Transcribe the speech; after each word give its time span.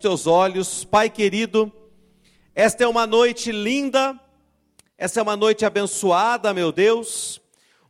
teus 0.00 0.26
olhos, 0.26 0.82
Pai 0.82 1.10
querido, 1.10 1.70
esta 2.54 2.84
é 2.84 2.88
uma 2.88 3.06
noite 3.06 3.52
linda, 3.52 4.18
esta 4.96 5.20
é 5.20 5.22
uma 5.22 5.36
noite 5.36 5.66
abençoada, 5.66 6.54
meu 6.54 6.72
Deus, 6.72 7.38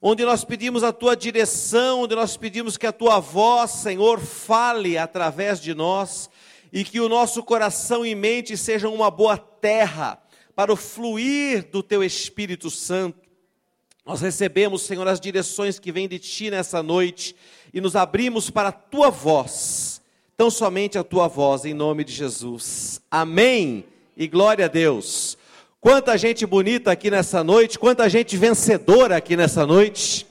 onde 0.03 0.25
nós 0.25 0.45
pedimos 0.45 0.83
a 0.83 0.93
tua 0.93 1.15
direção, 1.15 2.03
onde 2.03 2.17
nós 2.17 2.37
pedimos 2.37 2.77
que 2.77 2.87
a 2.87 2.93
tua 2.93 3.21
voz, 3.21 3.71
Senhor, 3.71 4.19
fale 4.19 4.99
através 4.99 5.61
de 5.61 5.73
nós 5.73 6.29
e 6.73 6.83
que 6.83 7.01
o 7.01 7.09
nosso 7.09 7.45
coração 7.45 8.05
e 8.05 8.13
mente 8.13 8.57
sejam 8.57 8.93
uma 8.93 9.09
boa 9.09 9.39
terra 9.39 10.21
para 10.57 10.73
o 10.73 10.77
fluir 10.77 11.71
do 11.71 11.81
teu 11.81 12.03
Espírito 12.03 12.71
Santo. 12.71 13.21
Nós 14.05 14.21
recebemos, 14.21 14.83
Senhor, 14.83 15.07
as 15.07 15.21
direções 15.21 15.79
que 15.79 15.93
vêm 15.93 16.09
de 16.09 16.19
ti 16.19 16.51
nessa 16.51 16.83
noite 16.83 17.37
e 17.73 17.81
nos 17.81 17.95
abrimos 17.95 18.51
para 18.51 18.71
a 18.71 18.73
tua 18.73 19.11
voz 19.11 20.00
tão 20.41 20.51
somente 20.51 20.97
a 20.97 21.05
tua 21.05 21.29
voz, 21.29 21.67
em 21.67 21.75
nome 21.75 22.03
de 22.03 22.15
Jesus. 22.15 22.99
Amém. 23.11 23.85
E 24.17 24.27
glória 24.27 24.65
a 24.65 24.69
Deus. 24.69 25.37
Quanta 25.79 26.17
gente 26.17 26.47
bonita 26.47 26.91
aqui 26.91 27.11
nessa 27.11 27.45
noite, 27.45 27.79
quanta 27.79 28.09
gente 28.09 28.39
vencedora 28.39 29.19
aqui 29.19 29.37
nessa 29.37 29.67
noite. 29.67 30.27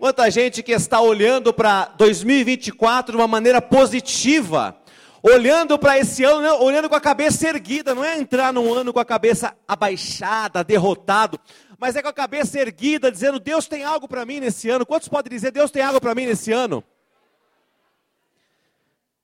Quanta 0.00 0.28
gente 0.32 0.64
que 0.64 0.72
está 0.72 1.00
olhando 1.00 1.54
para 1.54 1.84
2024 1.96 3.12
de 3.12 3.16
uma 3.16 3.28
maneira 3.28 3.62
positiva, 3.62 4.76
olhando 5.22 5.78
para 5.78 5.96
esse 5.96 6.24
ano, 6.24 6.40
né, 6.40 6.50
olhando 6.50 6.88
com 6.88 6.96
a 6.96 7.00
cabeça 7.00 7.46
erguida, 7.46 7.94
não 7.94 8.04
é 8.04 8.18
entrar 8.18 8.52
num 8.52 8.74
ano 8.74 8.92
com 8.92 8.98
a 8.98 9.04
cabeça 9.04 9.56
abaixada, 9.68 10.64
derrotado, 10.64 11.38
mas 11.78 11.94
é 11.94 12.02
com 12.02 12.08
a 12.08 12.12
cabeça 12.12 12.58
erguida, 12.58 13.12
dizendo: 13.12 13.38
Deus 13.38 13.68
tem 13.68 13.84
algo 13.84 14.08
para 14.08 14.26
mim 14.26 14.40
nesse 14.40 14.68
ano. 14.68 14.84
Quantos 14.84 15.06
podem 15.06 15.30
dizer: 15.30 15.52
Deus 15.52 15.70
tem 15.70 15.82
algo 15.82 16.00
para 16.00 16.16
mim 16.16 16.26
nesse 16.26 16.50
ano? 16.50 16.82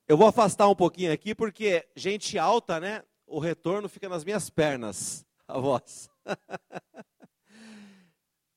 Eu 0.05 0.17
vou 0.17 0.27
afastar 0.27 0.67
um 0.67 0.75
pouquinho 0.75 1.13
aqui, 1.13 1.33
porque 1.33 1.87
gente 1.95 2.37
alta, 2.37 2.77
né? 2.77 3.03
O 3.25 3.39
retorno 3.39 3.87
fica 3.87 4.09
nas 4.09 4.25
minhas 4.25 4.49
pernas, 4.49 5.25
a 5.47 5.57
voz. 5.57 6.09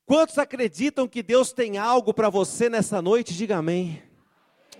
Quantos 0.05 0.37
acreditam 0.37 1.07
que 1.07 1.23
Deus 1.23 1.53
tem 1.53 1.77
algo 1.77 2.13
para 2.13 2.29
você 2.29 2.69
nessa 2.69 3.01
noite? 3.01 3.33
Diga 3.33 3.57
amém. 3.57 4.03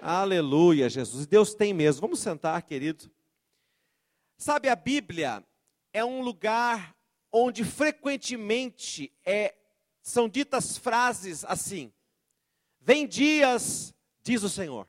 Aleluia, 0.01 0.89
Jesus. 0.89 1.25
Deus 1.25 1.53
tem 1.53 1.73
mesmo. 1.73 2.01
Vamos 2.01 2.19
sentar, 2.19 2.61
querido. 2.63 3.09
Sabe, 4.37 4.69
a 4.69 4.75
Bíblia 4.75 5.43
é 5.93 6.03
um 6.03 6.21
lugar 6.21 6.95
onde 7.31 7.63
frequentemente 7.63 9.11
é, 9.25 9.55
são 10.01 10.27
ditas 10.27 10.77
frases 10.77 11.45
assim: 11.45 11.93
Vem 12.79 13.07
dias, 13.07 13.93
diz 14.21 14.43
o 14.43 14.49
Senhor. 14.49 14.87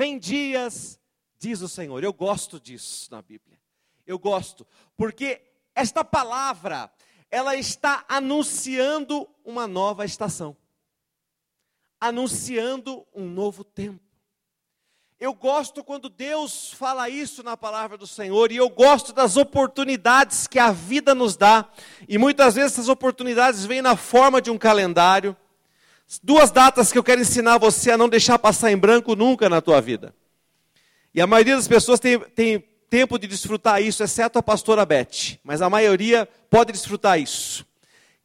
Vem 0.00 0.18
dias, 0.18 0.98
diz 1.38 1.60
o 1.60 1.68
Senhor. 1.68 2.02
Eu 2.02 2.10
gosto 2.10 2.58
disso 2.58 3.06
na 3.10 3.20
Bíblia. 3.20 3.60
Eu 4.06 4.18
gosto, 4.18 4.66
porque 4.96 5.42
esta 5.74 6.02
palavra, 6.02 6.90
ela 7.30 7.54
está 7.54 8.02
anunciando 8.08 9.28
uma 9.44 9.66
nova 9.66 10.06
estação. 10.06 10.56
Anunciando 12.00 13.06
um 13.14 13.28
novo 13.28 13.62
tempo. 13.62 14.00
Eu 15.18 15.34
gosto 15.34 15.84
quando 15.84 16.08
Deus 16.08 16.72
fala 16.72 17.10
isso 17.10 17.42
na 17.42 17.54
palavra 17.54 17.98
do 17.98 18.06
Senhor, 18.06 18.50
e 18.50 18.56
eu 18.56 18.70
gosto 18.70 19.12
das 19.12 19.36
oportunidades 19.36 20.46
que 20.46 20.58
a 20.58 20.72
vida 20.72 21.14
nos 21.14 21.36
dá, 21.36 21.70
e 22.08 22.16
muitas 22.16 22.54
vezes 22.54 22.72
essas 22.72 22.88
oportunidades 22.88 23.66
vêm 23.66 23.82
na 23.82 23.96
forma 23.96 24.40
de 24.40 24.50
um 24.50 24.56
calendário, 24.56 25.36
Duas 26.18 26.50
datas 26.50 26.90
que 26.90 26.98
eu 26.98 27.04
quero 27.04 27.20
ensinar 27.20 27.58
você 27.58 27.92
a 27.92 27.98
não 27.98 28.08
deixar 28.08 28.38
passar 28.38 28.72
em 28.72 28.76
branco 28.76 29.14
nunca 29.14 29.48
na 29.48 29.60
tua 29.60 29.80
vida. 29.80 30.12
E 31.14 31.20
a 31.20 31.26
maioria 31.26 31.54
das 31.54 31.68
pessoas 31.68 32.00
tem, 32.00 32.18
tem 32.18 32.58
tempo 32.88 33.18
de 33.18 33.28
desfrutar 33.28 33.80
isso, 33.80 34.02
exceto 34.02 34.38
a 34.38 34.42
pastora 34.42 34.84
Beth. 34.84 35.38
Mas 35.44 35.62
a 35.62 35.70
maioria 35.70 36.28
pode 36.50 36.72
desfrutar 36.72 37.20
isso. 37.20 37.64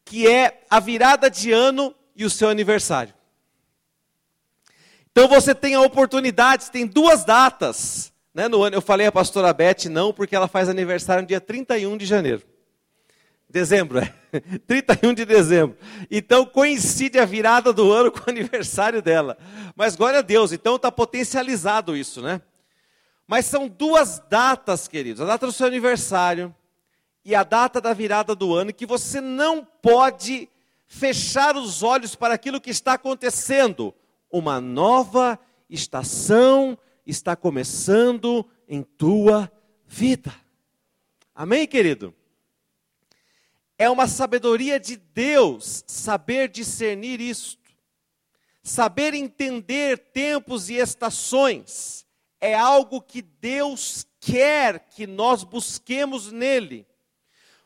Que 0.03 0.27
é 0.27 0.63
a 0.69 0.79
virada 0.79 1.29
de 1.29 1.51
ano 1.51 1.93
e 2.15 2.25
o 2.25 2.29
seu 2.29 2.49
aniversário. 2.49 3.13
Então 5.11 5.27
você 5.27 5.53
tem 5.53 5.75
a 5.75 5.81
oportunidade, 5.81 6.71
tem 6.71 6.85
duas 6.87 7.23
datas. 7.23 8.11
Né, 8.33 8.49
no 8.49 8.63
ano, 8.63 8.75
eu 8.75 8.81
falei 8.81 9.07
a 9.07 9.11
pastora 9.11 9.53
Beth 9.53 9.85
não, 9.89 10.11
porque 10.11 10.35
ela 10.35 10.47
faz 10.47 10.67
aniversário 10.67 11.21
no 11.21 11.27
dia 11.27 11.39
31 11.39 11.95
de 11.97 12.05
janeiro. 12.05 12.43
Dezembro, 13.49 13.99
é. 13.99 14.13
31 14.67 15.13
de 15.13 15.25
dezembro. 15.25 15.77
Então 16.09 16.45
coincide 16.45 17.19
a 17.19 17.25
virada 17.25 17.71
do 17.71 17.91
ano 17.91 18.11
com 18.11 18.19
o 18.19 18.29
aniversário 18.29 19.01
dela. 19.01 19.37
Mas 19.75 19.95
glória 19.95 20.19
a 20.19 20.21
Deus, 20.21 20.51
então 20.51 20.75
está 20.75 20.91
potencializado 20.91 21.95
isso, 21.95 22.21
né? 22.21 22.41
Mas 23.27 23.45
são 23.45 23.67
duas 23.67 24.19
datas, 24.29 24.87
queridos: 24.87 25.21
a 25.21 25.25
data 25.25 25.45
do 25.45 25.51
seu 25.51 25.67
aniversário 25.67 26.53
e 27.23 27.33
a 27.33 27.43
data 27.43 27.81
da 27.81 27.93
virada 27.93 28.35
do 28.35 28.53
ano, 28.53 28.73
que 28.73 28.85
você 28.85 29.19
não 29.19 29.65
pode 29.81 30.47
fechar 30.85 31.57
os 31.57 31.81
olhos 31.81 32.15
para 32.15 32.35
aquilo 32.35 32.61
que 32.61 32.69
está 32.69 32.93
acontecendo. 32.93 33.93
Uma 34.29 34.61
nova 34.61 35.39
estação 35.69 36.77
está 37.05 37.35
começando 37.35 38.45
em 38.67 38.83
tua 38.83 39.51
vida. 39.87 40.33
Amém, 41.33 41.67
querido? 41.67 42.13
É 43.77 43.89
uma 43.89 44.07
sabedoria 44.07 44.79
de 44.79 44.95
Deus 44.95 45.83
saber 45.87 46.49
discernir 46.49 47.19
isto. 47.19 47.65
Saber 48.63 49.13
entender 49.13 49.97
tempos 49.97 50.69
e 50.69 50.75
estações 50.75 52.05
é 52.39 52.53
algo 52.53 53.01
que 53.01 53.21
Deus 53.21 54.05
quer 54.19 54.87
que 54.89 55.05
nós 55.05 55.43
busquemos 55.43 56.31
nele. 56.31 56.87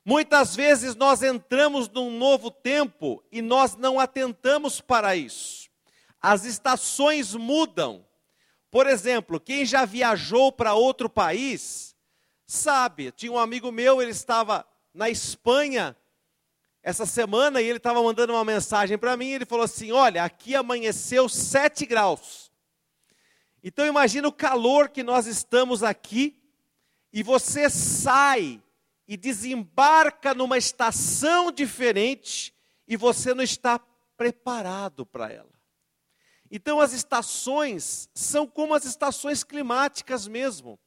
Muitas 0.03 0.55
vezes 0.55 0.95
nós 0.95 1.21
entramos 1.21 1.87
num 1.89 2.17
novo 2.17 2.49
tempo 2.49 3.23
e 3.31 3.41
nós 3.41 3.75
não 3.75 3.99
atentamos 3.99 4.81
para 4.81 5.15
isso. 5.15 5.69
As 6.21 6.45
estações 6.45 7.35
mudam. 7.35 8.05
Por 8.71 8.87
exemplo, 8.87 9.39
quem 9.39 9.65
já 9.65 9.85
viajou 9.85 10.51
para 10.51 10.73
outro 10.73 11.09
país, 11.09 11.95
sabe, 12.45 13.11
tinha 13.11 13.31
um 13.31 13.37
amigo 13.37 13.71
meu, 13.71 14.01
ele 14.01 14.11
estava 14.11 14.65
na 14.93 15.09
Espanha 15.09 15.95
essa 16.81 17.05
semana 17.05 17.61
e 17.61 17.65
ele 17.65 17.77
estava 17.77 18.01
mandando 18.01 18.33
uma 18.33 18.45
mensagem 18.45 18.97
para 18.97 19.15
mim. 19.17 19.29
Ele 19.29 19.45
falou 19.45 19.65
assim: 19.65 19.91
Olha, 19.91 20.23
aqui 20.23 20.55
amanheceu 20.55 21.27
7 21.27 21.85
graus. 21.85 22.51
Então 23.63 23.85
imagina 23.85 24.27
o 24.27 24.33
calor 24.33 24.89
que 24.89 25.03
nós 25.03 25.27
estamos 25.27 25.83
aqui 25.83 26.41
e 27.11 27.21
você 27.21 27.69
sai 27.69 28.61
e 29.07 29.17
desembarca 29.17 30.33
numa 30.33 30.57
estação 30.57 31.51
diferente 31.51 32.53
e 32.87 32.95
você 32.95 33.33
não 33.33 33.43
está 33.43 33.79
preparado 34.15 35.05
para 35.05 35.31
ela. 35.31 35.49
Então 36.51 36.79
as 36.79 36.93
estações 36.93 38.09
são 38.13 38.47
como 38.47 38.73
as 38.73 38.85
estações 38.85 39.43
climáticas 39.43 40.27
mesmo. 40.27 40.79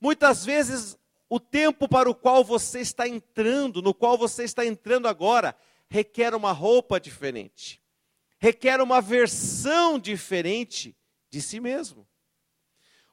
Muitas 0.00 0.44
vezes 0.44 0.98
o 1.30 1.38
tempo 1.38 1.88
para 1.88 2.10
o 2.10 2.14
qual 2.14 2.44
você 2.44 2.80
está 2.80 3.06
entrando, 3.06 3.80
no 3.80 3.94
qual 3.94 4.18
você 4.18 4.42
está 4.42 4.66
entrando 4.66 5.06
agora, 5.06 5.56
requer 5.88 6.34
uma 6.34 6.50
roupa 6.50 6.98
diferente, 6.98 7.80
requer 8.40 8.80
uma 8.80 9.00
versão 9.00 9.96
diferente 9.96 10.96
de 11.30 11.40
si 11.40 11.60
mesmo. 11.60 12.04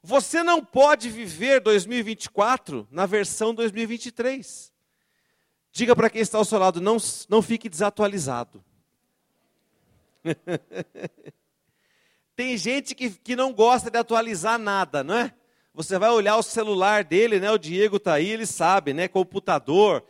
Você 0.02 0.42
não 0.42 0.66
pode 0.66 1.12
viver 1.12 1.62
2024 1.62 2.88
na 2.90 3.06
versão 3.06 3.54
2023. 3.54 4.74
Diga 5.72 5.96
para 5.96 6.10
quem 6.10 6.22
está 6.22 6.40
ao 6.40 6.46
seu 6.46 6.58
lado, 6.58 6.82
não, 6.82 6.98
não 7.30 7.42
fique 7.44 7.70
desatualizado. 7.70 8.66
Tem 12.36 12.58
gente 12.58 12.96
que, 12.96 13.12
que 13.12 13.36
não 13.36 13.54
gosta 13.54 13.92
de 13.92 13.98
atualizar 13.98 14.58
nada, 14.58 15.04
não 15.04 15.16
é? 15.16 15.37
Você 15.78 16.00
vai 16.00 16.10
olhar 16.10 16.36
o 16.38 16.42
celular 16.42 17.04
dele, 17.04 17.40
né? 17.40 17.52
O 17.52 17.58
Diego 17.60 17.98
está 17.98 18.14
aí, 18.14 18.32
ele 18.32 18.48
sabe, 18.48 18.96
né? 18.96 19.08
Computador. 19.08 20.04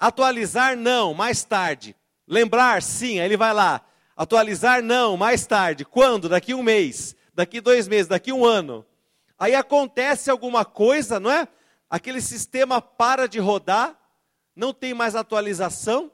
Atualizar, 0.00 0.74
não, 0.74 1.12
mais 1.12 1.44
tarde. 1.44 1.94
Lembrar, 2.26 2.82
sim, 2.82 3.20
aí 3.20 3.26
ele 3.26 3.36
vai 3.36 3.52
lá. 3.52 3.86
Atualizar, 4.16 4.82
não, 4.82 5.14
mais 5.14 5.46
tarde. 5.46 5.84
Quando? 5.84 6.30
Daqui 6.30 6.54
um 6.54 6.62
mês, 6.62 7.14
daqui 7.34 7.60
dois 7.60 7.86
meses, 7.86 8.06
daqui 8.06 8.32
um 8.32 8.42
ano. 8.42 8.86
Aí 9.38 9.54
acontece 9.54 10.30
alguma 10.30 10.64
coisa, 10.64 11.20
não 11.20 11.30
é? 11.30 11.46
Aquele 11.90 12.22
sistema 12.22 12.80
para 12.80 13.28
de 13.28 13.38
rodar, 13.38 13.94
não 14.56 14.72
tem 14.72 14.94
mais 14.94 15.14
atualização, 15.14 16.10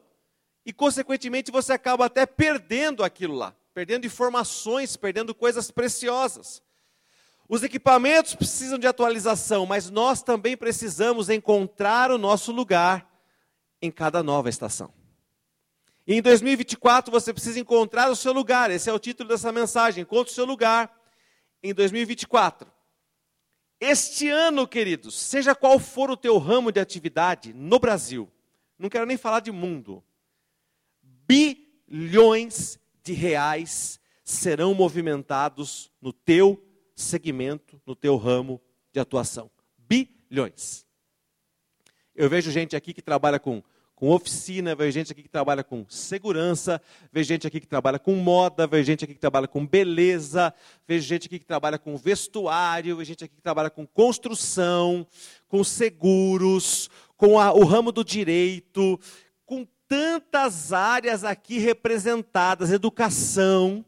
e 0.66 0.72
consequentemente 0.72 1.52
você 1.52 1.72
acaba 1.72 2.06
até 2.06 2.26
perdendo 2.26 3.04
aquilo 3.04 3.36
lá, 3.36 3.54
perdendo 3.72 4.08
informações, 4.08 4.96
perdendo 4.96 5.32
coisas 5.32 5.70
preciosas. 5.70 6.60
Os 7.48 7.62
equipamentos 7.62 8.34
precisam 8.34 8.78
de 8.78 8.86
atualização, 8.86 9.66
mas 9.66 9.90
nós 9.90 10.22
também 10.22 10.56
precisamos 10.56 11.28
encontrar 11.28 12.10
o 12.10 12.18
nosso 12.18 12.52
lugar 12.52 13.10
em 13.80 13.90
cada 13.90 14.22
nova 14.22 14.48
estação. 14.48 14.92
E 16.06 16.14
em 16.14 16.22
2024 16.22 17.12
você 17.12 17.32
precisa 17.32 17.60
encontrar 17.60 18.10
o 18.10 18.16
seu 18.16 18.32
lugar, 18.32 18.70
esse 18.70 18.88
é 18.88 18.92
o 18.92 18.98
título 18.98 19.28
dessa 19.28 19.52
mensagem: 19.52 20.02
encontre 20.02 20.32
o 20.32 20.34
seu 20.34 20.44
lugar 20.44 20.92
em 21.62 21.72
2024. 21.72 22.70
Este 23.80 24.28
ano, 24.28 24.66
queridos, 24.66 25.18
seja 25.18 25.54
qual 25.54 25.78
for 25.78 26.10
o 26.10 26.16
teu 26.16 26.38
ramo 26.38 26.70
de 26.70 26.80
atividade 26.80 27.52
no 27.52 27.78
Brasil, 27.78 28.30
não 28.78 28.88
quero 28.88 29.06
nem 29.06 29.16
falar 29.16 29.40
de 29.40 29.50
mundo, 29.50 30.02
bilhões 31.02 32.78
de 33.02 33.12
reais 33.12 34.00
serão 34.24 34.72
movimentados 34.72 35.90
no 36.00 36.12
teu 36.12 36.62
segmento, 36.94 37.80
no 37.86 37.94
teu 37.94 38.16
ramo 38.16 38.60
de 38.92 39.00
atuação. 39.00 39.50
Bilhões. 39.78 40.86
Eu 42.14 42.28
vejo 42.28 42.50
gente 42.50 42.76
aqui 42.76 42.92
que 42.92 43.00
trabalha 43.00 43.38
com, 43.38 43.62
com 43.94 44.10
oficina, 44.10 44.74
vejo 44.74 44.92
gente 44.92 45.12
aqui 45.12 45.22
que 45.22 45.28
trabalha 45.28 45.64
com 45.64 45.86
segurança, 45.88 46.80
vejo 47.10 47.28
gente 47.28 47.46
aqui 47.46 47.58
que 47.58 47.66
trabalha 47.66 47.98
com 47.98 48.14
moda, 48.16 48.66
vejo 48.66 48.84
gente 48.84 49.04
aqui 49.04 49.14
que 49.14 49.20
trabalha 49.20 49.48
com 49.48 49.66
beleza, 49.66 50.52
vejo 50.86 51.06
gente 51.06 51.26
aqui 51.26 51.38
que 51.38 51.46
trabalha 51.46 51.78
com 51.78 51.96
vestuário, 51.96 52.96
vejo 52.96 53.08
gente 53.08 53.24
aqui 53.24 53.34
que 53.36 53.42
trabalha 53.42 53.70
com 53.70 53.86
construção, 53.86 55.06
com 55.48 55.64
seguros, 55.64 56.90
com 57.16 57.40
a, 57.40 57.52
o 57.52 57.64
ramo 57.64 57.90
do 57.90 58.04
direito, 58.04 59.00
com 59.46 59.66
tantas 59.88 60.72
áreas 60.72 61.24
aqui 61.24 61.58
representadas, 61.58 62.72
educação. 62.72 63.84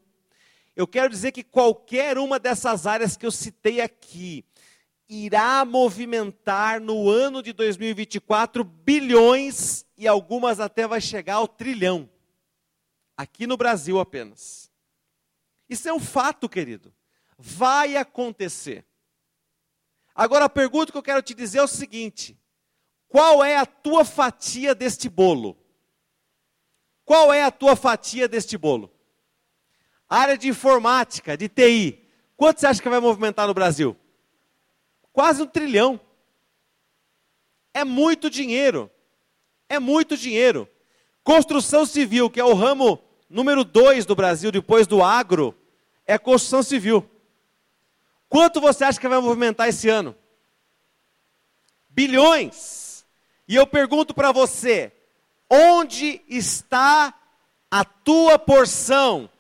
Eu 0.77 0.87
quero 0.87 1.09
dizer 1.09 1.33
que 1.33 1.45
qualquer 1.45 2.19
uma 2.19 2.39
dessas 2.39 2.87
áreas 2.87 3.17
que 3.17 3.25
eu 3.25 3.31
citei 3.31 3.81
aqui 3.81 4.45
irá 5.09 5.65
movimentar 5.65 6.81
no 6.81 7.09
ano 7.09 7.43
de 7.43 7.53
2024 7.53 8.65
bilhões 8.65 9.87
e 9.97 10.09
algumas 10.09 10.59
até 10.59 10.87
vai 10.87 11.01
chegar 11.01 11.35
ao 11.35 11.47
trilhão. 11.47 12.11
Aqui 13.17 13.47
no 13.47 13.57
Brasil 13.57 14.01
apenas. 14.01 14.73
Isso 15.69 15.89
é 15.89 15.93
um 15.93 16.01
fato, 16.01 16.49
querido. 16.49 16.93
Vai 17.39 17.97
acontecer. 17.97 18.85
Agora 20.15 20.47
a 20.47 20.51
pergunta 20.51 20.93
que 20.93 20.99
eu 20.99 21.03
quero 21.03 21.23
te 21.23 21.35
dizer 21.35 21.59
é 21.59 21.63
o 21.63 21.69
seguinte: 21.69 22.39
qual 23.09 23.45
é 23.45 23.57
a 23.57 23.67
tua 23.67 24.05
fatia 24.05 24.75
deste 24.75 25.09
bolo? 25.09 25.57
Qual 27.05 27.33
é 27.33 27.45
a 27.45 27.51
tua 27.51 27.77
fatia 27.77 28.27
deste 28.27 28.57
bolo? 28.57 28.94
Área 30.09 30.37
de 30.37 30.49
informática, 30.49 31.37
de 31.37 31.49
TI. 31.49 32.01
Quanto 32.37 32.61
você 32.61 32.67
acha 32.67 32.83
que 32.83 32.89
vai 32.89 33.01
movimentar 33.01 33.47
no 33.47 33.55
Brasil? 33.55 33.97
Quase 35.13 35.43
um 35.43 35.47
trilhão. 35.47 36.01
É 37.73 37.85
muito 37.85 38.29
dinheiro. 38.29 38.91
É 39.69 39.79
muito 39.79 40.17
dinheiro. 40.17 40.69
Construção 41.23 41.87
civil, 41.87 42.29
que 42.29 42.41
é 42.41 42.45
o 42.45 42.55
ramo 42.55 43.03
número 43.29 43.65
dois 43.65 44.05
do 44.05 44.15
Brasil, 44.15 44.53
depois 44.53 44.87
do 44.87 45.03
agro, 45.03 45.57
é 46.07 46.19
construção 46.19 46.63
civil. 46.63 47.09
Quanto 48.29 48.61
você 48.61 48.85
acha 48.85 49.01
que 49.01 49.09
vai 49.09 49.21
movimentar 49.21 49.69
esse 49.69 49.89
ano? 49.89 50.15
Bilhões. 51.89 53.07
E 53.47 53.55
eu 53.55 53.67
pergunto 53.67 54.13
para 54.13 54.33
você: 54.33 54.93
onde 55.49 56.21
está 56.29 57.15
a 57.71 57.85
tua 57.85 58.39
porção 58.39 59.31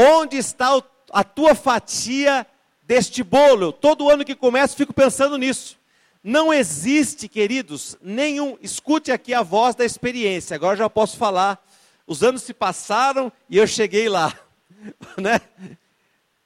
Onde 0.00 0.36
está 0.36 0.80
a 1.10 1.24
tua 1.24 1.56
fatia 1.56 2.46
deste 2.84 3.24
bolo? 3.24 3.72
Todo 3.72 4.08
ano 4.08 4.24
que 4.24 4.36
começa, 4.36 4.76
fico 4.76 4.94
pensando 4.94 5.36
nisso. 5.36 5.76
Não 6.22 6.54
existe, 6.54 7.26
queridos, 7.26 7.98
nenhum. 8.00 8.56
Escute 8.62 9.10
aqui 9.10 9.34
a 9.34 9.42
voz 9.42 9.74
da 9.74 9.84
experiência. 9.84 10.54
Agora 10.54 10.76
já 10.76 10.88
posso 10.88 11.16
falar. 11.16 11.60
Os 12.06 12.22
anos 12.22 12.44
se 12.44 12.54
passaram 12.54 13.32
e 13.50 13.58
eu 13.58 13.66
cheguei 13.66 14.08
lá, 14.08 14.32
né? 15.18 15.40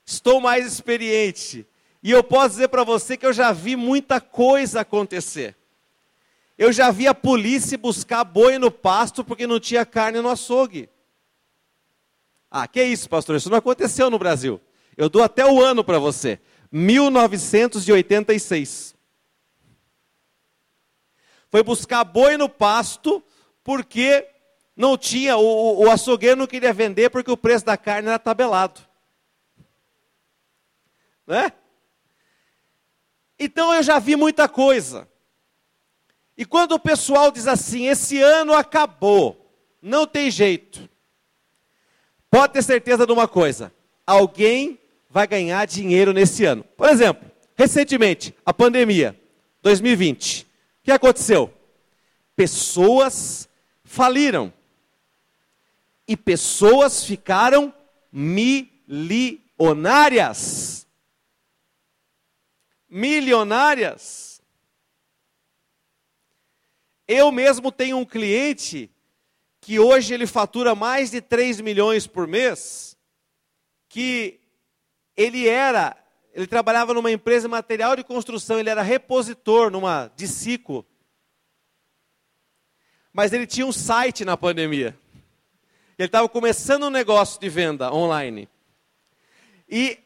Estou 0.07 0.41
mais 0.41 0.65
experiente. 0.65 1.67
E 2.03 2.11
eu 2.11 2.25
posso 2.25 2.53
dizer 2.53 2.69
para 2.69 2.85
você 2.85 3.19
que 3.19 3.27
eu 3.27 3.35
já 3.35 3.53
vi 3.53 3.77
muita 3.77 4.19
coisa 4.19 4.81
acontecer. 4.81 5.55
Eu 6.57 6.73
já 6.73 6.91
vi 6.91 7.07
a 7.07 7.13
polícia 7.13 7.77
buscar 7.77 8.25
boi 8.25 8.57
no 8.57 8.71
pasto 8.71 9.23
porque 9.23 9.47
não 9.47 9.61
tinha 9.61 9.85
carne 9.85 10.23
no 10.23 10.31
açougue. 10.31 10.89
Ah, 12.55 12.69
que 12.69 12.85
isso, 12.85 13.09
pastor? 13.09 13.37
Isso 13.37 13.49
não 13.49 13.57
aconteceu 13.57 14.11
no 14.11 14.19
Brasil. 14.19 14.61
Eu 14.95 15.09
dou 15.09 15.23
até 15.23 15.47
o 15.47 15.63
ano 15.63 15.83
para 15.83 15.99
você. 15.99 16.39
1986. 16.71 18.95
Foi 21.51 21.63
buscar 21.63 22.05
boi 22.05 22.37
no 22.37 22.51
pasto 22.51 23.25
porque 23.65 24.29
não 24.77 24.99
tinha, 24.99 25.39
o, 25.39 25.83
o 25.83 25.91
açougueiro 25.91 26.37
não 26.37 26.47
queria 26.47 26.75
vender 26.75 27.09
porque 27.09 27.31
o 27.31 27.39
preço 27.39 27.65
da 27.65 27.79
carne 27.79 28.09
era 28.09 28.19
tabelado. 28.19 28.83
Né? 31.27 31.53
Então 33.39 33.73
eu 33.73 33.83
já 33.83 33.99
vi 33.99 34.15
muita 34.15 34.47
coisa. 34.47 35.09
E 36.37 36.45
quando 36.45 36.73
o 36.73 36.79
pessoal 36.79 37.31
diz 37.31 37.47
assim, 37.47 37.87
esse 37.87 38.21
ano 38.21 38.53
acabou, 38.53 39.51
não 39.81 40.07
tem 40.07 40.31
jeito. 40.31 40.92
Pode 42.33 42.53
ter 42.55 42.63
certeza 42.63 43.07
de 43.07 43.13
uma 43.13 43.29
coisa: 43.29 43.71
alguém 44.07 44.81
vai 45.11 45.27
ganhar 45.27 45.67
dinheiro 45.67 46.15
nesse 46.15 46.47
ano. 46.47 46.65
Por 46.65 46.89
exemplo, 46.89 47.31
recentemente, 47.55 48.35
a 48.45 48.53
pandemia, 48.55 49.21
2020. 49.61 50.45
O 50.45 50.47
que 50.85 50.91
aconteceu? 50.91 51.53
Pessoas 52.35 53.47
faliram. 53.85 54.51
E 56.09 56.17
pessoas 56.17 57.05
ficaram 57.05 57.73
milionárias. 58.11 60.87
Milionárias. 62.89 64.41
Eu 67.07 67.31
mesmo 67.31 67.71
tenho 67.71 67.99
um 67.99 68.07
cliente 68.07 68.91
que 69.63 69.79
hoje 69.79 70.13
ele 70.13 70.27
fatura 70.27 70.75
mais 70.75 71.13
de 71.13 71.21
3 71.21 71.61
milhões 71.61 72.05
por 72.05 72.27
mês, 72.27 72.99
que 73.89 74.41
ele 75.17 75.49
era, 75.49 75.97
ele 76.35 76.49
trabalhava 76.49 76.93
numa 76.93 77.13
empresa 77.13 77.47
de 77.47 77.53
material 77.53 77.95
de 77.95 78.03
construção, 78.03 78.59
ele 78.59 78.69
era 78.69 78.83
repositor 78.83 79.71
numa 79.71 80.11
de 80.17 80.27
ciclo. 80.27 80.85
Mas 83.13 83.33
ele 83.33 83.47
tinha 83.47 83.65
um 83.65 83.71
site 83.71 84.25
na 84.25 84.37
pandemia. 84.37 84.99
Ele 85.97 86.07
estava 86.07 86.29
começando 86.29 86.87
um 86.87 86.91
negócio 86.91 87.41
de 87.41 87.49
venda 87.49 87.93
online. 87.95 88.49
E 89.69 89.97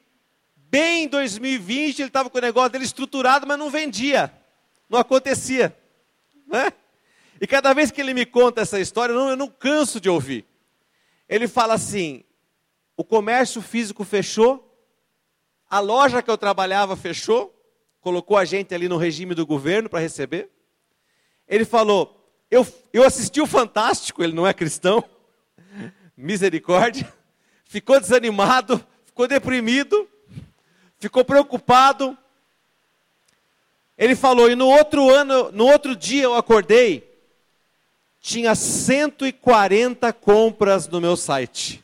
bem 0.55 1.05
em 1.05 1.09
2020 1.09 2.01
ele 2.01 2.09
estava 2.09 2.29
com 2.29 2.37
o 2.37 2.43
negócio 2.43 2.73
dele 2.73 2.85
estruturado, 2.85 3.47
mas 3.47 3.59
não 3.59 3.71
vendia. 3.71 4.31
Não 4.87 4.99
acontecia. 4.99 5.75
Né? 6.47 6.71
E 7.41 7.47
cada 7.47 7.73
vez 7.75 7.91
que 7.91 8.01
ele 8.01 8.15
me 8.15 8.25
conta 8.25 8.63
essa 8.63 8.81
história, 8.81 9.13
eu 9.13 9.37
não, 9.37 9.49
canso 9.49 10.01
de 10.01 10.09
ouvir. 10.09 10.47
Ele 11.29 11.47
fala 11.47 11.75
assim: 11.75 12.25
o 12.97 13.05
comércio 13.05 13.61
físico 13.61 14.05
fechou, 14.05 14.63
a 15.69 15.81
loja 15.81 16.23
que 16.23 16.31
eu 16.31 16.39
trabalhava 16.39 16.97
fechou, 16.97 17.55
colocou 18.01 18.37
a 18.37 18.45
gente 18.45 18.75
ali 18.75 18.89
no 18.89 18.97
regime 18.97 19.35
do 19.35 19.47
governo 19.47 19.89
para 19.89 20.01
receber. 20.01 20.51
Ele 21.47 21.65
falou: 21.65 22.33
eu, 22.51 22.67
eu 22.93 23.05
assisti 23.05 23.41
o 23.41 23.47
Fantástico, 23.47 24.23
ele 24.23 24.33
não 24.33 24.47
é 24.47 24.55
cristão, 24.55 25.05
misericórdia, 26.17 27.13
ficou 27.65 28.01
desanimado, 28.01 28.83
ficou 29.05 29.29
deprimido, 29.29 30.09
ficou 30.99 31.25
preocupado. 31.25 32.17
Ele 33.99 34.15
falou, 34.15 34.51
e 34.51 34.55
no 34.55 34.69
outro 34.69 35.09
ano, 35.09 35.51
no 35.53 35.67
outro 35.67 35.97
dia 35.97 36.25
eu 36.25 36.35
acordei 36.35 37.06
tinha 38.27 38.57
140 38.57 40.13
compras 40.13 40.89
no 40.89 41.01
meu 41.01 41.17
site. 41.17 41.81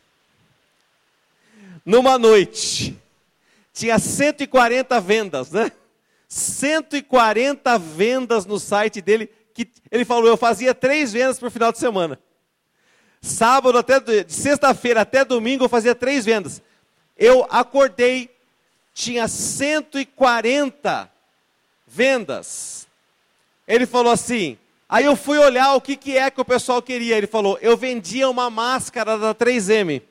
Numa 1.86 2.18
noite, 2.18 2.98
tinha 3.72 3.96
140 3.96 5.00
vendas, 5.00 5.52
né? 5.52 5.70
140 6.26 7.78
vendas 7.78 8.44
no 8.44 8.58
site 8.58 9.00
dele, 9.00 9.30
que 9.54 9.68
ele 9.88 10.04
falou, 10.04 10.26
eu 10.26 10.36
fazia 10.36 10.74
três 10.74 11.12
vendas 11.12 11.38
por 11.38 11.48
final 11.48 11.70
de 11.70 11.78
semana. 11.78 12.18
Sábado 13.20 13.78
até, 13.78 14.00
de 14.00 14.32
sexta-feira 14.32 15.02
até 15.02 15.24
domingo 15.24 15.66
eu 15.66 15.68
fazia 15.68 15.94
três 15.94 16.24
vendas. 16.24 16.60
Eu 17.16 17.46
acordei, 17.50 18.28
tinha 18.92 19.28
140 19.28 21.08
vendas. 21.86 22.88
Ele 23.64 23.86
falou 23.86 24.12
assim: 24.12 24.58
Aí 24.92 25.06
eu 25.06 25.16
fui 25.16 25.38
olhar 25.38 25.72
o 25.72 25.80
que, 25.80 25.96
que 25.96 26.18
é 26.18 26.30
que 26.30 26.38
o 26.38 26.44
pessoal 26.44 26.82
queria. 26.82 27.16
Ele 27.16 27.26
falou: 27.26 27.58
eu 27.62 27.78
vendia 27.78 28.28
uma 28.28 28.50
máscara 28.50 29.16
da 29.16 29.34
3M. 29.34 30.02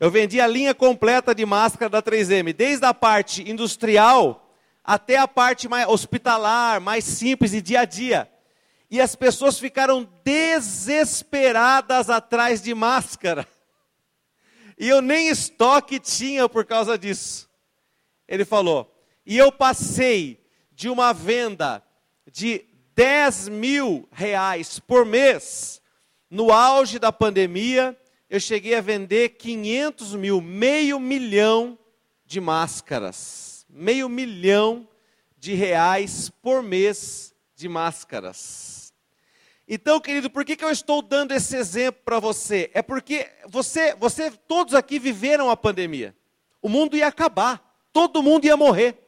Eu 0.00 0.10
vendia 0.10 0.42
a 0.42 0.48
linha 0.48 0.74
completa 0.74 1.32
de 1.32 1.46
máscara 1.46 1.88
da 1.88 2.02
3M, 2.02 2.52
desde 2.52 2.84
a 2.84 2.92
parte 2.92 3.48
industrial 3.48 4.44
até 4.82 5.18
a 5.18 5.28
parte 5.28 5.68
mais 5.68 5.86
hospitalar, 5.86 6.80
mais 6.80 7.04
simples 7.04 7.52
e 7.52 7.62
dia 7.62 7.82
a 7.82 7.84
dia. 7.84 8.28
E 8.90 9.00
as 9.00 9.14
pessoas 9.14 9.56
ficaram 9.56 10.02
desesperadas 10.24 12.10
atrás 12.10 12.60
de 12.60 12.74
máscara. 12.74 13.46
E 14.76 14.88
eu 14.88 15.00
nem 15.00 15.28
estoque 15.28 16.00
tinha 16.00 16.48
por 16.48 16.64
causa 16.64 16.98
disso. 16.98 17.48
Ele 18.26 18.44
falou: 18.44 18.92
E 19.24 19.38
eu 19.38 19.52
passei 19.52 20.44
de 20.72 20.88
uma 20.88 21.12
venda 21.12 21.84
de 22.32 22.73
10 22.94 23.48
mil 23.48 24.08
reais 24.12 24.78
por 24.78 25.04
mês, 25.04 25.82
no 26.30 26.52
auge 26.52 26.98
da 26.98 27.12
pandemia, 27.12 27.96
eu 28.30 28.40
cheguei 28.40 28.74
a 28.74 28.80
vender 28.80 29.30
500 29.30 30.14
mil, 30.14 30.40
meio 30.40 30.98
milhão 30.98 31.78
de 32.24 32.40
máscaras. 32.40 33.66
Meio 33.68 34.08
milhão 34.08 34.88
de 35.36 35.54
reais 35.54 36.30
por 36.42 36.62
mês 36.62 37.34
de 37.54 37.68
máscaras. 37.68 38.92
Então, 39.66 40.00
querido, 40.00 40.28
por 40.28 40.44
que, 40.44 40.56
que 40.56 40.64
eu 40.64 40.70
estou 40.70 41.00
dando 41.00 41.32
esse 41.32 41.56
exemplo 41.56 42.02
para 42.04 42.20
você? 42.20 42.70
É 42.74 42.82
porque 42.82 43.30
você, 43.48 43.94
você, 43.94 44.30
todos 44.30 44.74
aqui 44.74 44.98
viveram 44.98 45.50
a 45.50 45.56
pandemia. 45.56 46.14
O 46.60 46.68
mundo 46.68 46.96
ia 46.96 47.06
acabar, 47.06 47.86
todo 47.92 48.22
mundo 48.22 48.44
ia 48.44 48.56
morrer. 48.56 49.03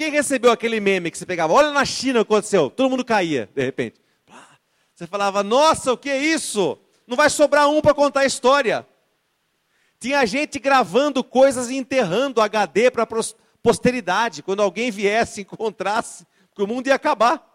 Quem 0.00 0.10
recebeu 0.10 0.50
aquele 0.50 0.80
meme 0.80 1.10
que 1.10 1.18
você 1.18 1.26
pegava? 1.26 1.52
Olha 1.52 1.72
na 1.72 1.84
China 1.84 2.22
o 2.22 2.24
que 2.24 2.32
aconteceu, 2.32 2.70
todo 2.70 2.88
mundo 2.88 3.04
caía, 3.04 3.50
de 3.54 3.62
repente. 3.62 4.00
Você 4.94 5.06
falava, 5.06 5.42
nossa, 5.42 5.92
o 5.92 5.98
que 5.98 6.08
é 6.08 6.16
isso? 6.16 6.78
Não 7.06 7.18
vai 7.18 7.28
sobrar 7.28 7.68
um 7.68 7.82
para 7.82 7.92
contar 7.92 8.20
a 8.20 8.24
história. 8.24 8.88
Tinha 9.98 10.24
gente 10.24 10.58
gravando 10.58 11.22
coisas 11.22 11.68
e 11.68 11.76
enterrando 11.76 12.40
HD 12.40 12.90
para 12.90 13.06
posteridade, 13.62 14.42
quando 14.42 14.62
alguém 14.62 14.90
viesse, 14.90 15.42
encontrasse, 15.42 16.26
que 16.54 16.62
o 16.62 16.66
mundo 16.66 16.86
ia 16.86 16.94
acabar. 16.94 17.46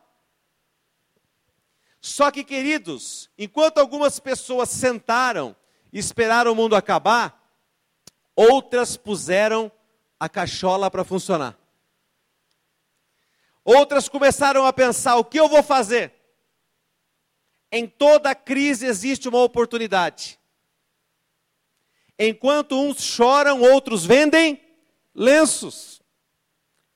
Só 2.00 2.30
que, 2.30 2.44
queridos, 2.44 3.28
enquanto 3.40 3.80
algumas 3.80 4.20
pessoas 4.20 4.70
sentaram 4.70 5.56
e 5.92 5.98
esperaram 5.98 6.52
o 6.52 6.56
mundo 6.56 6.76
acabar, 6.76 7.44
outras 8.36 8.96
puseram 8.96 9.72
a 10.20 10.30
cachola 10.30 10.92
para 10.92 11.04
funcionar. 11.04 11.65
Outras 13.66 14.08
começaram 14.08 14.64
a 14.64 14.72
pensar: 14.72 15.16
o 15.16 15.26
que 15.26 15.40
eu 15.40 15.50
vou 15.50 15.64
fazer? 15.64 16.14
Em 17.72 17.88
toda 17.88 18.36
crise 18.36 18.86
existe 18.86 19.28
uma 19.28 19.42
oportunidade. 19.42 20.40
Enquanto 22.18 22.80
uns 22.80 23.04
choram, 23.04 23.62
outros 23.62 24.06
vendem 24.06 24.62
lenços. 25.14 26.02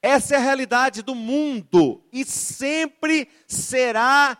Essa 0.01 0.35
é 0.35 0.37
a 0.37 0.41
realidade 0.41 1.01
do 1.01 1.13
mundo 1.13 2.01
e 2.13 2.23
sempre 2.23 3.27
será 3.47 4.37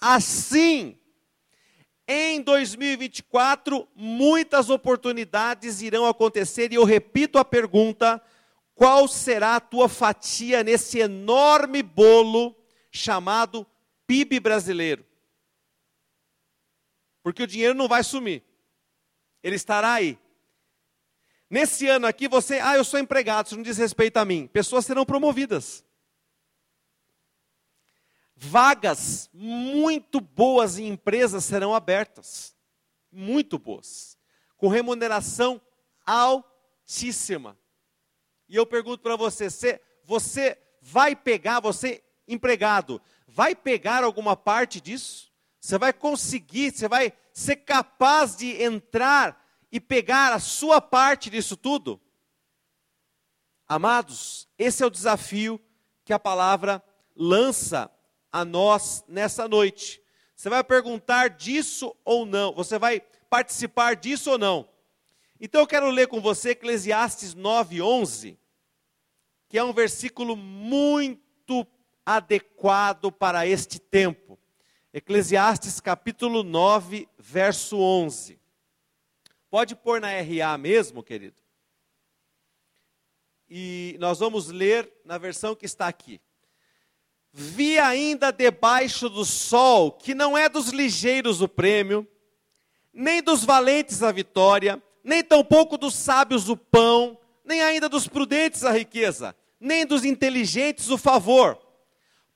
assim. 0.00 0.96
Em 2.08 2.40
2024, 2.40 3.86
muitas 3.94 4.70
oportunidades 4.70 5.82
irão 5.82 6.06
acontecer 6.06 6.72
e 6.72 6.76
eu 6.76 6.84
repito 6.84 7.38
a 7.38 7.44
pergunta: 7.44 8.22
qual 8.74 9.06
será 9.06 9.56
a 9.56 9.60
tua 9.60 9.88
fatia 9.88 10.64
nesse 10.64 10.98
enorme 10.98 11.82
bolo 11.82 12.56
chamado 12.90 13.66
PIB 14.06 14.40
brasileiro? 14.40 15.06
Porque 17.22 17.42
o 17.42 17.46
dinheiro 17.46 17.74
não 17.74 17.86
vai 17.86 18.02
sumir. 18.02 18.42
Ele 19.42 19.56
estará 19.56 19.92
aí. 19.92 20.18
Nesse 21.48 21.86
ano 21.86 22.06
aqui, 22.06 22.26
você, 22.26 22.58
ah, 22.60 22.76
eu 22.76 22.84
sou 22.84 22.98
empregado, 22.98 23.46
isso 23.46 23.56
não 23.56 23.62
diz 23.62 23.76
respeito 23.76 24.16
a 24.16 24.24
mim. 24.24 24.46
Pessoas 24.46 24.86
serão 24.86 25.04
promovidas. 25.04 25.84
Vagas 28.34 29.28
muito 29.32 30.20
boas 30.20 30.78
em 30.78 30.88
empresas 30.88 31.44
serão 31.44 31.74
abertas. 31.74 32.56
Muito 33.10 33.58
boas. 33.58 34.18
Com 34.56 34.66
remuneração 34.68 35.60
altíssima. 36.04 37.56
E 38.52 38.56
eu 38.56 38.66
pergunto 38.66 39.02
para 39.02 39.16
você, 39.16 39.48
você, 39.48 39.80
você 40.04 40.58
vai 40.78 41.16
pegar, 41.16 41.58
você 41.58 42.04
empregado, 42.28 43.00
vai 43.26 43.54
pegar 43.54 44.04
alguma 44.04 44.36
parte 44.36 44.78
disso? 44.78 45.32
Você 45.58 45.78
vai 45.78 45.90
conseguir, 45.90 46.70
você 46.70 46.86
vai 46.86 47.14
ser 47.32 47.56
capaz 47.56 48.36
de 48.36 48.62
entrar 48.62 49.42
e 49.72 49.80
pegar 49.80 50.34
a 50.34 50.38
sua 50.38 50.82
parte 50.82 51.30
disso 51.30 51.56
tudo? 51.56 51.98
Amados, 53.66 54.46
esse 54.58 54.82
é 54.82 54.86
o 54.86 54.90
desafio 54.90 55.58
que 56.04 56.12
a 56.12 56.18
palavra 56.18 56.84
lança 57.16 57.90
a 58.30 58.44
nós 58.44 59.02
nessa 59.08 59.48
noite. 59.48 60.02
Você 60.36 60.50
vai 60.50 60.62
perguntar 60.62 61.30
disso 61.30 61.96
ou 62.04 62.26
não? 62.26 62.52
Você 62.52 62.78
vai 62.78 63.00
participar 63.30 63.96
disso 63.96 64.32
ou 64.32 64.36
não? 64.36 64.68
Então 65.40 65.62
eu 65.62 65.66
quero 65.66 65.88
ler 65.88 66.06
com 66.06 66.20
você 66.20 66.50
Eclesiastes 66.50 67.34
9:11 67.34 68.41
que 69.52 69.58
é 69.58 69.62
um 69.62 69.74
versículo 69.74 70.34
muito 70.34 71.66
adequado 72.06 73.12
para 73.12 73.46
este 73.46 73.78
tempo. 73.78 74.38
Eclesiastes 74.94 75.78
capítulo 75.78 76.42
9, 76.42 77.06
verso 77.18 77.76
11. 77.78 78.40
Pode 79.50 79.76
pôr 79.76 80.00
na 80.00 80.08
RA 80.08 80.56
mesmo, 80.56 81.02
querido? 81.02 81.36
E 83.46 83.94
nós 84.00 84.20
vamos 84.20 84.48
ler 84.48 84.90
na 85.04 85.18
versão 85.18 85.54
que 85.54 85.66
está 85.66 85.86
aqui. 85.86 86.18
Vi 87.30 87.78
ainda 87.78 88.30
debaixo 88.30 89.06
do 89.10 89.22
sol 89.22 89.92
que 89.92 90.14
não 90.14 90.34
é 90.34 90.48
dos 90.48 90.68
ligeiros 90.68 91.42
o 91.42 91.48
prêmio, 91.48 92.08
nem 92.90 93.22
dos 93.22 93.44
valentes 93.44 94.02
a 94.02 94.10
vitória, 94.10 94.82
nem 95.04 95.22
tampouco 95.22 95.76
dos 95.76 95.94
sábios 95.94 96.48
o 96.48 96.56
pão, 96.56 97.18
nem 97.44 97.60
ainda 97.60 97.86
dos 97.86 98.08
prudentes 98.08 98.64
a 98.64 98.72
riqueza, 98.72 99.36
nem 99.62 99.86
dos 99.86 100.04
inteligentes 100.04 100.90
o 100.90 100.98
favor. 100.98 101.56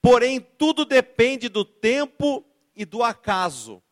Porém, 0.01 0.41
tudo 0.41 0.85
depende 0.85 1.49
do 1.49 1.65
tempo 1.65 2.45
e 2.75 2.85
do 2.85 3.03
acaso. 3.03 3.83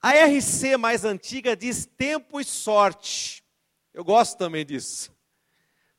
A 0.00 0.12
RC 0.12 0.76
mais 0.78 1.04
antiga 1.04 1.54
diz 1.54 1.84
tempo 1.84 2.40
e 2.40 2.44
sorte. 2.44 3.44
Eu 3.92 4.02
gosto 4.02 4.38
também 4.38 4.64
disso. 4.64 5.12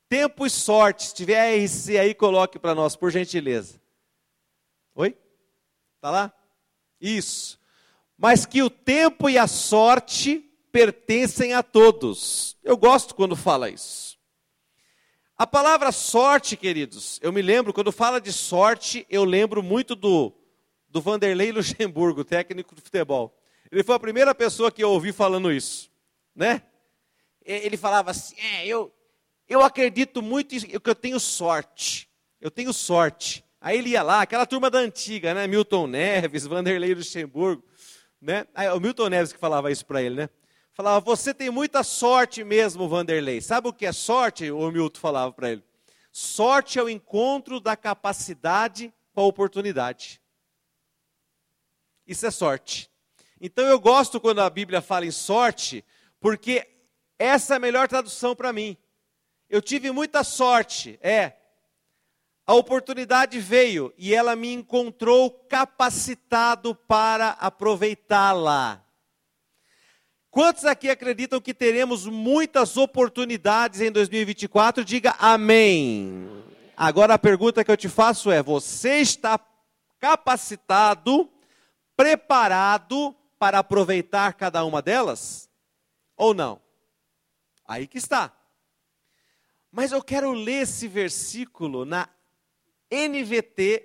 Tempo 0.08 0.44
e 0.44 0.50
sorte. 0.50 1.04
Se 1.06 1.14
tiver 1.14 1.38
a 1.40 1.64
RC 1.64 1.98
aí, 1.98 2.14
coloque 2.14 2.58
para 2.58 2.74
nós, 2.74 2.96
por 2.96 3.12
gentileza. 3.12 3.80
Oi? 4.94 5.16
Está 5.96 6.10
lá? 6.10 6.32
Isso. 7.00 7.60
Mas 8.18 8.44
que 8.44 8.62
o 8.62 8.68
tempo 8.68 9.30
e 9.30 9.38
a 9.38 9.46
sorte 9.46 10.38
pertencem 10.72 11.54
a 11.54 11.62
todos. 11.62 12.56
Eu 12.64 12.76
gosto 12.76 13.14
quando 13.14 13.36
fala 13.36 13.70
isso. 13.70 14.09
A 15.40 15.46
palavra 15.46 15.90
sorte, 15.90 16.54
queridos, 16.54 17.18
eu 17.22 17.32
me 17.32 17.40
lembro, 17.40 17.72
quando 17.72 17.90
fala 17.90 18.20
de 18.20 18.30
sorte, 18.30 19.06
eu 19.08 19.24
lembro 19.24 19.62
muito 19.62 19.96
do, 19.96 20.34
do 20.86 21.00
Vanderlei 21.00 21.50
Luxemburgo, 21.50 22.22
técnico 22.22 22.74
de 22.74 22.82
futebol. 22.82 23.34
Ele 23.72 23.82
foi 23.82 23.94
a 23.94 23.98
primeira 23.98 24.34
pessoa 24.34 24.70
que 24.70 24.84
eu 24.84 24.90
ouvi 24.90 25.12
falando 25.12 25.50
isso, 25.50 25.90
né? 26.36 26.62
Ele 27.42 27.78
falava 27.78 28.10
assim, 28.10 28.38
é, 28.38 28.66
eu, 28.66 28.94
eu 29.48 29.62
acredito 29.62 30.20
muito 30.20 30.54
que 30.54 30.90
eu 30.90 30.94
tenho 30.94 31.18
sorte, 31.18 32.06
eu 32.38 32.50
tenho 32.50 32.70
sorte. 32.74 33.42
Aí 33.62 33.78
ele 33.78 33.88
ia 33.88 34.02
lá, 34.02 34.20
aquela 34.20 34.44
turma 34.44 34.68
da 34.68 34.80
antiga, 34.80 35.32
né? 35.32 35.46
Milton 35.46 35.86
Neves, 35.86 36.46
Vanderlei 36.46 36.92
Luxemburgo, 36.92 37.64
né? 38.20 38.46
Aí, 38.54 38.68
o 38.68 38.78
Milton 38.78 39.08
Neves 39.08 39.32
que 39.32 39.38
falava 39.38 39.72
isso 39.72 39.86
para 39.86 40.02
ele, 40.02 40.16
né? 40.16 40.28
Falava, 40.80 41.00
você 41.00 41.34
tem 41.34 41.50
muita 41.50 41.82
sorte 41.84 42.42
mesmo, 42.42 42.88
Vanderlei. 42.88 43.42
Sabe 43.42 43.68
o 43.68 43.72
que 43.72 43.84
é 43.84 43.92
sorte? 43.92 44.50
O 44.50 44.70
Milton 44.70 44.98
falava 44.98 45.30
para 45.30 45.50
ele. 45.50 45.62
Sorte 46.10 46.78
é 46.78 46.82
o 46.82 46.88
encontro 46.88 47.60
da 47.60 47.76
capacidade 47.76 48.90
com 49.12 49.20
a 49.20 49.26
oportunidade. 49.26 50.22
Isso 52.06 52.24
é 52.24 52.30
sorte. 52.30 52.90
Então 53.38 53.66
eu 53.66 53.78
gosto 53.78 54.18
quando 54.18 54.38
a 54.40 54.48
Bíblia 54.48 54.80
fala 54.80 55.04
em 55.04 55.10
sorte, 55.10 55.84
porque 56.18 56.66
essa 57.18 57.52
é 57.52 57.56
a 57.58 57.60
melhor 57.60 57.86
tradução 57.86 58.34
para 58.34 58.50
mim. 58.50 58.74
Eu 59.50 59.60
tive 59.60 59.90
muita 59.90 60.24
sorte, 60.24 60.98
é. 61.02 61.34
A 62.46 62.54
oportunidade 62.54 63.38
veio 63.38 63.92
e 63.98 64.14
ela 64.14 64.34
me 64.34 64.50
encontrou 64.50 65.30
capacitado 65.30 66.74
para 66.74 67.32
aproveitá-la. 67.32 68.82
Quantos 70.30 70.64
aqui 70.64 70.88
acreditam 70.88 71.40
que 71.40 71.52
teremos 71.52 72.06
muitas 72.06 72.76
oportunidades 72.76 73.80
em 73.80 73.90
2024? 73.90 74.84
Diga 74.84 75.16
amém. 75.18 76.28
Agora 76.76 77.14
a 77.14 77.18
pergunta 77.18 77.64
que 77.64 77.70
eu 77.70 77.76
te 77.76 77.88
faço 77.88 78.30
é: 78.30 78.40
você 78.40 78.98
está 78.98 79.40
capacitado, 79.98 81.28
preparado 81.96 83.12
para 83.40 83.58
aproveitar 83.58 84.34
cada 84.34 84.64
uma 84.64 84.80
delas? 84.80 85.50
Ou 86.16 86.32
não? 86.32 86.62
Aí 87.66 87.88
que 87.88 87.98
está. 87.98 88.32
Mas 89.72 89.90
eu 89.90 90.02
quero 90.02 90.32
ler 90.32 90.62
esse 90.62 90.86
versículo 90.86 91.84
na 91.84 92.08
NVT, 92.88 93.84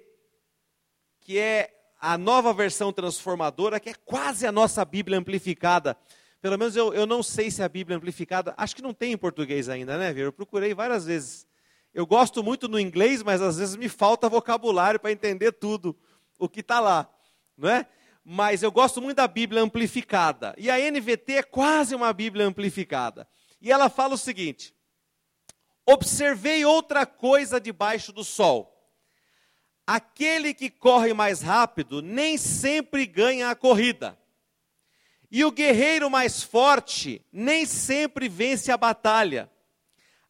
que 1.21 1.39
é 1.39 1.71
a 1.99 2.19
nova 2.19 2.53
versão 2.53 2.93
transformadora, 2.93 3.79
que 3.79 3.89
é 3.89 3.95
quase 3.95 4.45
a 4.45 4.51
nossa 4.51 4.85
Bíblia 4.85 5.17
amplificada. 5.17 5.97
Pelo 6.45 6.59
menos 6.59 6.75
eu, 6.75 6.93
eu 6.93 7.07
não 7.07 7.23
sei 7.23 7.49
se 7.49 7.63
a 7.63 7.67
Bíblia 7.67 7.97
amplificada, 7.97 8.53
acho 8.55 8.75
que 8.75 8.81
não 8.83 8.93
tem 8.93 9.13
em 9.13 9.17
português 9.17 9.67
ainda, 9.67 9.97
né, 9.97 10.13
Vira? 10.13 10.27
Eu 10.27 10.31
procurei 10.31 10.75
várias 10.75 11.03
vezes. 11.03 11.47
Eu 11.91 12.05
gosto 12.05 12.43
muito 12.43 12.67
no 12.67 12.79
inglês, 12.79 13.23
mas 13.23 13.41
às 13.41 13.57
vezes 13.57 13.75
me 13.75 13.89
falta 13.89 14.29
vocabulário 14.29 14.99
para 14.99 15.11
entender 15.11 15.53
tudo 15.53 15.97
o 16.37 16.47
que 16.47 16.59
está 16.59 16.79
lá, 16.79 17.11
não 17.57 17.67
é? 17.67 17.87
Mas 18.23 18.61
eu 18.61 18.71
gosto 18.71 19.01
muito 19.01 19.17
da 19.17 19.27
Bíblia 19.27 19.63
amplificada. 19.63 20.53
E 20.55 20.69
a 20.69 20.77
NVT 20.77 21.33
é 21.33 21.41
quase 21.41 21.95
uma 21.95 22.13
Bíblia 22.13 22.45
amplificada. 22.45 23.27
E 23.59 23.71
ela 23.71 23.89
fala 23.89 24.13
o 24.13 24.17
seguinte: 24.19 24.71
Observei 25.83 26.63
outra 26.63 27.07
coisa 27.07 27.59
debaixo 27.59 28.13
do 28.13 28.23
sol. 28.23 28.71
Aquele 29.87 30.53
que 30.53 30.69
corre 30.69 31.11
mais 31.11 31.41
rápido 31.41 32.03
nem 32.03 32.37
sempre 32.37 33.07
ganha 33.07 33.49
a 33.49 33.55
corrida. 33.55 34.15
E 35.31 35.43
o 35.43 35.51
guerreiro 35.51 36.09
mais 36.09 36.43
forte 36.43 37.23
nem 37.31 37.65
sempre 37.65 38.29
vence 38.29 38.71
a 38.71 38.77
batalha. 38.77 39.51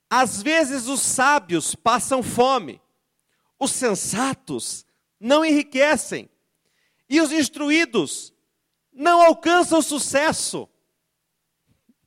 Às 0.10 0.42
vezes 0.42 0.88
os 0.88 1.02
sábios 1.02 1.76
passam 1.76 2.22
fome, 2.22 2.82
os 3.60 3.72
sensatos 3.72 4.86
não 5.20 5.44
enriquecem, 5.44 6.30
e 7.10 7.22
os 7.22 7.32
instruídos 7.32 8.34
não 8.92 9.22
alcançam 9.22 9.82
sucesso. 9.82 10.68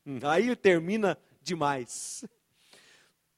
Aí 0.23 0.55
termina 0.57 1.19
demais. 1.43 2.25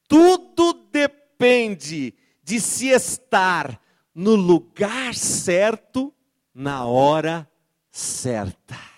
Tudo 0.09 0.73
depende 0.73 2.15
de 2.43 2.61
se 2.61 2.89
estar 2.89 3.81
no 4.15 4.35
lugar 4.35 5.15
certo, 5.15 6.13
na 6.55 6.85
hora 6.85 7.49
certa. 7.91 8.90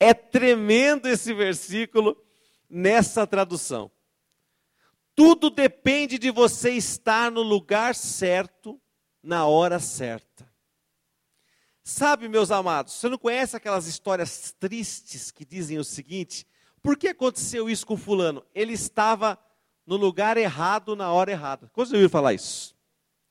É 0.00 0.14
tremendo 0.14 1.06
esse 1.08 1.34
versículo 1.34 2.16
nessa 2.68 3.26
tradução. 3.26 3.90
Tudo 5.14 5.50
depende 5.50 6.18
de 6.18 6.30
você 6.30 6.70
estar 6.72 7.30
no 7.30 7.42
lugar 7.42 7.94
certo, 7.94 8.80
na 9.22 9.46
hora 9.46 9.80
certa. 9.80 10.48
Sabe, 11.82 12.28
meus 12.28 12.50
amados, 12.50 12.92
você 12.92 13.08
não 13.08 13.18
conhece 13.18 13.56
aquelas 13.56 13.86
histórias 13.86 14.54
tristes 14.60 15.30
que 15.30 15.44
dizem 15.44 15.78
o 15.78 15.84
seguinte: 15.84 16.46
por 16.82 16.96
que 16.96 17.08
aconteceu 17.08 17.68
isso 17.68 17.86
com 17.86 17.96
fulano? 17.96 18.44
Ele 18.54 18.74
estava 18.74 19.38
no 19.86 19.96
lugar 19.96 20.36
errado 20.36 20.94
na 20.94 21.10
hora 21.10 21.30
errada. 21.32 21.70
Quando 21.72 21.88
você 21.88 21.94
ouviu 21.94 22.10
falar 22.10 22.34
isso? 22.34 22.76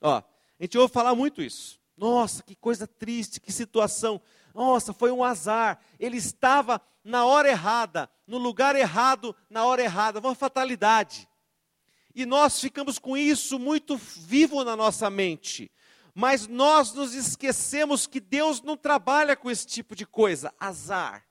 Ó, 0.02 0.18
a 0.18 0.24
gente 0.60 0.78
ouve 0.78 0.92
falar 0.92 1.14
muito 1.14 1.42
isso. 1.42 1.80
Nossa, 1.96 2.44
que 2.44 2.56
coisa 2.56 2.88
triste, 2.88 3.40
que 3.40 3.52
situação. 3.52 4.20
Nossa, 4.58 4.92
foi 4.92 5.12
um 5.12 5.24
azar. 5.24 5.80
Ele 6.00 6.18
estava 6.18 6.82
na 7.04 7.26
hora 7.26 7.48
errada, 7.48 8.10
no 8.26 8.40
lugar 8.40 8.76
errado, 8.76 9.36
na 9.48 9.64
hora 9.64 9.84
errada. 9.84 10.18
Uma 10.20 10.34
fatalidade. 10.34 11.30
E 12.16 12.26
nós 12.26 12.60
ficamos 12.60 12.98
com 12.98 13.16
isso 13.16 13.60
muito 13.60 13.96
vivo 13.96 14.64
na 14.64 14.76
nossa 14.76 15.12
mente. 15.12 15.70
Mas 16.12 16.48
nós 16.48 16.92
nos 16.92 17.14
esquecemos 17.14 18.08
que 18.08 18.20
Deus 18.20 18.60
não 18.64 18.76
trabalha 18.76 19.36
com 19.36 19.52
esse 19.52 19.68
tipo 19.68 19.96
de 19.96 20.08
coisa, 20.08 20.52
azar. 20.60 21.24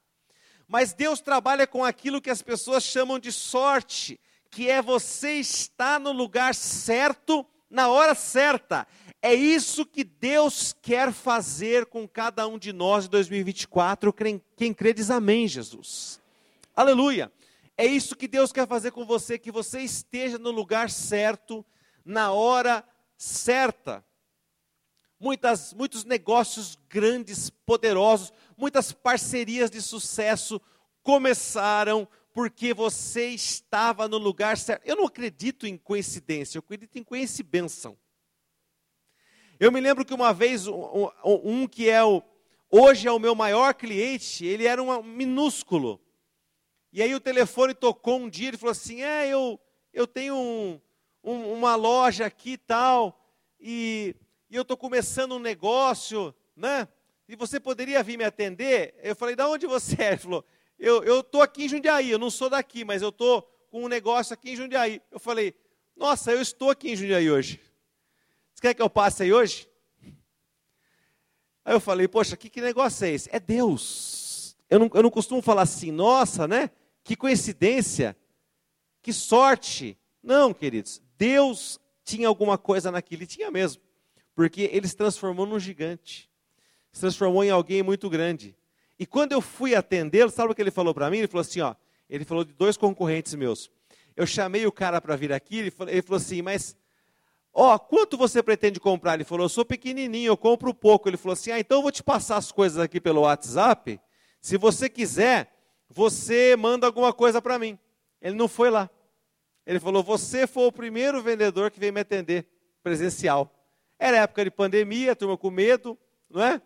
Mas 0.68 0.92
Deus 0.92 1.20
trabalha 1.20 1.66
com 1.66 1.84
aquilo 1.84 2.20
que 2.20 2.30
as 2.30 2.42
pessoas 2.42 2.84
chamam 2.84 3.18
de 3.18 3.32
sorte, 3.32 4.20
que 4.52 4.70
é 4.70 4.80
você 4.80 5.32
estar 5.32 5.98
no 5.98 6.12
lugar 6.12 6.54
certo, 6.54 7.44
na 7.68 7.88
hora 7.88 8.14
certa. 8.14 8.86
É 9.26 9.34
isso 9.34 9.84
que 9.84 10.04
Deus 10.04 10.72
quer 10.80 11.12
fazer 11.12 11.86
com 11.86 12.06
cada 12.06 12.46
um 12.46 12.56
de 12.56 12.72
nós 12.72 13.06
em 13.06 13.08
2024. 13.08 14.14
Quem 14.56 14.72
crê 14.72 14.94
diz 14.94 15.10
amém, 15.10 15.48
Jesus. 15.48 16.20
Aleluia. 16.76 17.32
É 17.76 17.84
isso 17.84 18.14
que 18.14 18.28
Deus 18.28 18.52
quer 18.52 18.68
fazer 18.68 18.92
com 18.92 19.04
você, 19.04 19.36
que 19.36 19.50
você 19.50 19.80
esteja 19.80 20.38
no 20.38 20.52
lugar 20.52 20.90
certo, 20.90 21.66
na 22.04 22.30
hora 22.30 22.84
certa. 23.18 24.04
Muitas, 25.18 25.72
muitos 25.72 26.04
negócios 26.04 26.78
grandes, 26.88 27.50
poderosos, 27.50 28.32
muitas 28.56 28.92
parcerias 28.92 29.72
de 29.72 29.82
sucesso 29.82 30.60
começaram 31.02 32.06
porque 32.32 32.72
você 32.72 33.30
estava 33.30 34.06
no 34.06 34.18
lugar 34.18 34.56
certo. 34.56 34.86
Eu 34.86 34.94
não 34.94 35.06
acredito 35.06 35.66
em 35.66 35.76
coincidência, 35.76 36.58
eu 36.58 36.62
acredito 36.64 36.96
em 36.96 37.02
coincidência. 37.02 37.92
Eu 39.58 39.72
me 39.72 39.80
lembro 39.80 40.04
que 40.04 40.12
uma 40.12 40.34
vez, 40.34 40.66
um, 40.66 41.08
um, 41.24 41.66
que 41.66 41.88
é 41.88 42.04
o, 42.04 42.22
hoje 42.70 43.08
é 43.08 43.12
o 43.12 43.18
meu 43.18 43.34
maior 43.34 43.72
cliente, 43.72 44.44
ele 44.44 44.66
era 44.66 44.82
um 44.82 45.02
minúsculo. 45.02 45.98
E 46.92 47.02
aí 47.02 47.14
o 47.14 47.20
telefone 47.20 47.74
tocou 47.74 48.18
um 48.18 48.28
dia, 48.28 48.48
ele 48.48 48.58
falou 48.58 48.72
assim, 48.72 49.02
é, 49.02 49.28
eu, 49.28 49.58
eu 49.94 50.06
tenho 50.06 50.34
um, 50.34 50.80
um, 51.24 51.52
uma 51.54 51.74
loja 51.74 52.26
aqui 52.26 52.52
e 52.52 52.58
tal, 52.58 53.18
e, 53.58 54.14
e 54.50 54.56
eu 54.56 54.62
estou 54.62 54.76
começando 54.76 55.32
um 55.32 55.38
negócio, 55.40 56.34
né? 56.54 56.86
E 57.26 57.34
você 57.34 57.58
poderia 57.58 58.02
vir 58.02 58.18
me 58.18 58.24
atender? 58.24 58.94
Eu 59.02 59.16
falei, 59.16 59.34
da 59.34 59.48
onde 59.48 59.66
você 59.66 59.96
é? 60.00 60.08
Ele 60.08 60.18
falou, 60.18 60.44
eu 60.78 61.20
estou 61.20 61.40
aqui 61.40 61.64
em 61.64 61.68
Jundiaí, 61.68 62.10
eu 62.10 62.18
não 62.18 62.30
sou 62.30 62.50
daqui, 62.50 62.84
mas 62.84 63.00
eu 63.00 63.08
estou 63.08 63.42
com 63.70 63.84
um 63.84 63.88
negócio 63.88 64.34
aqui 64.34 64.50
em 64.50 64.56
Jundiaí. 64.56 65.00
Eu 65.10 65.18
falei, 65.18 65.54
nossa, 65.96 66.30
eu 66.30 66.42
estou 66.42 66.70
aqui 66.70 66.90
em 66.90 66.96
Jundiaí 66.96 67.30
hoje. 67.30 67.60
Quer 68.66 68.74
que 68.74 68.82
eu 68.82 68.90
passe 68.90 69.22
aí 69.22 69.32
hoje? 69.32 69.68
Aí 71.64 71.72
eu 71.72 71.78
falei, 71.78 72.08
poxa, 72.08 72.36
que, 72.36 72.50
que 72.50 72.60
negócio 72.60 73.04
é 73.04 73.10
esse? 73.10 73.28
É 73.32 73.38
Deus. 73.38 74.56
Eu 74.68 74.80
não, 74.80 74.90
eu 74.92 75.04
não 75.04 75.10
costumo 75.10 75.40
falar 75.40 75.62
assim, 75.62 75.92
nossa, 75.92 76.48
né? 76.48 76.70
Que 77.04 77.14
coincidência, 77.14 78.16
que 79.00 79.12
sorte. 79.12 79.96
Não, 80.20 80.52
queridos, 80.52 81.00
Deus 81.16 81.78
tinha 82.02 82.26
alguma 82.26 82.58
coisa 82.58 82.90
naquilo, 82.90 83.22
e 83.22 83.26
tinha 83.28 83.52
mesmo. 83.52 83.80
Porque 84.34 84.68
ele 84.72 84.88
se 84.88 84.96
transformou 84.96 85.46
num 85.46 85.60
gigante. 85.60 86.28
Se 86.90 87.02
transformou 87.02 87.44
em 87.44 87.50
alguém 87.50 87.84
muito 87.84 88.10
grande. 88.10 88.56
E 88.98 89.06
quando 89.06 89.30
eu 89.30 89.40
fui 89.40 89.76
atendê-lo, 89.76 90.32
sabe 90.32 90.50
o 90.50 90.56
que 90.56 90.60
ele 90.60 90.72
falou 90.72 90.92
para 90.92 91.08
mim? 91.08 91.18
Ele 91.18 91.28
falou 91.28 91.42
assim, 91.42 91.60
ó, 91.60 91.76
ele 92.10 92.24
falou 92.24 92.42
de 92.42 92.52
dois 92.52 92.76
concorrentes 92.76 93.32
meus. 93.34 93.70
Eu 94.16 94.26
chamei 94.26 94.66
o 94.66 94.72
cara 94.72 95.00
para 95.00 95.14
vir 95.14 95.32
aqui, 95.32 95.58
ele 95.58 95.70
falou, 95.70 95.92
ele 95.92 96.02
falou 96.02 96.16
assim, 96.16 96.42
mas 96.42 96.76
Ó, 97.58 97.74
oh, 97.74 97.78
quanto 97.78 98.18
você 98.18 98.42
pretende 98.42 98.78
comprar? 98.78 99.14
Ele 99.14 99.24
falou, 99.24 99.46
eu 99.46 99.48
sou 99.48 99.64
pequenininho, 99.64 100.28
eu 100.28 100.36
compro 100.36 100.74
pouco. 100.74 101.08
Ele 101.08 101.16
falou 101.16 101.32
assim, 101.32 101.50
ah, 101.50 101.58
então 101.58 101.78
eu 101.78 101.82
vou 101.82 101.90
te 101.90 102.02
passar 102.02 102.36
as 102.36 102.52
coisas 102.52 102.78
aqui 102.78 103.00
pelo 103.00 103.22
WhatsApp. 103.22 103.98
Se 104.42 104.58
você 104.58 104.90
quiser, 104.90 105.50
você 105.88 106.54
manda 106.54 106.86
alguma 106.86 107.14
coisa 107.14 107.40
para 107.40 107.58
mim. 107.58 107.78
Ele 108.20 108.36
não 108.36 108.46
foi 108.46 108.68
lá. 108.68 108.90
Ele 109.64 109.80
falou, 109.80 110.02
você 110.02 110.46
foi 110.46 110.66
o 110.66 110.72
primeiro 110.72 111.22
vendedor 111.22 111.70
que 111.70 111.80
veio 111.80 111.94
me 111.94 112.00
atender 112.00 112.46
presencial. 112.82 113.50
Era 113.98 114.18
época 114.18 114.44
de 114.44 114.50
pandemia, 114.50 115.16
turma 115.16 115.38
com 115.38 115.50
medo, 115.50 115.98
não 116.28 116.42
é? 116.42 116.60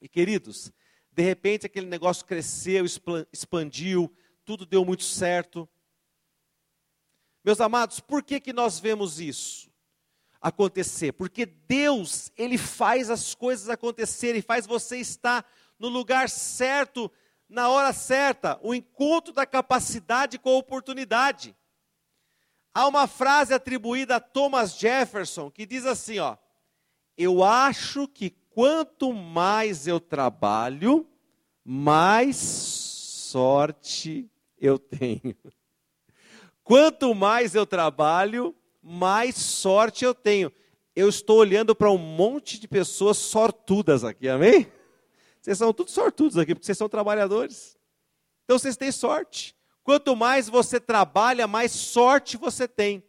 E 0.00 0.08
queridos, 0.08 0.72
de 1.12 1.22
repente 1.22 1.66
aquele 1.66 1.86
negócio 1.86 2.24
cresceu, 2.24 2.82
expandiu, 3.30 4.10
tudo 4.42 4.64
deu 4.64 4.86
muito 4.86 5.04
certo. 5.04 5.68
Meus 7.44 7.60
amados, 7.60 8.00
por 8.00 8.22
que, 8.22 8.40
que 8.40 8.54
nós 8.54 8.80
vemos 8.80 9.20
isso? 9.20 9.67
Acontecer, 10.48 11.12
porque 11.12 11.46
Deus, 11.46 12.32
ele 12.36 12.58
faz 12.58 13.10
as 13.10 13.34
coisas 13.34 13.68
acontecerem, 13.68 14.42
faz 14.42 14.66
você 14.66 14.98
estar 14.98 15.44
no 15.78 15.88
lugar 15.88 16.28
certo, 16.28 17.10
na 17.48 17.68
hora 17.68 17.92
certa, 17.92 18.58
o 18.62 18.74
encontro 18.74 19.32
da 19.32 19.46
capacidade 19.46 20.38
com 20.38 20.50
a 20.50 20.58
oportunidade. 20.58 21.56
Há 22.74 22.86
uma 22.86 23.06
frase 23.06 23.54
atribuída 23.54 24.16
a 24.16 24.20
Thomas 24.20 24.76
Jefferson 24.78 25.50
que 25.50 25.64
diz 25.66 25.86
assim, 25.86 26.18
ó: 26.18 26.36
Eu 27.16 27.42
acho 27.42 28.06
que 28.06 28.30
quanto 28.50 29.12
mais 29.12 29.86
eu 29.86 29.98
trabalho, 29.98 31.08
mais 31.64 32.36
sorte 32.36 34.30
eu 34.58 34.78
tenho. 34.78 35.36
Quanto 36.64 37.14
mais 37.14 37.54
eu 37.54 37.64
trabalho, 37.64 38.54
mais 38.88 39.36
sorte 39.36 40.04
eu 40.04 40.14
tenho. 40.14 40.50
Eu 40.96 41.08
estou 41.08 41.38
olhando 41.38 41.76
para 41.76 41.90
um 41.90 41.98
monte 41.98 42.58
de 42.58 42.66
pessoas 42.66 43.18
sortudas 43.18 44.02
aqui, 44.02 44.28
amém? 44.28 44.66
Vocês 45.40 45.58
são 45.58 45.72
todos 45.72 45.92
sortudos 45.92 46.38
aqui, 46.38 46.54
porque 46.54 46.64
vocês 46.64 46.78
são 46.78 46.88
trabalhadores. 46.88 47.76
Então 48.44 48.58
vocês 48.58 48.76
têm 48.76 48.90
sorte. 48.90 49.54
Quanto 49.84 50.16
mais 50.16 50.48
você 50.48 50.80
trabalha, 50.80 51.46
mais 51.46 51.70
sorte 51.70 52.36
você 52.36 52.66
tem. 52.66 53.04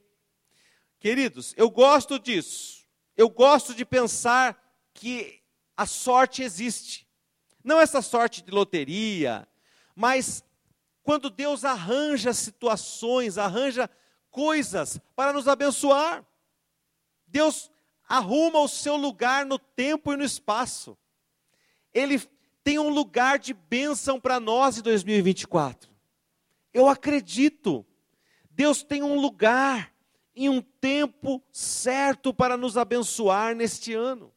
Queridos, 0.99 1.53
eu 1.55 1.69
gosto 1.69 2.19
disso. 2.19 2.85
Eu 3.15 3.29
gosto 3.29 3.73
de 3.73 3.85
pensar 3.85 4.61
que 4.93 5.41
a 5.77 5.85
sorte 5.85 6.43
existe. 6.43 7.07
Não 7.63 7.79
essa 7.79 8.01
sorte 8.01 8.41
de 8.41 8.51
loteria, 8.51 9.47
mas 9.95 10.43
quando 11.03 11.29
Deus 11.29 11.63
arranja 11.63 12.33
situações, 12.33 13.37
arranja 13.37 13.89
coisas 14.29 14.99
para 15.15 15.33
nos 15.33 15.47
abençoar. 15.47 16.25
Deus 17.27 17.71
arruma 18.07 18.59
o 18.59 18.67
seu 18.67 18.95
lugar 18.95 19.45
no 19.45 19.59
tempo 19.59 20.13
e 20.13 20.17
no 20.17 20.23
espaço. 20.23 20.97
Ele 21.93 22.19
tem 22.63 22.79
um 22.79 22.89
lugar 22.89 23.39
de 23.39 23.53
bênção 23.53 24.19
para 24.19 24.39
nós 24.39 24.77
em 24.77 24.81
2024. 24.81 25.89
Eu 26.73 26.87
acredito. 26.87 27.85
Deus 28.49 28.83
tem 28.83 29.03
um 29.03 29.19
lugar 29.19 29.93
em 30.35 30.49
um 30.49 30.61
tempo 30.61 31.43
certo 31.51 32.33
para 32.33 32.55
nos 32.55 32.77
abençoar 32.77 33.55
neste 33.55 33.93
ano. 33.93 34.33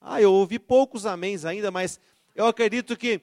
Ah, 0.00 0.20
eu 0.20 0.32
ouvi 0.32 0.58
poucos 0.58 1.06
améns 1.06 1.44
ainda, 1.44 1.70
mas 1.70 2.00
eu 2.34 2.46
acredito 2.46 2.96
que 2.96 3.20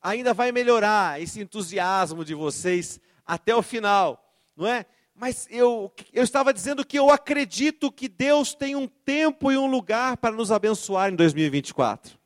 ainda 0.00 0.32
vai 0.32 0.52
melhorar 0.52 1.20
esse 1.20 1.40
entusiasmo 1.40 2.24
de 2.24 2.34
vocês 2.34 2.98
até 3.26 3.54
o 3.54 3.62
final, 3.62 4.23
não 4.56 4.66
é? 4.66 4.86
Mas 5.14 5.46
eu, 5.48 5.92
eu 6.12 6.24
estava 6.24 6.52
dizendo 6.52 6.84
que 6.84 6.98
eu 6.98 7.10
acredito 7.10 7.92
que 7.92 8.08
Deus 8.08 8.54
tem 8.54 8.74
um 8.74 8.88
tempo 8.88 9.52
e 9.52 9.56
um 9.56 9.66
lugar 9.66 10.16
para 10.16 10.34
nos 10.34 10.50
abençoar 10.50 11.12
em 11.12 11.16
2024. 11.16 12.18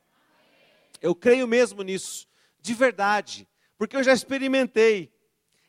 Eu 1.01 1.13
creio 1.13 1.47
mesmo 1.47 1.83
nisso, 1.83 2.27
de 2.61 2.73
verdade, 2.73 3.47
porque 3.77 3.95
eu 3.95 4.03
já 4.03 4.11
experimentei 4.11 5.11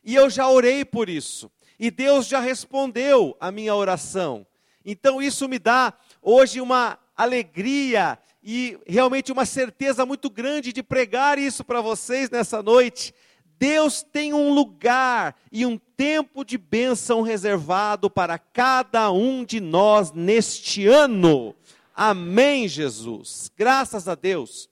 e 0.03 0.15
eu 0.15 0.29
já 0.29 0.49
orei 0.49 0.83
por 0.83 1.07
isso, 1.07 1.51
e 1.79 1.91
Deus 1.91 2.27
já 2.27 2.39
respondeu 2.39 3.37
a 3.39 3.51
minha 3.51 3.75
oração. 3.75 4.45
Então 4.83 5.21
isso 5.21 5.47
me 5.47 5.59
dá 5.59 5.93
hoje 6.21 6.59
uma 6.59 6.97
alegria 7.15 8.17
e 8.43 8.79
realmente 8.87 9.31
uma 9.31 9.45
certeza 9.45 10.05
muito 10.05 10.29
grande 10.29 10.73
de 10.73 10.81
pregar 10.81 11.37
isso 11.37 11.63
para 11.63 11.81
vocês 11.81 12.29
nessa 12.29 12.63
noite. 12.63 13.13
Deus 13.61 14.01
tem 14.01 14.33
um 14.33 14.51
lugar 14.51 15.35
e 15.51 15.67
um 15.67 15.77
tempo 15.77 16.43
de 16.43 16.57
bênção 16.57 17.21
reservado 17.21 18.09
para 18.09 18.39
cada 18.39 19.11
um 19.11 19.45
de 19.45 19.59
nós 19.59 20.11
neste 20.11 20.87
ano. 20.87 21.55
Amém, 21.93 22.67
Jesus. 22.67 23.51
Graças 23.55 24.07
a 24.07 24.15
Deus. 24.15 24.67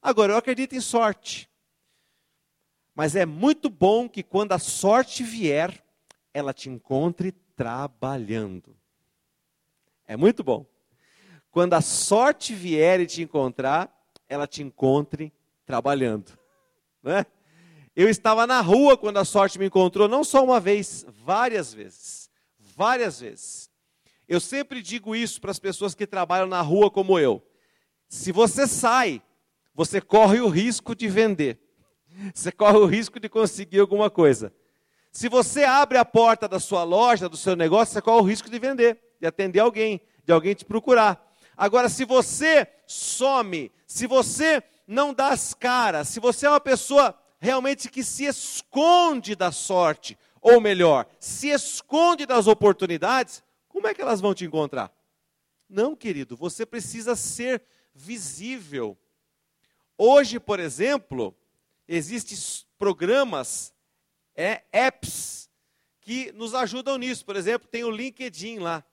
Agora, 0.00 0.32
eu 0.32 0.36
acredito 0.36 0.76
em 0.76 0.80
sorte. 0.80 1.50
Mas 2.94 3.16
é 3.16 3.26
muito 3.26 3.68
bom 3.68 4.08
que 4.08 4.22
quando 4.22 4.52
a 4.52 4.60
sorte 4.60 5.24
vier, 5.24 5.84
ela 6.32 6.54
te 6.54 6.70
encontre 6.70 7.32
trabalhando. 7.56 8.76
É 10.06 10.16
muito 10.16 10.44
bom. 10.44 10.64
Quando 11.50 11.74
a 11.74 11.80
sorte 11.80 12.54
vier 12.54 13.00
e 13.00 13.06
te 13.06 13.22
encontrar, 13.22 13.92
ela 14.28 14.46
te 14.46 14.62
encontre 14.62 15.32
trabalhando. 15.66 16.38
Né? 17.02 17.26
Eu 18.00 18.08
estava 18.08 18.46
na 18.46 18.62
rua 18.62 18.96
quando 18.96 19.18
a 19.18 19.26
sorte 19.26 19.58
me 19.58 19.66
encontrou, 19.66 20.08
não 20.08 20.24
só 20.24 20.42
uma 20.42 20.58
vez, 20.58 21.04
várias 21.22 21.74
vezes. 21.74 22.30
Várias 22.58 23.20
vezes. 23.20 23.70
Eu 24.26 24.40
sempre 24.40 24.80
digo 24.80 25.14
isso 25.14 25.38
para 25.38 25.50
as 25.50 25.58
pessoas 25.58 25.94
que 25.94 26.06
trabalham 26.06 26.46
na 26.46 26.62
rua 26.62 26.90
como 26.90 27.18
eu. 27.18 27.46
Se 28.08 28.32
você 28.32 28.66
sai, 28.66 29.20
você 29.74 30.00
corre 30.00 30.40
o 30.40 30.48
risco 30.48 30.94
de 30.94 31.08
vender. 31.08 31.60
Você 32.34 32.50
corre 32.50 32.78
o 32.78 32.86
risco 32.86 33.20
de 33.20 33.28
conseguir 33.28 33.80
alguma 33.80 34.08
coisa. 34.08 34.52
Se 35.12 35.28
você 35.28 35.64
abre 35.64 35.96
a 35.98 36.04
porta 36.04 36.48
da 36.48 36.58
sua 36.58 36.82
loja, 36.82 37.28
do 37.28 37.36
seu 37.36 37.54
negócio, 37.54 37.92
você 37.92 38.00
corre 38.00 38.20
o 38.20 38.24
risco 38.24 38.50
de 38.50 38.58
vender, 38.58 38.98
de 39.20 39.26
atender 39.26 39.60
alguém, 39.60 40.00
de 40.24 40.32
alguém 40.32 40.54
te 40.54 40.64
procurar. 40.64 41.22
Agora, 41.56 41.88
se 41.88 42.04
você 42.06 42.66
some, 42.86 43.70
se 43.86 44.06
você 44.06 44.62
não 44.86 45.14
dá 45.14 45.28
as 45.28 45.54
caras, 45.54 46.08
se 46.08 46.18
você 46.18 46.46
é 46.46 46.50
uma 46.50 46.60
pessoa 46.60 47.14
realmente 47.40 47.88
que 47.88 48.04
se 48.04 48.24
esconde 48.26 49.34
da 49.34 49.50
sorte, 49.50 50.16
ou 50.40 50.60
melhor, 50.60 51.06
se 51.18 51.48
esconde 51.48 52.26
das 52.26 52.46
oportunidades, 52.46 53.42
como 53.68 53.88
é 53.88 53.94
que 53.94 54.02
elas 54.02 54.20
vão 54.20 54.34
te 54.34 54.44
encontrar? 54.44 54.92
Não, 55.68 55.96
querido, 55.96 56.36
você 56.36 56.66
precisa 56.66 57.16
ser 57.16 57.62
visível. 57.94 58.96
Hoje, 59.96 60.38
por 60.38 60.60
exemplo, 60.60 61.34
existem 61.88 62.36
programas, 62.78 63.72
é, 64.34 64.62
apps, 64.72 65.48
que 66.00 66.32
nos 66.32 66.54
ajudam 66.54 66.98
nisso. 66.98 67.24
Por 67.24 67.36
exemplo, 67.36 67.68
tem 67.68 67.84
o 67.84 67.90
LinkedIn 67.90 68.58
lá. 68.58 68.84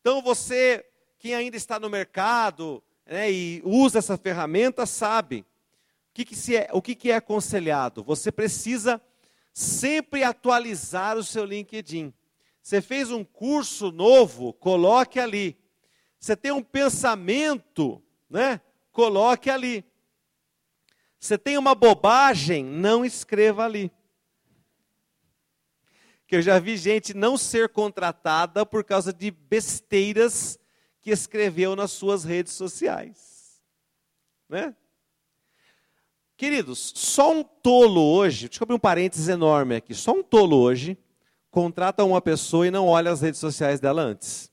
Então 0.00 0.22
você, 0.22 0.86
quem 1.18 1.34
ainda 1.34 1.56
está 1.56 1.78
no 1.78 1.90
mercado 1.90 2.82
né, 3.04 3.30
e 3.30 3.60
usa 3.64 3.98
essa 3.98 4.16
ferramenta, 4.16 4.86
sabe 4.86 5.44
que, 6.12 6.24
que, 6.24 6.36
se 6.36 6.56
é, 6.56 6.68
o 6.72 6.82
que, 6.82 6.94
que 6.94 7.10
é 7.10 7.16
aconselhado? 7.16 8.02
Você 8.04 8.32
precisa 8.32 9.00
sempre 9.52 10.22
atualizar 10.22 11.16
o 11.16 11.24
seu 11.24 11.44
LinkedIn. 11.44 12.12
Você 12.62 12.80
fez 12.80 13.10
um 13.10 13.24
curso 13.24 13.90
novo, 13.90 14.52
coloque 14.52 15.18
ali. 15.18 15.56
Você 16.18 16.36
tem 16.36 16.52
um 16.52 16.62
pensamento, 16.62 18.02
né? 18.28 18.60
Coloque 18.92 19.48
ali. 19.48 19.84
Você 21.18 21.38
tem 21.38 21.56
uma 21.56 21.74
bobagem, 21.74 22.64
não 22.64 23.04
escreva 23.04 23.64
ali. 23.64 23.90
Que 26.26 26.36
eu 26.36 26.42
já 26.42 26.58
vi 26.58 26.76
gente 26.76 27.14
não 27.14 27.36
ser 27.36 27.68
contratada 27.70 28.64
por 28.64 28.84
causa 28.84 29.12
de 29.12 29.30
besteiras 29.30 30.58
que 31.00 31.10
escreveu 31.10 31.74
nas 31.74 31.90
suas 31.90 32.24
redes 32.24 32.52
sociais. 32.52 33.60
Né? 34.48 34.74
Queridos, 36.40 36.94
só 36.96 37.32
um 37.32 37.44
tolo 37.44 38.00
hoje, 38.00 38.48
deixa 38.48 38.62
eu 38.62 38.64
abrir 38.64 38.74
um 38.74 38.78
parênteses 38.78 39.28
enorme 39.28 39.76
aqui, 39.76 39.94
só 39.94 40.12
um 40.12 40.22
tolo 40.22 40.56
hoje 40.56 40.96
contrata 41.50 42.02
uma 42.02 42.22
pessoa 42.22 42.66
e 42.66 42.70
não 42.70 42.88
olha 42.88 43.12
as 43.12 43.20
redes 43.20 43.38
sociais 43.38 43.78
dela 43.78 44.00
antes. 44.00 44.50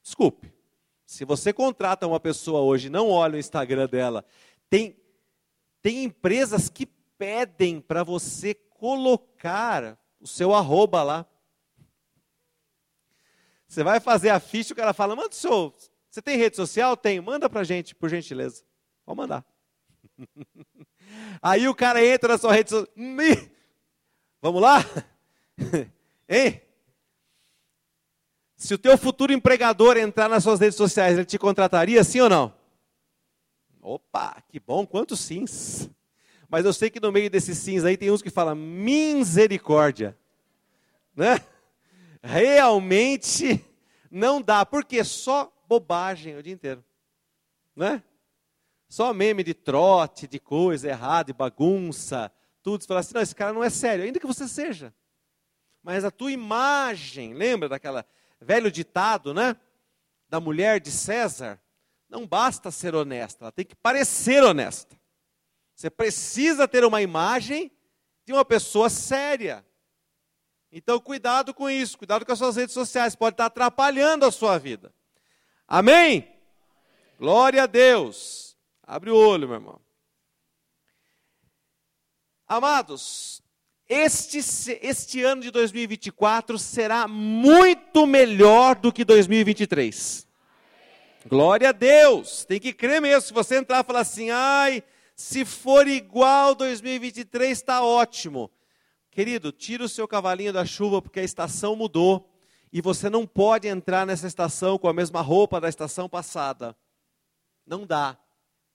Desculpe. 0.00 0.52
Se 1.04 1.24
você 1.24 1.52
contrata 1.52 2.06
uma 2.06 2.20
pessoa 2.20 2.60
hoje 2.60 2.86
e 2.86 2.90
não 2.90 3.10
olha 3.10 3.34
o 3.34 3.38
Instagram 3.40 3.88
dela, 3.88 4.24
tem, 4.70 4.96
tem 5.82 6.04
empresas 6.04 6.68
que 6.68 6.86
pedem 7.18 7.80
para 7.80 8.04
você 8.04 8.54
colocar 8.54 9.98
o 10.20 10.28
seu 10.28 10.54
arroba 10.54 11.02
lá. 11.02 11.26
Você 13.66 13.82
vai 13.82 13.98
fazer 13.98 14.30
a 14.30 14.38
ficha, 14.38 14.74
o 14.74 14.76
cara 14.76 14.94
fala, 14.94 15.16
manda 15.16 15.30
o 15.30 15.34
seu, 15.34 15.74
você 16.08 16.22
tem 16.22 16.38
rede 16.38 16.54
social? 16.54 16.96
Tem, 16.96 17.20
manda 17.20 17.50
para 17.50 17.64
gente, 17.64 17.96
por 17.96 18.08
gentileza. 18.08 18.62
Pode 19.04 19.16
mandar. 19.16 19.51
Aí 21.42 21.68
o 21.68 21.74
cara 21.74 22.04
entra 22.04 22.32
na 22.32 22.38
sua 22.38 22.52
rede 22.52 22.70
social. 22.70 22.94
Vamos 24.40 24.62
lá? 24.62 24.84
Hein? 26.28 26.62
Se 28.56 28.74
o 28.74 28.78
teu 28.78 28.96
futuro 28.96 29.32
empregador 29.32 29.96
entrar 29.96 30.28
nas 30.28 30.44
suas 30.44 30.60
redes 30.60 30.76
sociais, 30.76 31.16
ele 31.16 31.24
te 31.24 31.36
contrataria, 31.36 32.02
sim 32.04 32.20
ou 32.20 32.28
não? 32.28 32.54
Opa, 33.80 34.40
que 34.48 34.60
bom, 34.60 34.86
quantos 34.86 35.18
sims. 35.20 35.90
Mas 36.48 36.64
eu 36.64 36.72
sei 36.72 36.88
que 36.88 37.00
no 37.00 37.10
meio 37.10 37.28
desses 37.28 37.58
sims 37.58 37.84
aí 37.84 37.96
tem 37.96 38.10
uns 38.10 38.22
que 38.22 38.30
falam 38.30 38.54
misericórdia. 38.54 40.16
Né? 41.16 41.40
Realmente 42.22 43.64
não 44.10 44.40
dá, 44.40 44.64
porque 44.64 45.02
só 45.02 45.52
bobagem 45.66 46.36
o 46.36 46.42
dia 46.42 46.52
inteiro. 46.52 46.84
Né? 47.74 48.02
Só 48.92 49.14
meme 49.14 49.42
de 49.42 49.54
trote, 49.54 50.28
de 50.28 50.38
coisa 50.38 50.86
errada, 50.86 51.32
de 51.32 51.32
bagunça, 51.32 52.30
tudo. 52.62 52.82
Você 52.82 52.86
fala 52.86 53.00
assim, 53.00 53.14
não, 53.14 53.22
esse 53.22 53.34
cara 53.34 53.50
não 53.54 53.64
é 53.64 53.70
sério, 53.70 54.04
ainda 54.04 54.20
que 54.20 54.26
você 54.26 54.46
seja. 54.46 54.92
Mas 55.82 56.04
a 56.04 56.10
tua 56.10 56.30
imagem, 56.30 57.32
lembra 57.32 57.70
daquela 57.70 58.04
velho 58.38 58.70
ditado, 58.70 59.32
né? 59.32 59.56
Da 60.28 60.38
mulher 60.38 60.78
de 60.78 60.90
César? 60.90 61.58
Não 62.06 62.26
basta 62.26 62.70
ser 62.70 62.94
honesta, 62.94 63.46
ela 63.46 63.50
tem 63.50 63.64
que 63.64 63.74
parecer 63.74 64.44
honesta. 64.44 64.94
Você 65.74 65.88
precisa 65.88 66.68
ter 66.68 66.84
uma 66.84 67.00
imagem 67.00 67.72
de 68.26 68.34
uma 68.34 68.44
pessoa 68.44 68.90
séria. 68.90 69.64
Então, 70.70 71.00
cuidado 71.00 71.54
com 71.54 71.70
isso, 71.70 71.96
cuidado 71.96 72.26
com 72.26 72.32
as 72.32 72.38
suas 72.38 72.56
redes 72.56 72.74
sociais, 72.74 73.16
pode 73.16 73.32
estar 73.32 73.46
atrapalhando 73.46 74.26
a 74.26 74.30
sua 74.30 74.58
vida. 74.58 74.92
Amém? 75.66 76.30
Glória 77.18 77.62
a 77.62 77.66
Deus. 77.66 78.41
Abre 78.82 79.10
o 79.10 79.16
olho, 79.16 79.48
meu 79.48 79.56
irmão. 79.56 79.80
Amados, 82.46 83.42
este, 83.88 84.38
este 84.82 85.22
ano 85.22 85.42
de 85.42 85.50
2024 85.50 86.58
será 86.58 87.06
muito 87.08 88.06
melhor 88.06 88.76
do 88.76 88.92
que 88.92 89.04
2023. 89.04 90.26
Glória 91.26 91.68
a 91.68 91.72
Deus, 91.72 92.44
tem 92.44 92.58
que 92.58 92.72
crer 92.72 93.00
mesmo. 93.00 93.22
Se 93.22 93.32
você 93.32 93.56
entrar 93.56 93.82
e 93.82 93.86
falar 93.86 94.00
assim, 94.00 94.30
ai, 94.30 94.82
se 95.14 95.44
for 95.44 95.86
igual 95.86 96.54
2023, 96.54 97.50
está 97.50 97.82
ótimo. 97.82 98.50
Querido, 99.10 99.52
tira 99.52 99.84
o 99.84 99.88
seu 99.88 100.08
cavalinho 100.08 100.52
da 100.52 100.64
chuva, 100.64 101.00
porque 101.00 101.20
a 101.20 101.24
estação 101.24 101.76
mudou. 101.76 102.28
E 102.72 102.80
você 102.80 103.10
não 103.10 103.26
pode 103.26 103.68
entrar 103.68 104.06
nessa 104.06 104.26
estação 104.26 104.78
com 104.78 104.88
a 104.88 104.92
mesma 104.92 105.20
roupa 105.20 105.60
da 105.60 105.68
estação 105.68 106.08
passada. 106.08 106.74
Não 107.66 107.86
dá. 107.86 108.18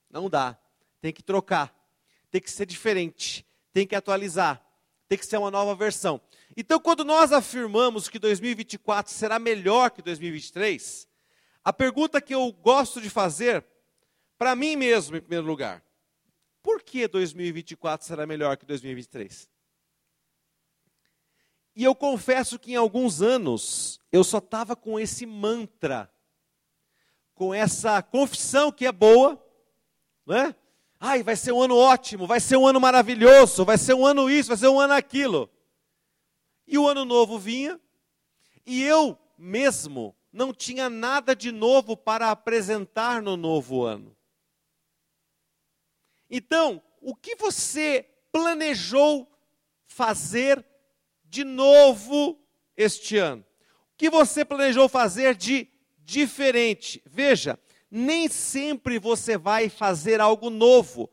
Não 0.10 0.30
dá. 0.30 0.58
Tem 1.02 1.14
que 1.14 1.24
trocar. 1.24 1.74
Tem 2.30 2.42
que 2.42 2.52
ser 2.52 2.66
diferente. 2.66 3.46
Tem 3.74 3.86
que 3.86 3.96
atualizar. 3.96 4.64
Tem 5.08 5.18
que 5.18 5.26
ser 5.26 5.38
uma 5.38 5.52
nova 5.52 5.76
versão. 5.76 6.20
Então, 6.56 6.80
quando 6.80 7.06
nós 7.06 7.32
afirmamos 7.32 8.10
que 8.10 8.20
2024 8.20 9.12
será 9.12 9.40
melhor 9.40 9.92
que 9.92 10.02
2023, 10.02 11.08
a 11.64 11.72
pergunta 11.72 12.22
que 12.22 12.34
eu 12.34 12.52
gosto 12.52 13.00
de 13.02 13.10
fazer, 13.10 13.66
para 14.38 14.56
mim 14.56 14.76
mesmo, 14.76 15.16
em 15.16 15.22
primeiro 15.22 15.46
lugar, 15.46 15.84
por 16.62 16.82
que 16.82 17.08
2024 17.08 18.06
será 18.06 18.26
melhor 18.26 18.58
que 18.58 18.66
2023? 18.66 19.50
E 21.76 21.84
eu 21.84 21.94
confesso 21.94 22.58
que 22.58 22.74
em 22.74 22.76
alguns 22.76 23.22
anos 23.22 24.00
eu 24.12 24.24
só 24.24 24.40
estava 24.40 24.76
com 24.76 25.00
esse 25.00 25.26
mantra, 25.26 26.12
com 27.36 27.54
essa 27.54 28.02
confissão 28.02 28.72
que 28.72 28.86
é 28.86 28.92
boa, 28.92 29.42
né? 30.28 30.56
Ai, 31.00 31.24
vai 31.24 31.36
ser 31.36 31.52
um 31.52 31.62
ano 31.62 31.76
ótimo, 31.76 32.28
vai 32.28 32.40
ser 32.40 32.58
um 32.58 32.68
ano 32.68 32.82
maravilhoso, 32.82 33.64
vai 33.64 33.78
ser 33.78 33.94
um 33.94 34.06
ano 34.06 34.30
isso, 34.30 34.50
vai 34.50 34.58
ser 34.58 34.68
um 34.68 34.80
ano 34.80 34.94
aquilo. 34.94 35.50
E 36.68 36.78
o 36.78 36.88
ano 36.88 37.06
novo 37.06 37.40
vinha, 37.40 37.80
e 38.66 38.84
eu 38.84 39.18
mesmo 39.38 40.16
não 40.34 40.54
tinha 40.54 40.90
nada 40.90 41.36
de 41.36 41.52
novo 41.52 41.96
para 41.96 42.30
apresentar 42.30 43.22
no 43.22 43.38
novo 43.38 43.84
ano. 43.84 44.16
Então, 46.30 46.84
o 47.02 47.16
que 47.16 47.36
você 47.36 48.06
planejou 48.32 49.32
fazer 49.86 50.66
de 51.24 51.44
novo 51.44 52.38
este 52.76 53.18
ano? 53.18 53.46
O 53.94 53.98
que 53.98 54.10
você 54.10 54.44
planejou 54.44 54.90
fazer 54.90 55.36
de 55.36 55.70
diferente? 56.00 57.02
Veja, 57.06 57.58
nem 57.90 58.28
sempre 58.28 59.00
você 59.00 59.38
vai 59.38 59.70
fazer 59.70 60.20
algo 60.20 60.50
novo. 60.50 61.10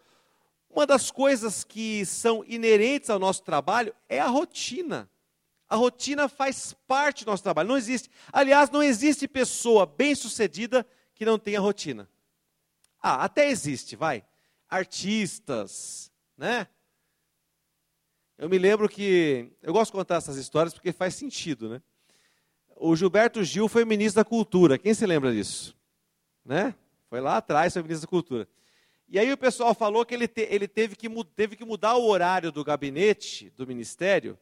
Uma 0.68 0.86
das 0.86 1.10
coisas 1.10 1.62
que 1.62 2.04
são 2.04 2.44
inerentes 2.46 3.08
ao 3.08 3.18
nosso 3.18 3.42
trabalho 3.42 3.94
é 4.08 4.18
a 4.18 4.26
rotina. 4.26 5.08
A 5.68 5.76
rotina 5.76 6.28
faz 6.28 6.74
parte 6.86 7.24
do 7.24 7.30
nosso 7.30 7.42
trabalho. 7.42 7.68
Não 7.68 7.76
existe, 7.76 8.10
aliás, 8.32 8.70
não 8.70 8.82
existe 8.82 9.26
pessoa 9.28 9.86
bem-sucedida 9.86 10.86
que 11.14 11.24
não 11.24 11.38
tenha 11.38 11.60
rotina. 11.60 12.08
Ah, 13.00 13.24
até 13.24 13.48
existe, 13.48 13.94
vai. 13.96 14.24
Artistas, 14.68 16.10
né? 16.36 16.66
Eu 18.36 18.48
me 18.48 18.58
lembro 18.58 18.88
que 18.88 19.52
eu 19.62 19.72
gosto 19.72 19.92
de 19.92 19.98
contar 19.98 20.16
essas 20.16 20.36
histórias 20.36 20.74
porque 20.74 20.92
faz 20.92 21.14
sentido, 21.14 21.68
né? 21.68 21.82
O 22.76 22.96
Gilberto 22.96 23.44
Gil 23.44 23.68
foi 23.68 23.84
ministro 23.84 24.20
da 24.22 24.28
Cultura. 24.28 24.76
Quem 24.76 24.92
se 24.92 25.06
lembra 25.06 25.32
disso? 25.32 25.76
Né? 26.44 26.74
Foi 27.08 27.20
lá 27.20 27.36
atrás, 27.36 27.72
foi 27.72 27.82
ministro 27.82 28.06
da 28.06 28.10
Cultura. 28.10 28.48
E 29.08 29.18
aí 29.18 29.32
o 29.32 29.36
pessoal 29.36 29.74
falou 29.74 30.04
que 30.04 30.14
ele, 30.14 30.26
te, 30.26 30.42
ele 30.50 30.66
teve, 30.66 30.96
que, 30.96 31.08
teve 31.36 31.56
que 31.56 31.64
mudar 31.64 31.94
o 31.96 32.06
horário 32.06 32.50
do 32.50 32.64
gabinete, 32.64 33.50
do 33.50 33.66
ministério, 33.66 34.38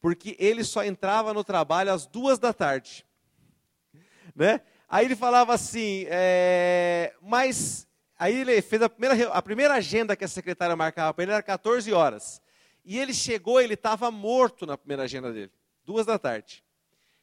porque 0.00 0.36
ele 0.38 0.64
só 0.64 0.84
entrava 0.84 1.34
no 1.34 1.44
trabalho 1.44 1.92
às 1.92 2.06
duas 2.06 2.38
da 2.38 2.52
tarde. 2.52 3.04
Né? 4.34 4.60
Aí 4.88 5.06
ele 5.06 5.16
falava 5.16 5.54
assim, 5.54 6.06
é, 6.08 7.12
mas 7.20 7.86
aí 8.18 8.40
ele 8.40 8.62
fez 8.62 8.82
a 8.82 8.88
primeira, 8.88 9.28
a 9.28 9.42
primeira 9.42 9.74
agenda 9.74 10.16
que 10.16 10.24
a 10.24 10.28
secretária 10.28 10.76
marcava 10.76 11.12
para 11.12 11.24
ele 11.24 11.32
era 11.32 11.42
14 11.42 11.92
horas. 11.92 12.40
E 12.84 12.98
ele 12.98 13.14
chegou, 13.14 13.60
ele 13.60 13.74
estava 13.74 14.10
morto 14.10 14.66
na 14.66 14.76
primeira 14.76 15.04
agenda 15.04 15.32
dele, 15.32 15.50
duas 15.84 16.06
da 16.06 16.18
tarde. 16.18 16.62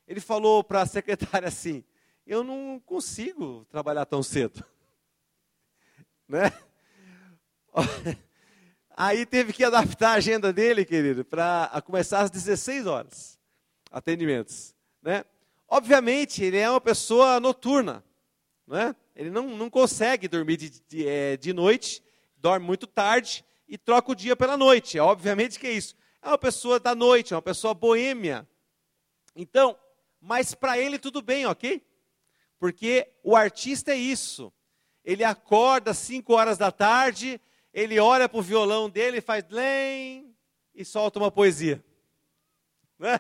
Ele 0.07 0.19
falou 0.19 0.63
para 0.63 0.81
a 0.81 0.85
secretária 0.85 1.47
assim: 1.47 1.83
eu 2.25 2.43
não 2.43 2.79
consigo 2.85 3.65
trabalhar 3.69 4.05
tão 4.05 4.23
cedo. 4.23 4.65
Né? 6.27 6.49
Aí 8.95 9.25
teve 9.25 9.51
que 9.51 9.65
adaptar 9.65 10.11
a 10.11 10.13
agenda 10.13 10.53
dele, 10.53 10.85
querido, 10.85 11.25
para 11.25 11.81
começar 11.85 12.21
às 12.21 12.31
16 12.31 12.87
horas, 12.87 13.37
atendimentos. 13.91 14.73
Né? 15.01 15.25
Obviamente, 15.67 16.41
ele 16.41 16.57
é 16.57 16.69
uma 16.69 16.79
pessoa 16.79 17.37
noturna. 17.39 18.01
Né? 18.67 18.95
Ele 19.15 19.29
não, 19.29 19.57
não 19.57 19.69
consegue 19.69 20.27
dormir 20.27 20.55
de, 20.57 20.69
de, 20.87 21.07
é, 21.07 21.35
de 21.35 21.51
noite, 21.51 22.01
dorme 22.37 22.65
muito 22.65 22.87
tarde 22.87 23.43
e 23.67 23.77
troca 23.77 24.11
o 24.11 24.15
dia 24.15 24.35
pela 24.35 24.55
noite. 24.55 24.99
Obviamente 24.99 25.59
que 25.59 25.67
é 25.67 25.71
isso. 25.71 25.95
É 26.21 26.27
uma 26.27 26.37
pessoa 26.37 26.79
da 26.79 26.93
noite, 26.93 27.33
é 27.33 27.35
uma 27.35 27.41
pessoa 27.41 27.73
boêmia. 27.73 28.47
Então, 29.35 29.77
mas 30.19 30.53
para 30.53 30.77
ele 30.77 30.99
tudo 30.99 31.21
bem, 31.21 31.45
ok? 31.45 31.81
Porque 32.61 33.09
o 33.23 33.35
artista 33.35 33.91
é 33.91 33.95
isso. 33.95 34.53
Ele 35.03 35.23
acorda 35.23 35.89
às 35.89 35.97
5 35.97 36.31
horas 36.31 36.59
da 36.59 36.71
tarde, 36.71 37.41
ele 37.73 37.99
olha 37.99 38.29
para 38.29 38.37
o 38.37 38.43
violão 38.43 38.87
dele, 38.87 39.19
faz 39.19 39.43
lém 39.49 40.31
e 40.75 40.85
solta 40.85 41.17
uma 41.17 41.31
poesia. 41.31 41.83
Né? 42.99 43.19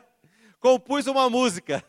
Compus 0.59 1.07
uma 1.07 1.27
música. 1.27 1.83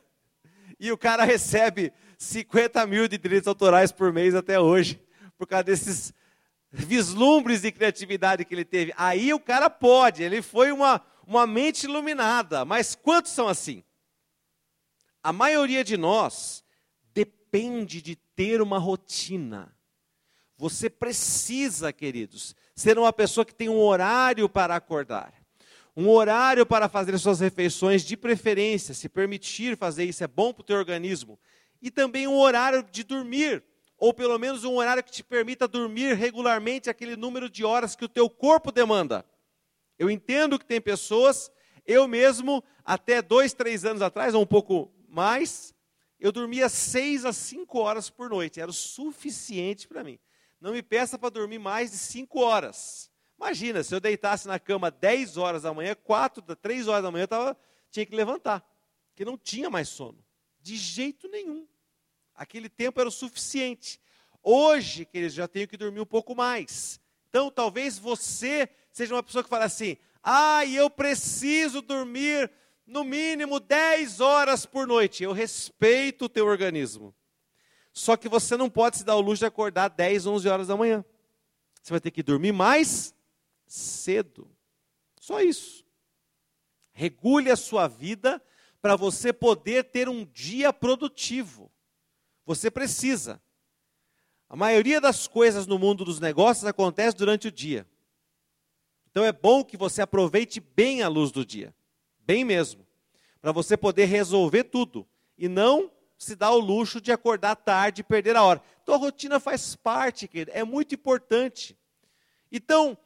E 0.80 0.90
o 0.90 0.96
cara 0.96 1.24
recebe 1.24 1.92
50 2.16 2.86
mil 2.86 3.06
de 3.06 3.18
direitos 3.18 3.46
autorais 3.46 3.92
por 3.92 4.10
mês 4.14 4.34
até 4.34 4.58
hoje, 4.58 4.98
por 5.36 5.46
causa 5.46 5.64
desses 5.64 6.14
vislumbres 6.70 7.60
de 7.60 7.70
criatividade 7.70 8.46
que 8.46 8.54
ele 8.54 8.64
teve. 8.64 8.94
Aí 8.96 9.34
o 9.34 9.38
cara 9.38 9.68
pode, 9.68 10.22
ele 10.22 10.40
foi 10.40 10.72
uma, 10.72 11.04
uma 11.26 11.46
mente 11.46 11.84
iluminada. 11.84 12.64
Mas 12.64 12.94
quantos 12.94 13.30
são 13.32 13.46
assim? 13.46 13.84
A 15.22 15.34
maioria 15.34 15.84
de 15.84 15.98
nós 15.98 16.62
depende 17.52 18.00
de 18.00 18.16
ter 18.16 18.62
uma 18.62 18.78
rotina. 18.78 19.76
Você 20.56 20.88
precisa, 20.88 21.92
queridos, 21.92 22.56
ser 22.74 22.98
uma 22.98 23.12
pessoa 23.12 23.44
que 23.44 23.54
tem 23.54 23.68
um 23.68 23.78
horário 23.78 24.48
para 24.48 24.74
acordar, 24.74 25.34
um 25.94 26.08
horário 26.08 26.64
para 26.64 26.88
fazer 26.88 27.18
suas 27.18 27.40
refeições, 27.40 28.04
de 28.04 28.16
preferência, 28.16 28.94
se 28.94 29.06
permitir 29.06 29.76
fazer 29.76 30.04
isso 30.04 30.24
é 30.24 30.26
bom 30.26 30.50
para 30.50 30.62
o 30.62 30.64
teu 30.64 30.78
organismo, 30.78 31.38
e 31.82 31.90
também 31.90 32.26
um 32.26 32.38
horário 32.38 32.82
de 32.90 33.04
dormir, 33.04 33.62
ou 33.98 34.14
pelo 34.14 34.38
menos 34.38 34.64
um 34.64 34.76
horário 34.76 35.04
que 35.04 35.12
te 35.12 35.22
permita 35.22 35.68
dormir 35.68 36.14
regularmente 36.14 36.88
aquele 36.88 37.16
número 37.16 37.50
de 37.50 37.64
horas 37.64 37.94
que 37.94 38.04
o 38.04 38.08
teu 38.08 38.30
corpo 38.30 38.72
demanda. 38.72 39.26
Eu 39.98 40.08
entendo 40.08 40.58
que 40.58 40.64
tem 40.64 40.80
pessoas, 40.80 41.50
eu 41.86 42.08
mesmo, 42.08 42.64
até 42.82 43.20
dois, 43.20 43.52
três 43.52 43.84
anos 43.84 44.00
atrás, 44.00 44.34
ou 44.34 44.42
um 44.42 44.46
pouco 44.46 44.90
mais, 45.06 45.71
eu 46.22 46.30
dormia 46.30 46.68
seis 46.68 47.24
a 47.24 47.32
cinco 47.32 47.80
horas 47.80 48.08
por 48.08 48.30
noite, 48.30 48.61
era 48.61 48.70
o 48.70 48.72
suficiente 48.72 49.88
para 49.88 50.04
mim. 50.04 50.20
Não 50.61 50.70
me 50.70 50.80
peça 50.80 51.18
para 51.18 51.30
dormir 51.30 51.58
mais 51.58 51.90
de 51.90 51.98
cinco 51.98 52.38
horas. 52.38 53.11
Imagina, 53.37 53.82
se 53.82 53.92
eu 53.92 53.98
deitasse 53.98 54.46
na 54.46 54.56
cama 54.61 54.88
10 54.88 55.37
horas 55.37 55.62
da 55.64 55.74
manhã, 55.74 55.96
4, 55.96 56.40
3 56.54 56.87
horas 56.87 57.02
da 57.02 57.11
manhã, 57.11 57.24
eu 57.24 57.28
tava, 57.28 57.58
tinha 57.90 58.06
que 58.06 58.14
levantar, 58.14 58.64
porque 59.08 59.24
não 59.24 59.37
tinha 59.37 59.68
mais 59.68 59.88
sono. 59.88 60.24
De 60.61 60.76
jeito 60.76 61.26
nenhum. 61.26 61.66
Aquele 62.37 62.68
tempo 62.68 63.00
era 63.00 63.08
o 63.08 63.12
suficiente. 63.12 64.00
Hoje, 64.44 65.04
queridos, 65.04 65.35
já 65.35 65.48
tenho 65.48 65.66
que 65.66 65.76
dormir 65.76 65.98
um 65.98 66.06
pouco 66.06 66.37
mais. 66.37 67.00
Então, 67.28 67.50
talvez 67.50 67.98
você 67.98 68.68
seja 68.92 69.12
uma 69.12 69.24
pessoa 69.24 69.42
que 69.42 69.50
fala 69.50 69.64
assim: 69.64 69.96
ah, 70.22 70.64
eu 70.66 70.88
preciso 70.88 71.82
dormir 71.82 72.48
no 72.92 73.02
mínimo 73.02 73.59
10 73.59 74.20
horas 74.20 74.66
por 74.66 74.87
noite. 74.87 75.24
Eu 75.24 75.33
respeito 75.33 76.26
o 76.26 76.28
teu 76.28 76.46
organismo. 76.46 77.14
Só 77.92 78.16
que 78.16 78.28
você 78.28 78.57
não 78.57 78.70
pode 78.70 78.98
se 78.98 79.05
dar 79.05 79.16
o 79.16 79.20
luxo 79.20 79.40
de 79.40 79.46
acordar 79.46 79.88
10, 79.88 80.26
11 80.26 80.48
horas 80.48 80.66
da 80.68 80.76
manhã. 80.76 81.05
Você 81.83 81.92
vai 81.92 82.00
ter 82.00 82.11
que 82.11 82.22
dormir 82.22 82.52
mais 82.52 83.14
cedo. 83.66 84.48
Só 85.18 85.40
isso. 85.40 85.85
Regule 86.92 87.50
a 87.50 87.57
sua 87.57 87.88
vida 87.88 88.40
para 88.81 88.94
você 88.94 89.33
poder 89.33 89.85
ter 89.85 90.09
um 90.09 90.24
dia 90.26 90.72
produtivo. 90.72 91.72
Você 92.44 92.70
precisa. 92.70 93.40
A 94.48 94.57
maioria 94.57 95.00
das 95.00 95.26
coisas 95.26 95.66
no 95.66 95.78
mundo 95.78 96.05
dos 96.05 96.20
negócios 96.20 96.66
acontece 96.66 97.16
durante 97.16 97.48
o 97.48 97.52
dia. 97.52 97.87
Então 99.11 99.24
é 99.24 99.33
bom 99.33 99.64
que 99.64 99.76
você 99.76 100.02
aproveite 100.02 100.61
bem 100.61 101.02
a 101.02 101.09
luz 101.09 101.31
do 101.31 101.44
dia 101.44 101.74
bem 102.26 102.44
mesmo, 102.44 102.87
para 103.40 103.52
você 103.52 103.76
poder 103.76 104.06
resolver 104.06 104.64
tudo 104.64 105.06
e 105.37 105.48
não 105.48 105.90
se 106.16 106.37
dar 106.37 106.52
o 106.52 106.58
luxo 106.58 107.00
de 107.00 107.11
acordar 107.11 107.56
tarde 107.56 108.00
e 108.00 108.04
perder 108.04 108.37
a 108.37 108.42
hora. 108.42 108.62
Então 108.82 108.94
a 108.94 108.98
rotina 108.98 109.40
faz 109.40 109.74
parte, 109.74 110.28
querido, 110.28 110.52
é 110.54 110.62
muito 110.62 110.94
importante. 110.94 111.76
Então, 112.50 112.96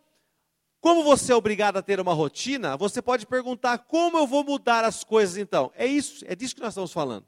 como 0.80 1.02
você 1.02 1.32
é 1.32 1.34
obrigado 1.34 1.78
a 1.78 1.82
ter 1.82 1.98
uma 1.98 2.12
rotina, 2.12 2.76
você 2.76 3.00
pode 3.00 3.26
perguntar: 3.26 3.78
como 3.78 4.18
eu 4.18 4.26
vou 4.26 4.44
mudar 4.44 4.84
as 4.84 5.02
coisas 5.02 5.36
então? 5.36 5.72
É 5.74 5.86
isso, 5.86 6.24
é 6.28 6.34
disso 6.34 6.54
que 6.54 6.60
nós 6.60 6.74
estamos 6.74 6.92
falando. 6.92 7.26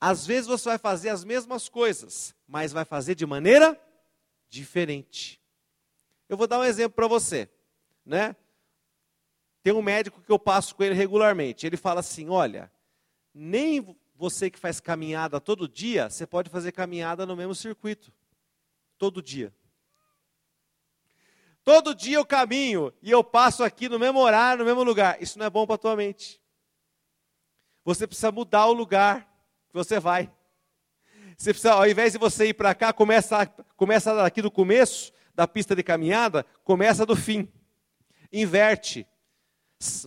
Às 0.00 0.26
vezes 0.26 0.46
você 0.46 0.70
vai 0.70 0.78
fazer 0.78 1.10
as 1.10 1.24
mesmas 1.24 1.68
coisas, 1.68 2.34
mas 2.46 2.72
vai 2.72 2.84
fazer 2.84 3.14
de 3.14 3.26
maneira 3.26 3.78
diferente. 4.48 5.40
Eu 6.28 6.36
vou 6.36 6.46
dar 6.46 6.58
um 6.60 6.64
exemplo 6.64 6.94
para 6.94 7.08
você, 7.08 7.48
né? 8.04 8.34
Tem 9.62 9.72
um 9.72 9.82
médico 9.82 10.20
que 10.22 10.30
eu 10.30 10.38
passo 10.38 10.74
com 10.74 10.82
ele 10.82 10.94
regularmente. 10.94 11.66
Ele 11.66 11.76
fala 11.76 12.00
assim: 12.00 12.28
olha, 12.28 12.70
nem 13.34 13.96
você 14.14 14.50
que 14.50 14.58
faz 14.58 14.80
caminhada 14.80 15.40
todo 15.40 15.68
dia, 15.68 16.10
você 16.10 16.26
pode 16.26 16.50
fazer 16.50 16.72
caminhada 16.72 17.24
no 17.24 17.36
mesmo 17.36 17.54
circuito. 17.54 18.12
Todo 18.96 19.22
dia. 19.22 19.54
Todo 21.62 21.94
dia 21.94 22.16
eu 22.16 22.24
caminho 22.24 22.92
e 23.02 23.10
eu 23.10 23.22
passo 23.22 23.62
aqui 23.62 23.88
no 23.88 23.98
mesmo 23.98 24.18
horário, 24.18 24.60
no 24.60 24.64
mesmo 24.64 24.82
lugar. 24.82 25.22
Isso 25.22 25.38
não 25.38 25.46
é 25.46 25.50
bom 25.50 25.66
para 25.66 25.74
a 25.74 25.78
tua 25.78 25.94
mente. 25.94 26.40
Você 27.84 28.06
precisa 28.06 28.32
mudar 28.32 28.66
o 28.66 28.72
lugar 28.72 29.20
que 29.68 29.74
você 29.74 30.00
vai. 30.00 30.32
Você 31.36 31.52
precisa, 31.52 31.74
ao 31.74 31.86
invés 31.88 32.12
de 32.12 32.18
você 32.18 32.46
ir 32.46 32.54
para 32.54 32.74
cá, 32.74 32.92
começa, 32.92 33.46
começa 33.76 34.14
daqui 34.14 34.42
do 34.42 34.50
começo 34.50 35.12
da 35.34 35.46
pista 35.46 35.76
de 35.76 35.84
caminhada, 35.84 36.44
começa 36.64 37.06
do 37.06 37.14
fim. 37.14 37.48
Inverte 38.32 39.06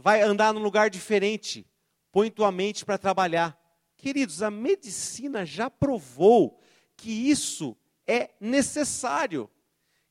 vai 0.02 0.22
andar 0.22 0.54
num 0.54 0.62
lugar 0.62 0.90
diferente. 0.90 1.66
põe 2.12 2.30
tua 2.30 2.52
mente 2.52 2.84
para 2.84 2.98
trabalhar. 2.98 3.58
Queridos, 3.96 4.42
a 4.42 4.52
medicina 4.52 5.46
já 5.46 5.70
provou 5.70 6.60
que 6.98 7.10
isso 7.10 7.78
é 8.06 8.32
necessário. 8.40 9.50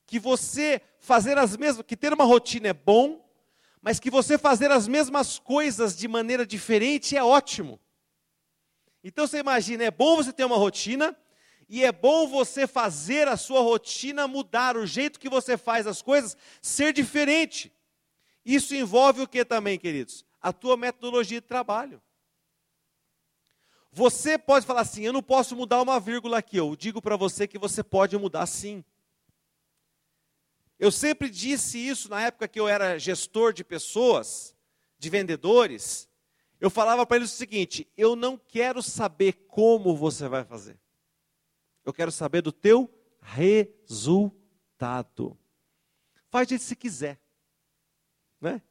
Que 0.07 0.19
você 0.19 0.81
fazer 0.99 1.37
as 1.37 1.57
mesmas, 1.57 1.85
que 1.87 1.97
ter 1.97 2.13
uma 2.13 2.25
rotina 2.25 2.69
é 2.69 2.73
bom, 2.73 3.29
mas 3.83 4.01
que 4.01 4.11
você 4.11 4.39
fazer 4.39 4.71
as 4.71 4.89
mesmas 4.89 5.39
coisas 5.39 5.97
de 5.97 6.09
maneira 6.09 6.47
diferente 6.47 7.17
é 7.17 7.23
ótimo. 7.23 7.79
Então 9.05 9.27
você 9.27 9.39
imagina, 9.39 9.85
é 9.85 9.91
bom 9.91 10.17
você 10.17 10.33
ter 10.33 10.45
uma 10.45 10.57
rotina, 10.57 11.17
e 11.69 11.85
é 11.85 11.93
bom 11.93 12.27
você 12.27 12.67
fazer 12.67 13.29
a 13.29 13.37
sua 13.37 13.61
rotina 13.61 14.27
mudar, 14.27 14.77
o 14.77 14.85
jeito 14.85 15.21
que 15.21 15.29
você 15.29 15.57
faz 15.57 15.87
as 15.87 16.03
coisas 16.03 16.37
ser 16.61 16.93
diferente. 16.93 17.73
Isso 18.45 18.75
envolve 18.75 19.23
o 19.23 19.29
que 19.29 19.45
também, 19.45 19.79
queridos? 19.79 20.25
A 20.41 20.53
tua 20.53 20.77
metodologia 20.77 21.41
de 21.41 21.47
trabalho. 21.47 22.03
Você 23.93 24.39
pode 24.39 24.65
falar 24.65 24.83
assim: 24.83 25.03
eu 25.03 25.13
não 25.13 25.23
posso 25.23 25.57
mudar 25.57 25.83
uma 25.83 25.99
vírgula 26.01 26.39
aqui. 26.39 26.57
Eu 26.57 26.75
digo 26.77 27.03
para 27.03 27.17
você 27.17 27.47
que 27.47 27.59
você 27.59 27.83
pode 27.83 28.17
mudar 28.17 28.47
sim. 28.47 28.85
Eu 30.79 30.91
sempre 30.91 31.29
disse 31.29 31.79
isso 31.79 32.09
na 32.09 32.23
época 32.23 32.49
que 32.49 32.59
eu 32.59 32.67
era 32.67 32.99
gestor 32.99 33.53
de 33.53 33.63
pessoas, 33.63 34.57
de 34.99 35.11
vendedores. 35.11 36.09
Eu 36.59 36.71
falava 36.71 37.05
para 37.05 37.19
eles 37.19 37.33
o 37.33 37.37
seguinte: 37.37 37.87
eu 37.97 38.15
não 38.17 38.39
quero 38.39 38.83
saber 38.83 39.33
como 39.49 39.97
você 39.97 40.29
vai 40.29 40.45
fazer. 40.45 40.79
Eu 41.85 41.93
quero 41.93 42.13
saber 42.13 42.41
do 42.43 42.53
teu 42.53 42.89
resultado. 43.21 44.39
Faz 46.31 46.47
de 46.47 46.59
se 46.59 46.77
quiser. 46.77 47.21
Né? 48.41 48.63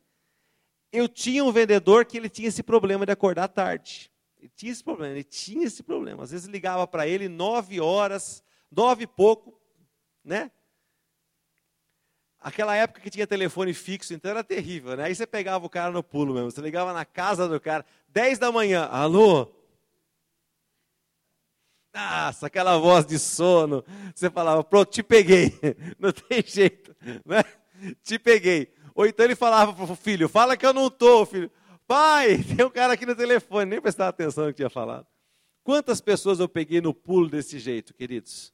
Eu 0.92 1.08
tinha 1.08 1.44
um 1.44 1.52
vendedor 1.52 2.06
que 2.06 2.18
ele 2.18 2.30
tinha 2.30 2.48
esse 2.48 2.64
problema 2.64 3.06
de 3.06 3.12
acordar 3.12 3.48
tarde. 3.48 4.12
Ele 4.40 4.52
tinha 4.56 4.72
esse 4.72 4.84
problema, 4.84 5.14
ele 5.14 5.24
tinha 5.24 5.66
esse 5.66 5.84
problema. 5.84 6.24
Às 6.24 6.32
vezes 6.32 6.48
ligava 6.48 6.88
para 6.88 7.08
ele 7.08 7.28
nove 7.28 7.80
horas, 7.80 8.44
nove 8.72 9.04
e 9.04 9.08
pouco, 9.08 9.60
né? 10.24 10.50
Aquela 12.40 12.74
época 12.74 13.02
que 13.02 13.10
tinha 13.10 13.28
telefone 13.28 13.74
fixo, 13.74 14.14
então 14.14 14.32
era 14.32 14.44
terrível, 14.44 14.96
né? 14.96 15.04
Aí 15.04 15.16
você 15.16 15.28
pegava 15.28 15.66
o 15.66 15.70
cara 15.70 15.92
no 15.92 16.02
pulo 16.02 16.34
mesmo, 16.34 16.50
você 16.50 16.62
ligava 16.62 16.94
na 16.94 17.04
casa 17.04 17.50
do 17.50 17.60
cara, 17.60 17.86
dez 18.08 18.40
da 18.40 18.50
manhã, 18.50 18.86
alô? 18.86 19.52
Nossa, 21.94 22.48
aquela 22.48 22.78
voz 22.78 23.06
de 23.06 23.20
sono, 23.20 23.84
você 24.16 24.30
falava, 24.30 24.64
pronto, 24.64 24.90
te 24.90 25.04
peguei, 25.04 25.54
não 26.00 26.14
tem 26.14 26.42
jeito, 26.46 26.96
né? 27.26 27.44
Te 28.02 28.18
peguei. 28.18 28.74
Ou 29.00 29.06
então 29.06 29.24
ele 29.24 29.34
falava 29.34 29.72
para 29.72 29.94
o 29.94 29.96
filho, 29.96 30.28
fala 30.28 30.58
que 30.58 30.66
eu 30.66 30.74
não 30.74 30.88
estou, 30.88 31.26
filho. 31.26 31.50
Pai, 31.88 32.44
tem 32.44 32.66
um 32.66 32.70
cara 32.70 32.92
aqui 32.92 33.06
no 33.06 33.16
telefone, 33.16 33.70
nem 33.70 33.80
prestava 33.80 34.10
atenção 34.10 34.44
no 34.44 34.50
que 34.50 34.58
tinha 34.58 34.70
falado. 34.70 35.08
Quantas 35.64 36.02
pessoas 36.02 36.42
eu 36.42 36.50
peguei 36.50 36.82
no 36.82 36.94
pulo 36.94 37.30
desse 37.30 37.60
jeito, 37.60 37.94
queridos? 37.94 38.54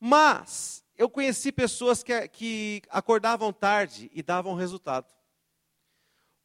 Mas 0.00 0.84
eu 0.98 1.08
conheci 1.08 1.52
pessoas 1.52 2.02
que, 2.02 2.26
que 2.30 2.82
acordavam 2.90 3.52
tarde 3.52 4.10
e 4.12 4.24
davam 4.24 4.56
resultado. 4.56 5.06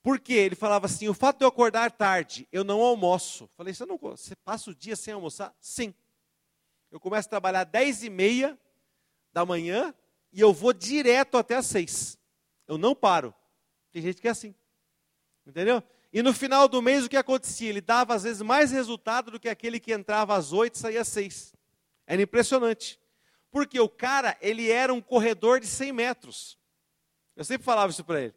Por 0.03 0.19
quê? 0.19 0.35
Ele 0.35 0.55
falava 0.55 0.85
assim: 0.85 1.09
o 1.09 1.13
fato 1.15 1.39
de 1.39 1.45
eu 1.45 1.49
acordar 1.49 1.89
tarde, 1.89 2.47
eu 2.51 2.63
não 2.63 2.79
almoço. 2.79 3.49
Falei, 3.57 3.73
você, 3.73 3.87
não, 3.87 3.97
você 3.97 4.35
passa 4.35 4.69
o 4.69 4.75
dia 4.75 4.95
sem 4.95 5.15
almoçar? 5.15 5.51
Sim. 5.59 5.95
Eu 6.91 6.99
começo 6.99 7.27
a 7.27 7.31
trabalhar 7.31 7.63
10 7.63 8.03
e 8.03 8.09
meia 8.11 8.55
da 9.33 9.43
manhã 9.43 9.95
e 10.31 10.39
eu 10.39 10.53
vou 10.53 10.71
direto 10.71 11.39
até 11.39 11.55
as 11.55 11.65
6. 11.65 12.23
Eu 12.67 12.77
não 12.77 12.95
paro. 12.95 13.33
Tem 13.91 14.01
gente 14.01 14.21
que 14.21 14.27
é 14.27 14.31
assim. 14.31 14.55
Entendeu? 15.45 15.83
E 16.11 16.21
no 16.23 16.33
final 16.33 16.67
do 16.67 16.81
mês 16.81 17.05
o 17.05 17.09
que 17.09 17.17
acontecia? 17.17 17.69
Ele 17.69 17.81
dava 17.81 18.15
às 18.15 18.23
vezes 18.23 18.41
mais 18.41 18.71
resultado 18.71 19.31
do 19.31 19.39
que 19.39 19.49
aquele 19.49 19.79
que 19.79 19.93
entrava 19.93 20.35
às 20.35 20.53
oito 20.53 20.75
e 20.75 20.79
saía 20.79 21.01
às 21.01 21.07
seis. 21.07 21.53
Era 22.07 22.21
impressionante. 22.21 22.99
Porque 23.51 23.79
o 23.79 23.89
cara, 23.89 24.37
ele 24.41 24.69
era 24.69 24.93
um 24.93 25.01
corredor 25.01 25.59
de 25.59 25.67
100 25.67 25.91
metros. 25.91 26.57
Eu 27.35 27.43
sempre 27.43 27.65
falava 27.65 27.91
isso 27.91 28.03
para 28.03 28.21
ele. 28.21 28.35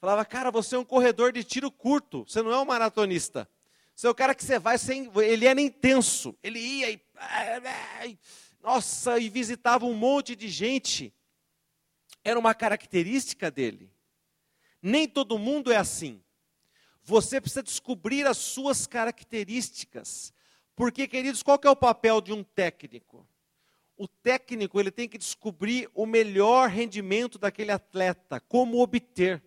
Falava, 0.00 0.24
cara, 0.24 0.50
você 0.50 0.74
é 0.74 0.78
um 0.78 0.84
corredor 0.84 1.32
de 1.32 1.44
tiro 1.44 1.70
curto, 1.70 2.24
você 2.26 2.42
não 2.42 2.50
é 2.50 2.58
um 2.58 2.64
maratonista. 2.64 3.48
Você 3.94 4.06
é 4.06 4.10
o 4.10 4.14
cara 4.14 4.34
que 4.34 4.44
você 4.44 4.58
vai 4.58 4.78
sem. 4.78 5.10
Ele 5.16 5.46
era 5.46 5.60
intenso. 5.60 6.36
Ele 6.42 6.58
ia 6.58 6.90
e. 6.90 8.18
Nossa, 8.62 9.18
e 9.18 9.28
visitava 9.28 9.84
um 9.84 9.94
monte 9.94 10.34
de 10.34 10.48
gente. 10.48 11.14
Era 12.24 12.38
uma 12.38 12.54
característica 12.54 13.50
dele. 13.50 13.90
Nem 14.80 15.08
todo 15.08 15.38
mundo 15.38 15.72
é 15.72 15.76
assim. 15.76 16.22
Você 17.04 17.40
precisa 17.40 17.62
descobrir 17.62 18.26
as 18.26 18.36
suas 18.36 18.86
características. 18.86 20.32
Porque, 20.74 21.06
queridos, 21.06 21.42
qual 21.42 21.58
que 21.58 21.66
é 21.66 21.70
o 21.70 21.76
papel 21.76 22.20
de 22.20 22.32
um 22.32 22.42
técnico? 22.42 23.26
O 23.96 24.08
técnico 24.08 24.80
ele 24.80 24.90
tem 24.90 25.08
que 25.08 25.18
descobrir 25.18 25.88
o 25.94 26.06
melhor 26.06 26.68
rendimento 26.68 27.38
daquele 27.38 27.70
atleta, 27.70 28.40
como 28.40 28.80
obter. 28.80 29.42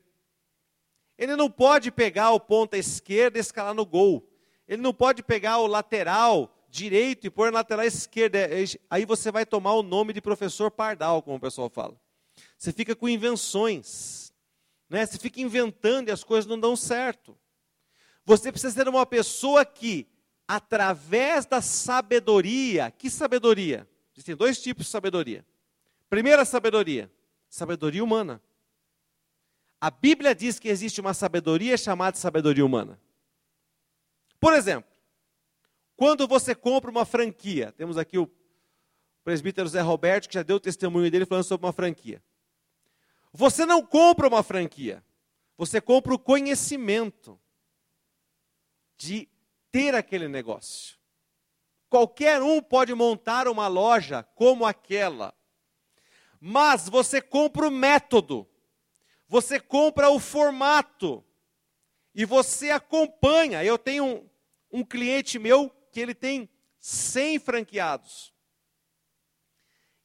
Ele 1.18 1.36
não 1.36 1.50
pode 1.50 1.92
pegar 1.92 2.32
o 2.32 2.40
ponta 2.40 2.78
esquerda 2.78 3.38
e 3.38 3.42
escalar 3.42 3.74
no 3.74 3.86
gol. 3.86 4.30
Ele 4.68 4.82
não 4.82 4.94
pode 4.94 5.24
pegar 5.24 5.58
o 5.60 5.68
lateral 5.68 6.54
direito 6.70 7.26
e 7.26 7.30
pôr 7.30 7.52
na 7.52 7.60
lateral 7.60 7.86
esquerda. 7.86 8.38
É, 8.38 8.64
aí 8.90 9.06
você 9.06 9.32
vai 9.32 9.46
tomar 9.46 9.74
o 9.74 9.84
nome 9.84 10.14
de 10.14 10.22
professor 10.22 10.70
Pardal, 10.70 11.22
como 11.22 11.38
o 11.38 11.40
pessoal 11.40 11.70
fala. 11.70 12.00
Você 12.58 12.72
fica 12.72 12.96
com 12.96 13.08
invenções. 13.08 14.34
Né? 14.90 15.06
Você 15.06 15.18
fica 15.18 15.42
inventando 15.42 16.10
e 16.10 16.12
as 16.12 16.24
coisas 16.24 16.46
não 16.46 16.60
dão 16.60 16.76
certo. 16.76 17.38
Você 18.26 18.52
precisa 18.52 18.74
ser 18.74 18.88
uma 18.88 19.06
pessoa 19.06 19.66
que, 19.66 20.08
através 20.48 21.46
da 21.46 21.62
sabedoria, 21.62 22.92
que 22.92 23.10
sabedoria? 23.10 23.88
Existem 24.16 24.36
dois 24.36 24.62
tipos 24.62 24.86
de 24.86 24.92
sabedoria. 24.92 25.46
Primeira 26.10 26.46
sabedoria, 26.46 27.12
sabedoria 27.50 28.04
humana. 28.04 28.42
A 29.80 29.92
Bíblia 29.92 30.34
diz 30.34 30.58
que 30.58 30.70
existe 30.70 31.02
uma 31.02 31.14
sabedoria 31.14 31.78
chamada 31.78 32.18
sabedoria 32.18 32.66
humana. 32.66 33.00
Por 34.40 34.54
exemplo, 34.54 34.90
quando 35.96 36.28
você 36.28 36.56
compra 36.56 36.90
uma 36.90 37.06
franquia, 37.06 37.72
temos 37.74 37.98
aqui 37.98 38.18
o 38.18 38.30
presbítero 39.24 39.68
Zé 39.68 39.82
Roberto, 39.82 40.28
que 40.28 40.36
já 40.36 40.44
deu 40.44 40.58
o 40.58 40.60
testemunho 40.60 41.10
dele 41.10 41.26
falando 41.26 41.44
sobre 41.44 41.66
uma 41.66 41.74
franquia. 41.74 42.22
Você 43.38 43.66
não 43.66 43.86
compra 43.86 44.30
uma 44.30 44.42
franquia, 44.42 45.04
você 45.58 45.82
compra 45.82 46.14
o 46.14 46.20
conhecimento 46.20 47.38
de 48.98 49.28
ter 49.70 49.94
aquele 49.94 50.30
negócio. 50.30 50.98
Qualquer 51.90 52.42
um 52.42 52.62
pode 52.62 52.94
montar 52.94 53.50
uma 53.50 53.68
loja 53.68 54.24
como 54.24 54.66
aquela, 54.66 55.36
mas 56.40 56.88
você 56.88 57.22
compra 57.22 57.68
o 57.68 57.72
método, 57.72 58.48
você 59.28 59.60
compra 59.60 60.10
o 60.10 60.18
formato 60.18 61.22
e 62.14 62.24
você 62.24 62.72
acompanha. 62.72 63.66
Eu 63.66 63.78
tenho 63.78 64.06
um, 64.06 64.30
um 64.80 64.86
cliente 64.86 65.38
meu 65.38 65.70
que 65.92 66.00
ele 66.00 66.16
tem 66.16 66.50
100 66.80 67.40
franqueados. 67.40 68.34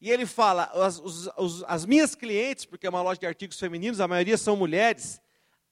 E 0.01 0.11
ele 0.11 0.27
fala: 0.27 0.65
as, 0.73 0.99
os, 0.99 1.65
as 1.67 1.85
minhas 1.85 2.15
clientes, 2.15 2.65
porque 2.65 2.87
é 2.87 2.91
uma 2.91 3.03
loja 3.03 3.21
de 3.21 3.27
artigos 3.27 3.59
femininos, 3.59 4.01
a 4.01 4.09
maioria 4.09 4.39
são 4.39 4.57
mulheres, 4.57 5.21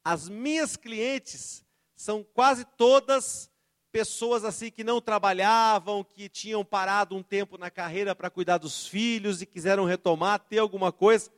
as 0.05 0.29
minhas 0.29 0.77
clientes 0.77 1.65
são 1.97 2.23
quase 2.23 2.65
todas 2.77 3.51
pessoas 3.91 4.45
assim 4.45 4.71
que 4.71 4.85
não 4.85 5.01
trabalhavam, 5.01 6.05
que 6.05 6.29
tinham 6.29 6.65
parado 6.65 7.17
um 7.17 7.23
tempo 7.23 7.57
na 7.57 7.71
carreira 7.71 8.15
para 8.15 8.31
cuidar 8.31 8.59
dos 8.59 8.87
filhos 8.87 9.41
e 9.41 9.47
quiseram 9.47 9.85
retomar, 9.85 10.39
ter 10.39 10.59
alguma 10.59 10.93
coisa. 10.93 11.31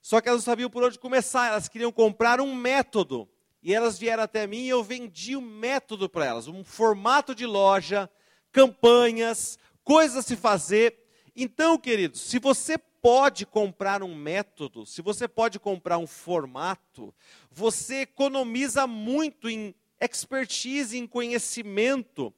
Só 0.00 0.20
que 0.20 0.28
elas 0.28 0.40
não 0.40 0.44
sabiam 0.44 0.70
por 0.70 0.82
onde 0.82 0.98
começar, 0.98 1.48
elas 1.48 1.68
queriam 1.68 1.92
comprar 1.92 2.40
um 2.40 2.54
método. 2.54 3.28
E 3.62 3.74
elas 3.74 3.98
vieram 3.98 4.22
até 4.22 4.46
mim 4.46 4.62
e 4.62 4.68
eu 4.70 4.82
vendi 4.82 5.36
um 5.36 5.42
método 5.42 6.08
para 6.08 6.24
elas, 6.24 6.48
um 6.48 6.64
formato 6.64 7.34
de 7.34 7.44
loja, 7.44 8.08
campanhas, 8.50 9.58
coisas 9.84 10.16
a 10.18 10.22
se 10.22 10.36
fazer. 10.36 10.96
Então, 11.42 11.78
queridos, 11.78 12.20
se 12.20 12.38
você 12.38 12.76
pode 12.76 13.46
comprar 13.46 14.02
um 14.02 14.14
método, 14.14 14.84
se 14.84 15.00
você 15.00 15.26
pode 15.26 15.58
comprar 15.58 15.96
um 15.96 16.06
formato, 16.06 17.14
você 17.50 18.02
economiza 18.02 18.86
muito 18.86 19.48
em 19.48 19.74
expertise, 19.98 20.98
em 20.98 21.06
conhecimento, 21.06 22.30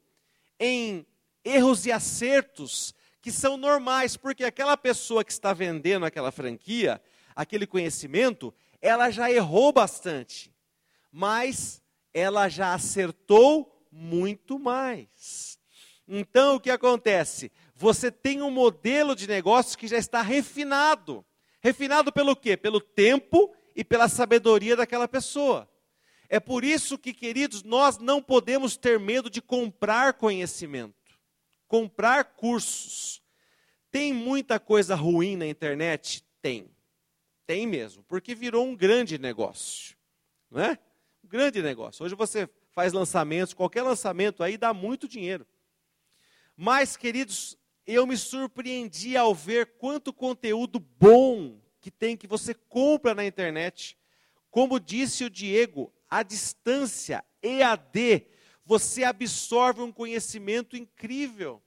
em 0.57 1.05
erros 1.43 1.85
e 1.85 1.91
acertos 1.91 2.95
que 3.21 3.29
são 3.29 3.57
normais, 3.57 4.15
porque 4.15 4.45
aquela 4.45 4.77
pessoa 4.77 5.21
que 5.21 5.33
está 5.33 5.51
vendendo 5.51 6.05
aquela 6.05 6.31
franquia, 6.31 7.01
aquele 7.35 7.67
conhecimento, 7.67 8.53
ela 8.81 9.11
já 9.11 9.29
errou 9.29 9.73
bastante, 9.73 10.49
mas 11.11 11.81
ela 12.13 12.47
já 12.47 12.73
acertou 12.73 13.85
muito 13.91 14.57
mais. 14.57 15.59
Então 16.07 16.55
o 16.55 16.59
que 16.59 16.69
acontece? 16.69 17.51
Você 17.83 18.09
tem 18.09 18.41
um 18.41 18.49
modelo 18.49 19.13
de 19.13 19.27
negócio 19.27 19.77
que 19.77 19.89
já 19.89 19.97
está 19.97 20.21
refinado. 20.21 21.25
Refinado 21.59 22.13
pelo 22.13 22.33
quê? 22.33 22.55
Pelo 22.55 22.79
tempo 22.79 23.53
e 23.75 23.83
pela 23.83 24.07
sabedoria 24.07 24.73
daquela 24.73 25.05
pessoa. 25.05 25.69
É 26.29 26.39
por 26.39 26.63
isso 26.63 26.97
que, 26.97 27.13
queridos, 27.13 27.61
nós 27.61 27.97
não 27.97 28.21
podemos 28.21 28.77
ter 28.77 28.97
medo 28.97 29.29
de 29.29 29.41
comprar 29.41 30.13
conhecimento, 30.13 31.19
comprar 31.67 32.23
cursos. 32.23 33.21
Tem 33.91 34.13
muita 34.13 34.61
coisa 34.61 34.95
ruim 34.95 35.35
na 35.35 35.45
internet? 35.45 36.23
Tem. 36.41 36.71
Tem 37.45 37.67
mesmo, 37.67 38.01
porque 38.03 38.33
virou 38.33 38.65
um 38.65 38.77
grande 38.77 39.17
negócio. 39.17 39.97
Não 40.49 40.61
é? 40.63 40.79
Um 41.21 41.27
grande 41.27 41.61
negócio. 41.61 42.05
Hoje 42.05 42.15
você 42.15 42.49
faz 42.71 42.93
lançamentos, 42.93 43.53
qualquer 43.53 43.81
lançamento 43.81 44.41
aí 44.41 44.57
dá 44.57 44.73
muito 44.73 45.05
dinheiro. 45.05 45.45
Mas, 46.55 46.95
queridos, 46.95 47.57
eu 47.85 48.07
me 48.07 48.17
surpreendi 48.17 49.17
ao 49.17 49.35
ver 49.35 49.77
quanto 49.77 50.13
conteúdo 50.13 50.79
bom 50.79 51.59
que 51.79 51.91
tem 51.91 52.15
que 52.15 52.27
você 52.27 52.53
compra 52.53 53.13
na 53.13 53.25
internet. 53.25 53.97
Como 54.49 54.79
disse 54.79 55.25
o 55.25 55.29
Diego, 55.29 55.93
a 56.09 56.23
distância, 56.23 57.23
EAD, 57.41 58.25
você 58.65 59.03
absorve 59.03 59.81
um 59.81 59.91
conhecimento 59.91 60.77
incrível. 60.77 61.61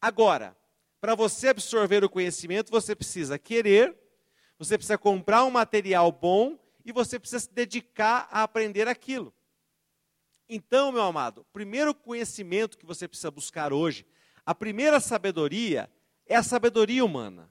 Agora, 0.00 0.56
para 1.00 1.14
você 1.14 1.48
absorver 1.48 2.02
o 2.02 2.08
conhecimento, 2.08 2.70
você 2.70 2.94
precisa 2.94 3.38
querer, 3.38 3.96
você 4.58 4.78
precisa 4.78 4.96
comprar 4.96 5.44
um 5.44 5.50
material 5.50 6.10
bom 6.10 6.58
e 6.84 6.90
você 6.90 7.18
precisa 7.18 7.40
se 7.40 7.52
dedicar 7.52 8.28
a 8.30 8.42
aprender 8.42 8.88
aquilo. 8.88 9.34
Então, 10.48 10.90
meu 10.90 11.02
amado, 11.02 11.42
o 11.42 11.52
primeiro 11.52 11.94
conhecimento 11.94 12.78
que 12.78 12.86
você 12.86 13.06
precisa 13.06 13.30
buscar 13.30 13.72
hoje, 13.72 14.06
a 14.48 14.54
primeira 14.54 14.98
sabedoria, 14.98 15.90
é 16.26 16.34
a 16.34 16.42
sabedoria 16.42 17.04
humana. 17.04 17.50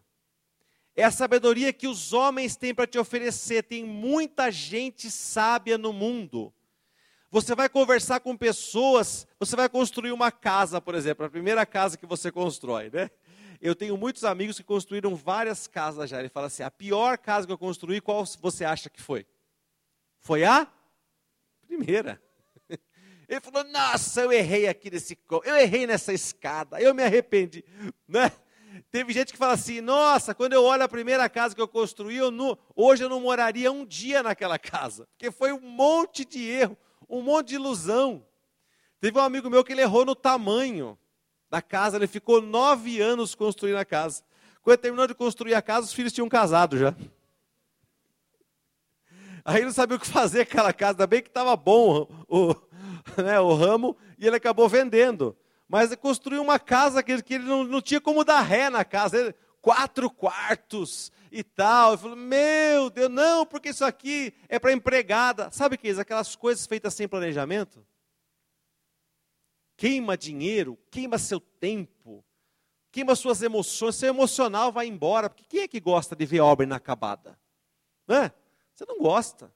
É 0.96 1.04
a 1.04 1.12
sabedoria 1.12 1.72
que 1.72 1.88
os 1.88 2.12
homens 2.12 2.56
têm 2.56 2.74
para 2.74 2.88
te 2.88 2.98
oferecer. 2.98 3.62
Tem 3.62 3.86
muita 3.86 4.52
gente 4.52 5.12
sábia 5.12 5.78
no 5.78 5.94
mundo. 5.94 6.52
Você 7.30 7.54
vai 7.54 7.70
conversar 7.70 8.20
com 8.22 8.36
pessoas, 8.36 9.28
você 9.40 9.56
vai 9.56 9.70
construir 9.70 10.12
uma 10.12 10.32
casa, 10.32 10.82
por 10.82 10.96
exemplo, 10.96 11.24
a 11.24 11.30
primeira 11.30 11.68
casa 11.68 12.00
que 12.00 12.06
você 12.08 12.32
constrói, 12.32 12.90
né? 12.90 13.12
Eu 13.62 13.76
tenho 13.76 13.96
muitos 13.96 14.24
amigos 14.24 14.58
que 14.58 14.64
construíram 14.64 15.16
várias 15.16 15.68
casas 15.68 16.10
já. 16.10 16.18
Ele 16.18 16.30
fala 16.30 16.48
assim: 16.48 16.64
a 16.64 16.72
pior 16.72 17.20
casa 17.20 17.46
que 17.46 17.54
eu 17.54 17.60
construí, 17.60 18.02
qual 18.02 18.26
você 18.42 18.66
acha 18.66 18.90
que 18.90 19.00
foi? 19.04 19.28
Foi 20.18 20.44
a 20.44 20.68
primeira. 21.62 22.20
Ele 23.28 23.42
falou: 23.42 23.64
Nossa, 23.66 24.22
eu 24.22 24.32
errei 24.32 24.68
aqui 24.68 24.90
nesse, 24.90 25.18
eu 25.44 25.56
errei 25.56 25.86
nessa 25.86 26.14
escada, 26.14 26.82
eu 26.82 26.94
me 26.94 27.04
arrependi, 27.04 27.64
né? 28.08 28.32
Teve 28.92 29.12
gente 29.12 29.34
que 29.34 29.38
fala 29.38 29.54
assim: 29.54 29.82
Nossa, 29.82 30.34
quando 30.34 30.54
eu 30.54 30.64
olho 30.64 30.84
a 30.84 30.88
primeira 30.88 31.28
casa 31.30 31.54
que 31.54 31.62
eu 31.62 31.68
construí, 31.68 32.18
eu 32.18 32.32
não, 32.32 32.58
hoje 32.76 33.04
eu 33.04 33.10
não 33.10 33.20
moraria 33.20 33.72
um 33.72 33.86
dia 33.86 34.24
naquela 34.24 34.58
casa, 34.58 35.08
porque 35.08 35.30
foi 35.30 35.52
um 35.52 35.60
monte 35.60 36.24
de 36.24 36.42
erro, 36.44 36.78
um 37.10 37.22
monte 37.22 37.50
de 37.50 37.56
ilusão. 37.56 38.26
Teve 39.00 39.18
um 39.18 39.22
amigo 39.22 39.50
meu 39.50 39.64
que 39.64 39.74
ele 39.74 39.82
errou 39.82 40.06
no 40.06 40.16
tamanho 40.16 40.98
da 41.50 41.62
casa, 41.62 41.98
ele 41.98 42.08
ficou 42.08 42.42
nove 42.42 43.02
anos 43.02 43.36
construindo 43.36 43.78
a 43.78 43.86
casa. 43.86 44.24
Quando 44.62 44.74
ele 44.76 44.82
terminou 44.82 45.08
de 45.08 45.14
construir 45.14 45.54
a 45.54 45.62
casa, 45.62 45.86
os 45.86 45.94
filhos 45.94 46.12
tinham 46.12 46.28
casado 46.28 46.78
já. 46.78 46.96
Aí 49.46 49.58
ele 49.58 49.66
não 49.66 49.72
sabia 49.72 49.96
o 49.96 50.00
que 50.00 50.08
fazer 50.08 50.46
com 50.46 50.52
aquela 50.52 50.74
casa, 50.74 50.94
ainda 50.94 51.08
bem 51.08 51.22
que 51.22 51.30
estava 51.30 51.56
bom 51.56 52.06
o, 52.28 52.54
né, 53.24 53.40
o 53.40 53.54
ramo, 53.54 53.96
e 54.18 54.26
ele 54.26 54.36
acabou 54.36 54.68
vendendo. 54.68 55.36
Mas 55.68 55.94
construiu 55.96 56.42
uma 56.42 56.60
casa 56.60 57.04
que, 57.04 57.22
que 57.22 57.36
ele 57.36 57.46
não, 57.46 57.64
não 57.64 57.82
tinha 57.82 58.00
como 58.00 58.24
dar 58.24 58.42
ré 58.42 58.70
na 58.70 58.86
casa, 58.86 59.18
ele, 59.18 59.36
quatro 59.62 60.10
quartos 60.10 61.12
e 61.32 61.44
tal. 61.44 61.92
Ele 61.92 61.98
falou, 61.98 62.16
meu 62.16 62.90
Deus, 62.90 63.10
não, 63.10 63.46
porque 63.46 63.70
isso 63.70 63.84
aqui 63.84 64.34
é 64.48 64.58
para 64.58 64.72
empregada. 64.72 65.52
Sabe 65.52 65.76
o 65.76 65.78
que 65.78 65.90
é 65.90 66.00
Aquelas 66.00 66.36
coisas 66.36 66.66
feitas 66.66 66.94
sem 66.94 67.08
planejamento. 67.08 67.86
Queima 69.76 70.18
dinheiro, 70.18 70.78
queima 70.90 71.20
seu 71.20 71.40
tempo, 71.40 72.26
queima 72.92 73.14
suas 73.14 73.44
emoções, 73.44 73.96
seu 73.96 74.10
emocional 74.10 74.72
vai 74.72 74.88
embora. 74.88 75.30
Porque 75.30 75.44
quem 75.48 75.62
é 75.62 75.68
que 75.68 75.80
gosta 75.80 76.16
de 76.16 76.26
ver 76.26 76.40
obra 76.40 76.66
inacabada? 76.66 77.38
Não 78.08 78.16
é? 78.16 78.32
Você 78.74 78.86
não 78.86 79.00
gosta 79.00 79.52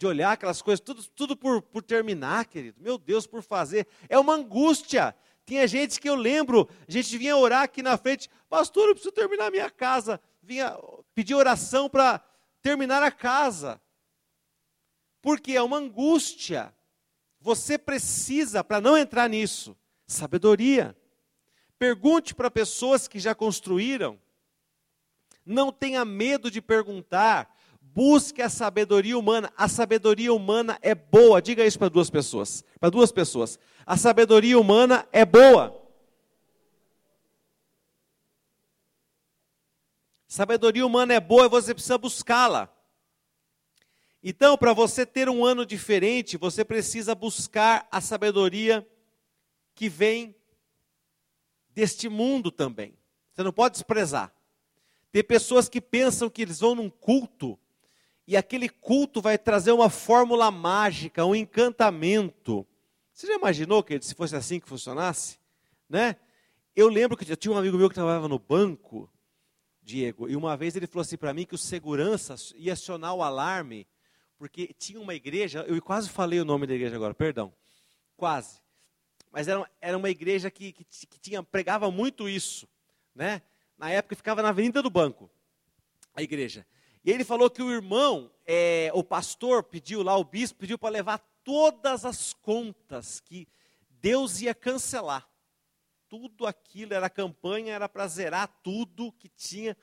de 0.00 0.06
olhar 0.06 0.32
aquelas 0.32 0.62
coisas, 0.62 0.80
tudo, 0.80 1.04
tudo 1.10 1.36
por, 1.36 1.60
por 1.60 1.82
terminar, 1.82 2.46
querido. 2.46 2.80
Meu 2.80 2.96
Deus, 2.96 3.26
por 3.26 3.42
fazer. 3.42 3.86
É 4.08 4.18
uma 4.18 4.32
angústia. 4.32 5.14
Tinha 5.44 5.68
gente 5.68 6.00
que 6.00 6.08
eu 6.08 6.14
lembro, 6.14 6.66
a 6.88 6.90
gente 6.90 7.18
vinha 7.18 7.36
orar 7.36 7.64
aqui 7.64 7.82
na 7.82 7.98
frente, 7.98 8.30
pastor, 8.48 8.88
eu 8.88 8.94
preciso 8.94 9.12
terminar 9.12 9.48
a 9.48 9.50
minha 9.50 9.68
casa. 9.68 10.18
Vinha 10.42 10.74
pedir 11.14 11.34
oração 11.34 11.86
para 11.86 12.18
terminar 12.62 13.02
a 13.02 13.10
casa. 13.10 13.78
Porque 15.20 15.52
é 15.52 15.60
uma 15.60 15.76
angústia. 15.76 16.74
Você 17.38 17.76
precisa, 17.76 18.64
para 18.64 18.80
não 18.80 18.96
entrar 18.96 19.28
nisso, 19.28 19.76
sabedoria. 20.06 20.96
Pergunte 21.78 22.34
para 22.34 22.50
pessoas 22.50 23.06
que 23.06 23.18
já 23.18 23.34
construíram. 23.34 24.18
Não 25.44 25.70
tenha 25.70 26.06
medo 26.06 26.50
de 26.50 26.62
perguntar. 26.62 27.54
Busque 27.92 28.40
a 28.40 28.48
sabedoria 28.48 29.18
humana. 29.18 29.52
A 29.56 29.68
sabedoria 29.68 30.32
humana 30.32 30.78
é 30.80 30.94
boa. 30.94 31.42
Diga 31.42 31.64
isso 31.64 31.78
para 31.78 31.88
duas 31.88 32.08
pessoas. 32.08 32.64
Para 32.78 32.88
duas 32.88 33.10
pessoas. 33.10 33.58
A 33.84 33.96
sabedoria 33.96 34.58
humana 34.58 35.08
é 35.10 35.24
boa. 35.24 35.76
Sabedoria 40.28 40.86
humana 40.86 41.14
é 41.14 41.20
boa 41.20 41.46
e 41.46 41.48
você 41.48 41.74
precisa 41.74 41.98
buscá-la. 41.98 42.72
Então, 44.22 44.56
para 44.56 44.72
você 44.72 45.04
ter 45.04 45.28
um 45.28 45.44
ano 45.44 45.66
diferente, 45.66 46.36
você 46.36 46.64
precisa 46.64 47.14
buscar 47.14 47.88
a 47.90 48.00
sabedoria 48.00 48.86
que 49.74 49.88
vem 49.88 50.36
deste 51.70 52.08
mundo 52.08 52.52
também. 52.52 52.96
Você 53.32 53.42
não 53.42 53.52
pode 53.52 53.72
desprezar. 53.72 54.32
Tem 55.10 55.24
pessoas 55.24 55.68
que 55.68 55.80
pensam 55.80 56.30
que 56.30 56.42
eles 56.42 56.60
vão 56.60 56.76
num 56.76 56.88
culto 56.88 57.58
e 58.30 58.36
aquele 58.36 58.68
culto 58.68 59.20
vai 59.20 59.36
trazer 59.36 59.72
uma 59.72 59.90
fórmula 59.90 60.52
mágica, 60.52 61.26
um 61.26 61.34
encantamento. 61.34 62.64
Você 63.12 63.26
já 63.26 63.34
imaginou 63.34 63.82
que 63.82 64.00
se 64.00 64.14
fosse 64.14 64.36
assim 64.36 64.60
que 64.60 64.68
funcionasse? 64.68 65.36
Né? 65.88 66.14
Eu 66.76 66.88
lembro 66.88 67.16
que 67.16 67.28
eu 67.28 67.36
tinha 67.36 67.52
um 67.52 67.58
amigo 67.58 67.76
meu 67.76 67.88
que 67.88 67.94
trabalhava 67.96 68.28
no 68.28 68.38
banco, 68.38 69.10
Diego, 69.82 70.28
e 70.28 70.36
uma 70.36 70.56
vez 70.56 70.76
ele 70.76 70.86
falou 70.86 71.00
assim 71.00 71.16
para 71.16 71.34
mim 71.34 71.44
que 71.44 71.56
o 71.56 71.58
segurança 71.58 72.36
ia 72.54 72.74
acionar 72.74 73.14
o 73.14 73.22
alarme, 73.24 73.84
porque 74.38 74.72
tinha 74.78 75.00
uma 75.00 75.12
igreja, 75.12 75.64
eu 75.66 75.82
quase 75.82 76.08
falei 76.08 76.38
o 76.38 76.44
nome 76.44 76.68
da 76.68 76.74
igreja 76.76 76.94
agora, 76.94 77.12
perdão, 77.12 77.52
quase. 78.16 78.60
Mas 79.32 79.48
era, 79.48 79.68
era 79.80 79.98
uma 79.98 80.08
igreja 80.08 80.52
que, 80.52 80.70
que, 80.70 80.84
que 80.84 81.18
tinha, 81.18 81.42
pregava 81.42 81.90
muito 81.90 82.28
isso, 82.28 82.68
né? 83.12 83.42
Na 83.76 83.90
época 83.90 84.14
ficava 84.14 84.40
na 84.40 84.50
Avenida 84.50 84.80
do 84.80 84.88
Banco, 84.88 85.28
a 86.14 86.22
igreja. 86.22 86.64
E 87.04 87.10
ele 87.10 87.24
falou 87.24 87.48
que 87.48 87.62
o 87.62 87.72
irmão, 87.72 88.30
é, 88.46 88.90
o 88.94 89.02
pastor 89.02 89.62
pediu 89.62 90.02
lá, 90.02 90.16
o 90.16 90.24
bispo 90.24 90.58
pediu 90.60 90.78
para 90.78 90.90
levar 90.90 91.18
todas 91.42 92.04
as 92.04 92.32
contas 92.34 93.20
que 93.20 93.48
Deus 93.88 94.40
ia 94.40 94.54
cancelar. 94.54 95.26
Tudo 96.08 96.46
aquilo 96.46 96.92
era 96.92 97.08
campanha, 97.08 97.74
era 97.74 97.88
para 97.88 98.06
zerar 98.06 98.48
tudo 98.62 99.12
que 99.12 99.28
tinha. 99.28 99.76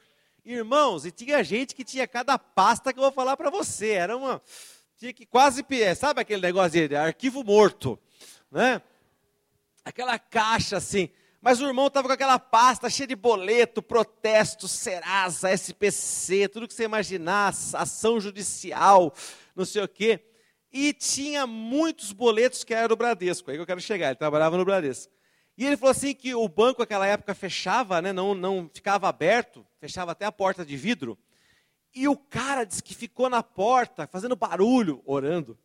Irmãos, 0.43 1.05
e 1.05 1.11
tinha 1.11 1.43
gente 1.43 1.73
que 1.73 1.83
tinha 1.83 2.07
cada 2.07 2.37
pasta 2.37 2.93
que 2.93 2.99
eu 2.99 3.03
vou 3.03 3.11
falar 3.11 3.35
para 3.35 3.49
você. 3.49 3.91
Era 3.91 4.15
uma. 4.15 4.41
Tinha 4.97 5.13
que 5.13 5.25
quase. 5.25 5.65
Sabe 5.95 6.21
aquele 6.21 6.41
negócio 6.41 6.87
de 6.87 6.95
arquivo 6.95 7.43
morto? 7.43 7.99
Né? 8.51 8.81
Aquela 9.83 10.19
caixa 10.19 10.77
assim. 10.77 11.09
Mas 11.47 11.61
o 11.61 11.65
irmão 11.65 11.87
estava 11.87 12.09
com 12.09 12.13
aquela 12.13 12.37
pasta 12.37 12.89
cheia 12.89 13.07
de 13.07 13.15
boleto, 13.15 13.81
protesto, 13.81 14.67
Serasa, 14.67 15.49
SPC, 15.49 16.49
tudo 16.49 16.67
que 16.67 16.73
você 16.73 16.83
imaginar, 16.83 17.55
ação 17.73 18.19
judicial, 18.19 19.13
não 19.55 19.63
sei 19.63 19.81
o 19.81 19.87
quê. 19.87 20.19
E 20.69 20.91
tinha 20.91 21.47
muitos 21.47 22.11
boletos 22.11 22.65
que 22.65 22.73
eram 22.73 22.89
do 22.89 22.97
Bradesco, 22.97 23.49
aí 23.49 23.55
que 23.55 23.61
eu 23.61 23.65
quero 23.65 23.79
chegar, 23.79 24.07
ele 24.07 24.15
trabalhava 24.15 24.57
no 24.57 24.65
Bradesco. 24.65 25.09
E 25.57 25.65
ele 25.65 25.77
falou 25.77 25.91
assim 25.91 26.13
que 26.13 26.35
o 26.35 26.49
banco 26.49 26.81
naquela 26.81 27.07
época 27.07 27.33
fechava, 27.33 28.01
né, 28.01 28.11
não, 28.11 28.35
não 28.35 28.69
ficava 28.73 29.07
aberto, 29.07 29.65
fechava 29.79 30.11
até 30.11 30.25
a 30.25 30.33
porta 30.33 30.65
de 30.65 30.75
vidro. 30.75 31.17
E 31.95 32.09
o 32.09 32.17
cara 32.17 32.65
disse 32.65 32.83
que 32.83 32.93
ficou 32.93 33.29
na 33.29 33.41
porta, 33.41 34.05
fazendo 34.05 34.35
barulho, 34.35 35.01
orando 35.05 35.57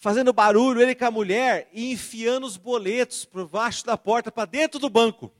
fazendo 0.00 0.32
barulho, 0.32 0.80
ele 0.80 0.94
com 0.94 1.04
a 1.04 1.10
mulher, 1.10 1.68
e 1.72 1.92
enfiando 1.92 2.46
os 2.46 2.56
boletos 2.56 3.26
por 3.26 3.46
baixo 3.46 3.84
da 3.84 3.98
porta, 3.98 4.32
para 4.32 4.46
dentro 4.46 4.80
do 4.80 4.88
banco. 4.88 5.30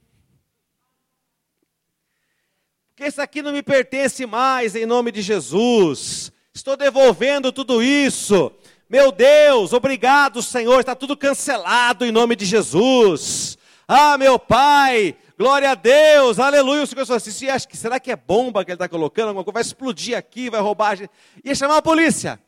Porque 2.90 3.06
isso 3.06 3.22
aqui 3.22 3.40
não 3.40 3.52
me 3.52 3.62
pertence 3.62 4.26
mais, 4.26 4.76
em 4.76 4.84
nome 4.84 5.10
de 5.10 5.22
Jesus. 5.22 6.30
Estou 6.52 6.76
devolvendo 6.76 7.50
tudo 7.50 7.82
isso. 7.82 8.52
Meu 8.86 9.10
Deus, 9.10 9.72
obrigado, 9.72 10.42
Senhor, 10.42 10.80
está 10.80 10.94
tudo 10.94 11.16
cancelado 11.16 12.04
em 12.04 12.12
nome 12.12 12.36
de 12.36 12.44
Jesus. 12.44 13.56
Ah, 13.88 14.18
meu 14.18 14.38
Pai, 14.38 15.16
glória 15.38 15.70
a 15.70 15.74
Deus, 15.74 16.38
aleluia. 16.38 16.82
O 16.82 16.86
Senhor 16.86 17.06
falou 17.06 17.16
assim: 17.16 17.30
será 17.72 17.98
que 17.98 18.12
é 18.12 18.16
bomba 18.16 18.62
que 18.62 18.72
ele 18.72 18.74
está 18.74 18.88
colocando? 18.88 19.28
Alguma 19.28 19.44
coisa 19.44 19.54
vai 19.54 19.62
explodir 19.62 20.18
aqui, 20.18 20.50
vai 20.50 20.60
roubar 20.60 20.90
a 20.90 20.94
gente. 20.96 21.10
Ia 21.42 21.54
chamar 21.54 21.78
a 21.78 21.82
polícia. 21.82 22.38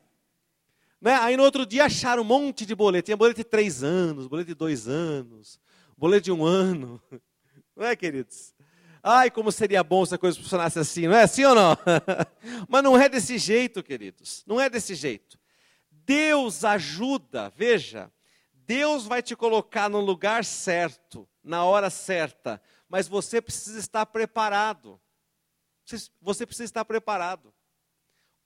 Né? 1.02 1.14
Aí 1.14 1.36
no 1.36 1.42
outro 1.42 1.66
dia 1.66 1.86
acharam 1.86 2.22
um 2.22 2.24
monte 2.24 2.64
de 2.64 2.76
boleto. 2.76 3.06
Tinha 3.06 3.16
boleto 3.16 3.38
de 3.38 3.44
três 3.44 3.82
anos, 3.82 4.28
boleto 4.28 4.46
de 4.46 4.54
dois 4.54 4.86
anos, 4.86 5.58
boleto 5.98 6.26
de 6.26 6.32
um 6.32 6.44
ano. 6.44 7.02
Não 7.74 7.84
é, 7.84 7.96
queridos? 7.96 8.54
Ai, 9.02 9.28
como 9.28 9.50
seria 9.50 9.82
bom 9.82 10.06
se 10.06 10.14
a 10.14 10.18
coisa 10.18 10.38
funcionasse 10.38 10.78
assim, 10.78 11.08
não 11.08 11.16
é 11.16 11.24
assim 11.24 11.44
ou 11.44 11.56
não? 11.56 11.76
Mas 12.68 12.84
não 12.84 12.96
é 12.96 13.08
desse 13.08 13.36
jeito, 13.36 13.82
queridos. 13.82 14.44
Não 14.46 14.60
é 14.60 14.70
desse 14.70 14.94
jeito. 14.94 15.36
Deus 15.90 16.64
ajuda, 16.64 17.50
veja, 17.56 18.12
Deus 18.52 19.04
vai 19.04 19.20
te 19.20 19.34
colocar 19.34 19.88
no 19.88 19.98
lugar 19.98 20.44
certo, 20.44 21.28
na 21.42 21.64
hora 21.64 21.90
certa, 21.90 22.62
mas 22.88 23.08
você 23.08 23.40
precisa 23.40 23.80
estar 23.80 24.06
preparado. 24.06 25.00
Você 26.20 26.46
precisa 26.46 26.64
estar 26.64 26.84
preparado. 26.84 27.52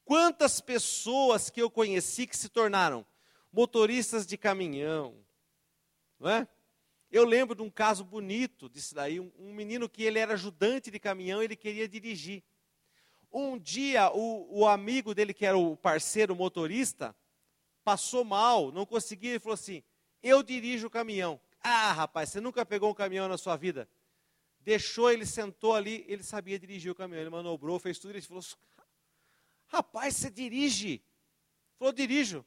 Quantas 0.06 0.60
pessoas 0.60 1.50
que 1.50 1.60
eu 1.60 1.68
conheci 1.68 2.28
que 2.28 2.36
se 2.36 2.48
tornaram 2.48 3.04
motoristas 3.52 4.24
de 4.24 4.38
caminhão, 4.38 5.16
não 6.20 6.30
é? 6.30 6.48
Eu 7.10 7.24
lembro 7.24 7.56
de 7.56 7.62
um 7.62 7.68
caso 7.68 8.04
bonito 8.04 8.68
disso 8.68 8.94
daí, 8.94 9.18
um, 9.18 9.32
um 9.36 9.52
menino 9.52 9.88
que 9.88 10.04
ele 10.04 10.20
era 10.20 10.34
ajudante 10.34 10.92
de 10.92 11.00
caminhão, 11.00 11.42
ele 11.42 11.56
queria 11.56 11.88
dirigir. 11.88 12.44
Um 13.32 13.58
dia, 13.58 14.08
o, 14.12 14.60
o 14.60 14.68
amigo 14.68 15.12
dele, 15.12 15.34
que 15.34 15.44
era 15.44 15.58
o 15.58 15.76
parceiro 15.76 16.36
motorista, 16.36 17.12
passou 17.82 18.24
mal, 18.24 18.70
não 18.70 18.86
conseguia, 18.86 19.30
ele 19.30 19.40
falou 19.40 19.54
assim: 19.54 19.82
Eu 20.22 20.40
dirijo 20.40 20.86
o 20.86 20.90
caminhão. 20.90 21.40
Ah, 21.60 21.90
rapaz, 21.92 22.30
você 22.30 22.40
nunca 22.40 22.64
pegou 22.64 22.90
um 22.90 22.94
caminhão 22.94 23.26
na 23.26 23.36
sua 23.36 23.56
vida? 23.56 23.88
Deixou, 24.60 25.10
ele 25.10 25.26
sentou 25.26 25.74
ali, 25.74 26.04
ele 26.06 26.22
sabia 26.22 26.60
dirigir 26.60 26.92
o 26.92 26.94
caminhão, 26.94 27.22
ele 27.22 27.30
manobrou, 27.30 27.76
fez 27.80 27.98
tudo, 27.98 28.12
ele 28.12 28.20
falou: 28.20 28.44
Rapaz, 29.66 30.16
você 30.16 30.30
dirige? 30.30 31.02
Falou: 31.78 31.92
Dirijo. 31.92 32.44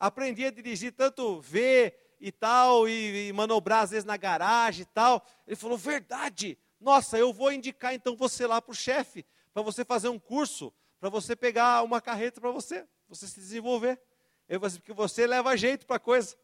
Aprendi 0.00 0.44
a 0.44 0.50
dirigir, 0.50 0.92
tanto 0.92 1.40
ver 1.40 2.16
e 2.20 2.30
tal, 2.30 2.88
e, 2.88 3.28
e 3.28 3.32
manobrar 3.32 3.82
às 3.82 3.90
vezes 3.90 4.04
na 4.04 4.16
garagem 4.16 4.82
e 4.82 4.86
tal. 4.86 5.26
Ele 5.46 5.56
falou: 5.56 5.76
Verdade, 5.76 6.58
nossa, 6.80 7.18
eu 7.18 7.32
vou 7.32 7.52
indicar 7.52 7.94
então 7.94 8.16
você 8.16 8.46
lá 8.46 8.62
para 8.62 8.72
o 8.72 8.74
chefe, 8.74 9.26
para 9.52 9.62
você 9.62 9.84
fazer 9.84 10.08
um 10.08 10.18
curso, 10.18 10.72
para 11.00 11.08
você 11.08 11.34
pegar 11.34 11.82
uma 11.82 12.00
carreta 12.00 12.40
para 12.40 12.50
você, 12.50 12.86
você 13.08 13.26
se 13.26 13.40
desenvolver. 13.40 14.00
Eu 14.48 14.60
falei, 14.60 14.78
porque 14.78 14.92
você 14.92 15.26
leva 15.26 15.56
jeito 15.56 15.86
para 15.86 15.96
a 15.96 16.00
coisa. 16.00 16.36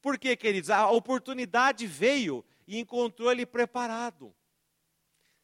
Por 0.00 0.18
quê, 0.18 0.36
queridos? 0.36 0.70
A 0.70 0.90
oportunidade 0.90 1.86
veio 1.86 2.44
e 2.66 2.78
encontrou 2.78 3.30
ele 3.30 3.44
preparado. 3.44 4.34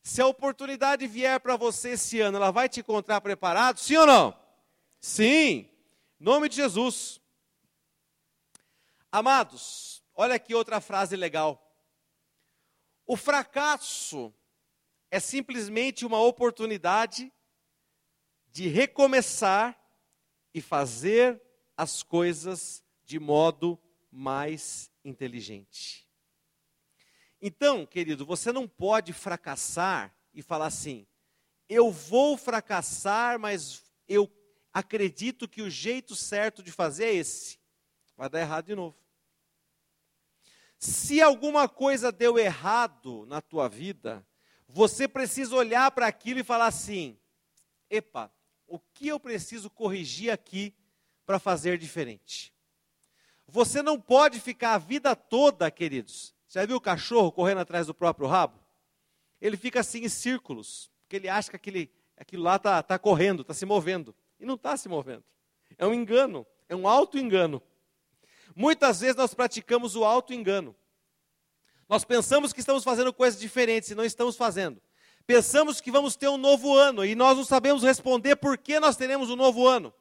Se 0.03 0.21
a 0.23 0.27
oportunidade 0.27 1.07
vier 1.07 1.39
para 1.41 1.57
você 1.57 1.91
esse 1.91 2.21
ano, 2.21 2.37
ela 2.37 2.51
vai 2.51 2.69
te 2.69 2.81
encontrar 2.81 3.21
preparado? 3.21 3.79
Sim 3.79 3.97
ou 3.97 4.07
não? 4.07 4.41
Sim. 5.01 5.69
Nome 6.19 6.49
de 6.49 6.57
Jesus. 6.57 7.21
Amados, 9.13 10.05
olha 10.15 10.35
aqui 10.35 10.55
outra 10.55 10.81
frase 10.81 11.17
legal. 11.17 11.67
O 13.07 13.17
fracasso 13.17 14.33
é 15.11 15.19
simplesmente 15.19 16.07
uma 16.07 16.21
oportunidade 16.21 17.33
de 18.47 18.69
recomeçar 18.69 19.77
e 20.55 20.61
fazer 20.61 21.41
as 21.77 22.03
coisas 22.03 22.85
de 23.05 23.19
modo 23.19 23.81
mais 24.13 24.91
inteligente. 25.05 26.10
Então, 27.41 27.87
querido, 27.87 28.27
você 28.27 28.53
não 28.53 28.69
pode 28.69 29.13
fracassar 29.13 30.15
e 30.35 30.43
falar 30.43 30.67
assim: 30.67 31.07
eu 31.69 31.91
vou 31.91 32.37
fracassar, 32.37 33.39
mas 33.39 33.85
eu 34.09 34.31
acredito 34.73 35.49
que 35.49 35.63
o 35.63 35.71
jeito 35.71 36.17
certo 36.17 36.63
de 36.63 36.73
fazer 36.73 37.05
é 37.05 37.15
esse. 37.15 37.59
Vai 38.17 38.29
dar 38.29 38.41
errado 38.41 38.67
de 38.67 38.75
novo. 38.75 38.97
Se 40.79 41.21
alguma 41.21 41.69
coisa 41.69 42.11
deu 42.11 42.39
errado 42.39 43.25
na 43.27 43.41
tua 43.41 43.69
vida, 43.69 44.27
você 44.67 45.07
precisa 45.07 45.55
olhar 45.55 45.91
para 45.91 46.07
aquilo 46.07 46.41
e 46.41 46.45
falar 46.45 46.67
assim: 46.67 47.19
epa, 47.89 48.33
o 48.67 48.79
que 48.79 49.09
eu 49.09 49.21
preciso 49.21 49.71
corrigir 49.71 50.31
aqui 50.31 50.75
para 51.25 51.39
fazer 51.39 51.79
diferente? 51.79 52.55
Você 53.47 53.83
não 53.83 54.01
pode 54.01 54.41
ficar 54.41 54.75
a 54.75 54.79
vida 54.79 55.15
toda, 55.15 55.71
queridos. 55.71 56.35
Já 56.51 56.67
viu 56.67 56.77
o 56.77 56.81
cachorro 56.81 57.31
correndo 57.31 57.59
atrás 57.59 57.87
do 57.87 57.95
próprio 57.95 58.27
rabo? 58.27 58.59
Ele 59.41 59.57
fica 59.57 59.81
assim 59.81 60.01
em 60.01 60.09
círculos, 60.09 60.91
porque 61.03 61.15
ele 61.15 61.29
acha 61.29 61.49
que 61.49 61.57
aquele, 61.57 61.89
aquilo 62.17 62.43
lá 62.43 62.57
está 62.57 62.83
tá 62.83 62.99
correndo, 62.99 63.43
está 63.43 63.55
se 63.55 63.65
movendo. 63.65 64.13
E 64.39 64.45
não 64.45 64.57
está 64.57 64.77
se 64.77 64.89
movendo. 64.89 65.23
É 65.79 65.87
um 65.87 65.95
engano, 65.95 66.45
é 66.69 66.75
um 66.75 66.89
auto-engano. 66.89 67.63
Muitas 68.55 69.01
vezes 69.01 69.15
nós 69.15 69.33
praticamos 69.33 69.95
o 69.95 70.05
auto-engano. 70.05 70.75
Nós 71.89 72.05
pensamos 72.05 72.53
que 72.53 72.59
estamos 72.59 72.83
fazendo 72.83 73.13
coisas 73.13 73.39
diferentes 73.39 73.91
e 73.91 73.95
não 73.95 74.05
estamos 74.05 74.37
fazendo. 74.37 74.83
Pensamos 75.27 75.81
que 75.81 75.91
vamos 75.91 76.17
ter 76.17 76.29
um 76.29 76.37
novo 76.37 76.75
ano 76.75 77.05
e 77.05 77.15
nós 77.15 77.37
não 77.37 77.45
sabemos 77.45 77.85
responder 77.85 78.35
por 78.35 78.59
que 78.59 78.81
nós 78.81 78.97
teremos 78.97 79.31
um 79.31 79.37
novo 79.37 79.69
ano. 79.69 79.95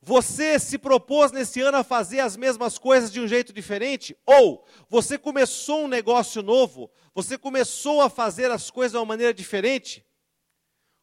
Você 0.00 0.58
se 0.58 0.78
propôs 0.78 1.32
nesse 1.32 1.60
ano 1.60 1.78
a 1.78 1.84
fazer 1.84 2.20
as 2.20 2.36
mesmas 2.36 2.78
coisas 2.78 3.10
de 3.10 3.20
um 3.20 3.26
jeito 3.26 3.52
diferente? 3.52 4.16
Ou 4.24 4.64
você 4.88 5.18
começou 5.18 5.84
um 5.84 5.88
negócio 5.88 6.42
novo? 6.42 6.90
Você 7.14 7.36
começou 7.36 8.00
a 8.00 8.08
fazer 8.08 8.50
as 8.50 8.70
coisas 8.70 8.92
de 8.92 8.98
uma 8.98 9.04
maneira 9.04 9.34
diferente? 9.34 10.04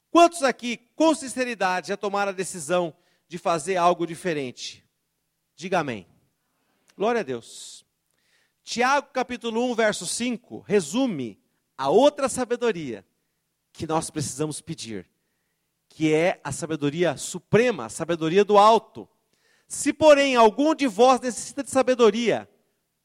Quantos 0.09 0.43
aqui, 0.43 0.77
com 0.95 1.13
sinceridade, 1.13 1.89
já 1.89 1.97
tomaram 1.97 2.31
a 2.31 2.35
decisão 2.35 2.95
de 3.27 3.37
fazer 3.37 3.75
algo 3.75 4.07
diferente? 4.07 4.87
Diga 5.55 5.79
amém. 5.79 6.07
Glória 6.95 7.19
a 7.19 7.23
Deus. 7.23 7.85
Tiago 8.63 9.09
capítulo 9.11 9.69
1, 9.71 9.75
verso 9.75 10.07
5, 10.07 10.59
resume 10.61 11.39
a 11.77 11.89
outra 11.89 12.29
sabedoria 12.29 13.05
que 13.73 13.85
nós 13.85 14.09
precisamos 14.09 14.61
pedir, 14.61 15.07
que 15.95 16.13
é 16.13 16.41
a 16.43 16.51
sabedoria 16.51 17.15
suprema, 17.15 17.85
a 17.85 17.89
sabedoria 17.89 18.43
do 18.43 18.57
alto. 18.57 19.07
Se, 19.65 19.93
porém, 19.93 20.35
algum 20.35 20.75
de 20.75 20.87
vós 20.87 21.21
necessita 21.21 21.63
de 21.63 21.71
sabedoria, 21.71 22.49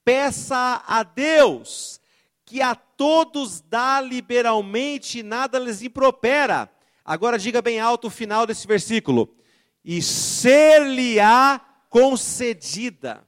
peça 0.04 0.82
a 0.84 1.04
Deus, 1.04 2.00
que 2.44 2.60
a 2.60 2.74
todos 2.74 3.60
dá 3.60 4.00
liberalmente 4.00 5.20
e 5.20 5.22
nada 5.22 5.56
lhes 5.56 5.82
impropera. 5.82 6.68
Agora 7.04 7.38
diga 7.38 7.62
bem 7.62 7.78
alto 7.78 8.08
o 8.08 8.10
final 8.10 8.44
desse 8.44 8.66
versículo. 8.66 9.36
E 9.84 10.02
ser-lhe-á 10.02 11.60
concedida. 11.88 13.24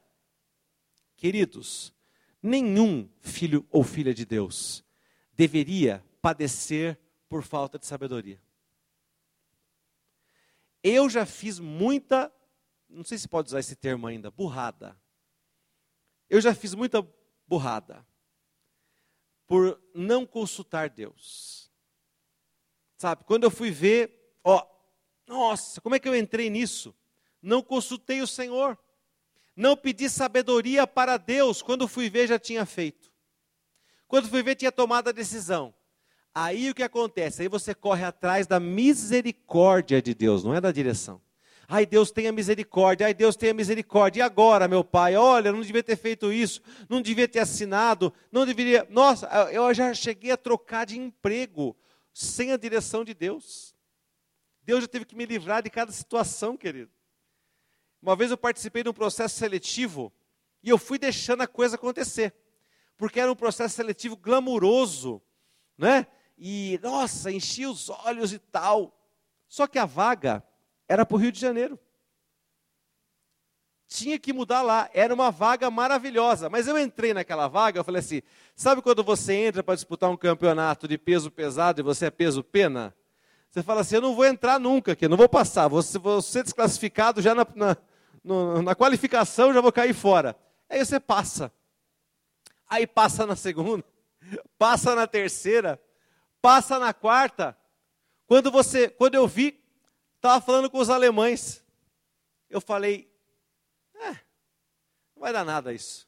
Queridos, 1.16 1.94
nenhum 2.42 3.08
filho 3.20 3.64
ou 3.70 3.84
filha 3.84 4.12
de 4.12 4.26
Deus 4.26 4.84
deveria 5.34 6.04
padecer 6.20 6.98
por 7.28 7.44
falta 7.44 7.78
de 7.78 7.86
sabedoria. 7.86 8.41
Eu 10.82 11.08
já 11.08 11.24
fiz 11.24 11.58
muita, 11.58 12.32
não 12.88 13.04
sei 13.04 13.18
se 13.18 13.28
pode 13.28 13.48
usar 13.48 13.60
esse 13.60 13.76
termo 13.76 14.06
ainda, 14.06 14.30
burrada. 14.30 15.00
Eu 16.28 16.40
já 16.40 16.54
fiz 16.54 16.74
muita 16.74 17.06
burrada 17.46 18.06
por 19.46 19.80
não 19.94 20.26
consultar 20.26 20.88
Deus. 20.88 21.70
Sabe, 22.96 23.24
quando 23.24 23.44
eu 23.44 23.50
fui 23.50 23.70
ver, 23.70 24.36
ó, 24.42 24.66
nossa, 25.26 25.80
como 25.80 25.94
é 25.94 25.98
que 25.98 26.08
eu 26.08 26.16
entrei 26.16 26.48
nisso? 26.48 26.94
Não 27.40 27.62
consultei 27.62 28.22
o 28.22 28.26
Senhor. 28.26 28.78
Não 29.54 29.76
pedi 29.76 30.08
sabedoria 30.08 30.86
para 30.86 31.16
Deus. 31.16 31.60
Quando 31.60 31.88
fui 31.88 32.08
ver, 32.08 32.28
já 32.28 32.38
tinha 32.38 32.64
feito. 32.64 33.12
Quando 34.08 34.28
fui 34.28 34.42
ver, 34.42 34.54
tinha 34.54 34.72
tomado 34.72 35.08
a 35.08 35.12
decisão. 35.12 35.74
Aí 36.34 36.70
o 36.70 36.74
que 36.74 36.82
acontece? 36.82 37.42
Aí 37.42 37.48
você 37.48 37.74
corre 37.74 38.04
atrás 38.04 38.46
da 38.46 38.58
misericórdia 38.58 40.00
de 40.00 40.14
Deus, 40.14 40.42
não 40.42 40.54
é 40.54 40.60
da 40.60 40.72
direção. 40.72 41.20
Ai, 41.68 41.86
Deus 41.86 42.10
tenha 42.10 42.32
misericórdia, 42.32 43.06
ai, 43.06 43.14
Deus 43.14 43.36
tenha 43.36 43.54
misericórdia. 43.54 44.20
E 44.20 44.22
agora, 44.22 44.68
meu 44.68 44.82
pai? 44.84 45.16
Olha, 45.16 45.52
não 45.52 45.60
devia 45.60 45.82
ter 45.82 45.96
feito 45.96 46.32
isso, 46.32 46.60
não 46.88 47.00
devia 47.00 47.28
ter 47.28 47.38
assinado, 47.38 48.12
não 48.30 48.44
deveria. 48.44 48.86
Nossa, 48.90 49.26
eu 49.50 49.72
já 49.72 49.94
cheguei 49.94 50.30
a 50.30 50.36
trocar 50.36 50.84
de 50.84 50.98
emprego 50.98 51.76
sem 52.12 52.52
a 52.52 52.56
direção 52.56 53.04
de 53.04 53.14
Deus. 53.14 53.74
Deus 54.62 54.82
já 54.82 54.88
teve 54.88 55.04
que 55.04 55.16
me 55.16 55.26
livrar 55.26 55.62
de 55.62 55.70
cada 55.70 55.90
situação, 55.92 56.56
querido. 56.56 56.90
Uma 58.02 58.16
vez 58.16 58.30
eu 58.30 58.36
participei 58.36 58.82
de 58.82 58.88
um 58.88 58.94
processo 58.94 59.36
seletivo 59.36 60.12
e 60.62 60.68
eu 60.68 60.78
fui 60.78 60.98
deixando 60.98 61.42
a 61.42 61.46
coisa 61.46 61.76
acontecer, 61.76 62.34
porque 62.96 63.20
era 63.20 63.30
um 63.30 63.36
processo 63.36 63.76
seletivo 63.76 64.16
glamuroso, 64.16 65.22
né? 65.78 66.06
E, 66.36 66.78
nossa, 66.82 67.30
enchia 67.30 67.70
os 67.70 67.88
olhos 67.88 68.32
e 68.32 68.38
tal. 68.38 68.96
Só 69.48 69.66
que 69.66 69.78
a 69.78 69.84
vaga 69.84 70.42
era 70.88 71.04
para 71.04 71.14
o 71.14 71.18
Rio 71.18 71.32
de 71.32 71.40
Janeiro. 71.40 71.78
Tinha 73.86 74.18
que 74.18 74.32
mudar 74.32 74.62
lá, 74.62 74.88
era 74.94 75.12
uma 75.12 75.30
vaga 75.30 75.70
maravilhosa. 75.70 76.48
Mas 76.48 76.66
eu 76.66 76.78
entrei 76.78 77.12
naquela 77.12 77.46
vaga, 77.46 77.78
eu 77.78 77.84
falei 77.84 78.00
assim: 78.00 78.22
sabe 78.56 78.80
quando 78.80 79.04
você 79.04 79.34
entra 79.34 79.62
para 79.62 79.74
disputar 79.74 80.10
um 80.10 80.16
campeonato 80.16 80.88
de 80.88 80.96
peso 80.96 81.30
pesado 81.30 81.80
e 81.80 81.84
você 81.84 82.06
é 82.06 82.10
peso 82.10 82.42
pena? 82.42 82.94
Você 83.50 83.62
fala 83.62 83.82
assim: 83.82 83.96
eu 83.96 84.00
não 84.00 84.14
vou 84.14 84.24
entrar 84.24 84.58
nunca 84.58 84.92
aqui, 84.92 85.06
não 85.06 85.16
vou 85.16 85.28
passar, 85.28 85.68
vou, 85.68 85.82
vou 85.82 86.22
ser 86.22 86.42
desclassificado 86.42 87.20
já 87.20 87.34
na, 87.34 87.46
na, 87.54 87.76
no, 88.24 88.62
na 88.62 88.74
qualificação, 88.74 89.52
já 89.52 89.60
vou 89.60 89.72
cair 89.72 89.92
fora. 89.92 90.34
Aí 90.70 90.82
você 90.82 90.98
passa. 90.98 91.52
Aí 92.68 92.86
passa 92.86 93.26
na 93.26 93.36
segunda, 93.36 93.84
passa 94.58 94.94
na 94.94 95.06
terceira, 95.06 95.78
passa 96.42 96.78
na 96.78 96.92
quarta. 96.92 97.56
Quando 98.26 98.50
você, 98.50 98.88
quando 98.88 99.14
eu 99.14 99.28
vi, 99.28 99.62
estava 100.16 100.44
falando 100.44 100.68
com 100.68 100.78
os 100.78 100.90
alemães. 100.90 101.64
Eu 102.50 102.60
falei, 102.60 103.10
é, 103.94 104.10
não 105.14 105.20
vai 105.20 105.32
dar 105.32 105.44
nada 105.44 105.72
isso, 105.72 106.06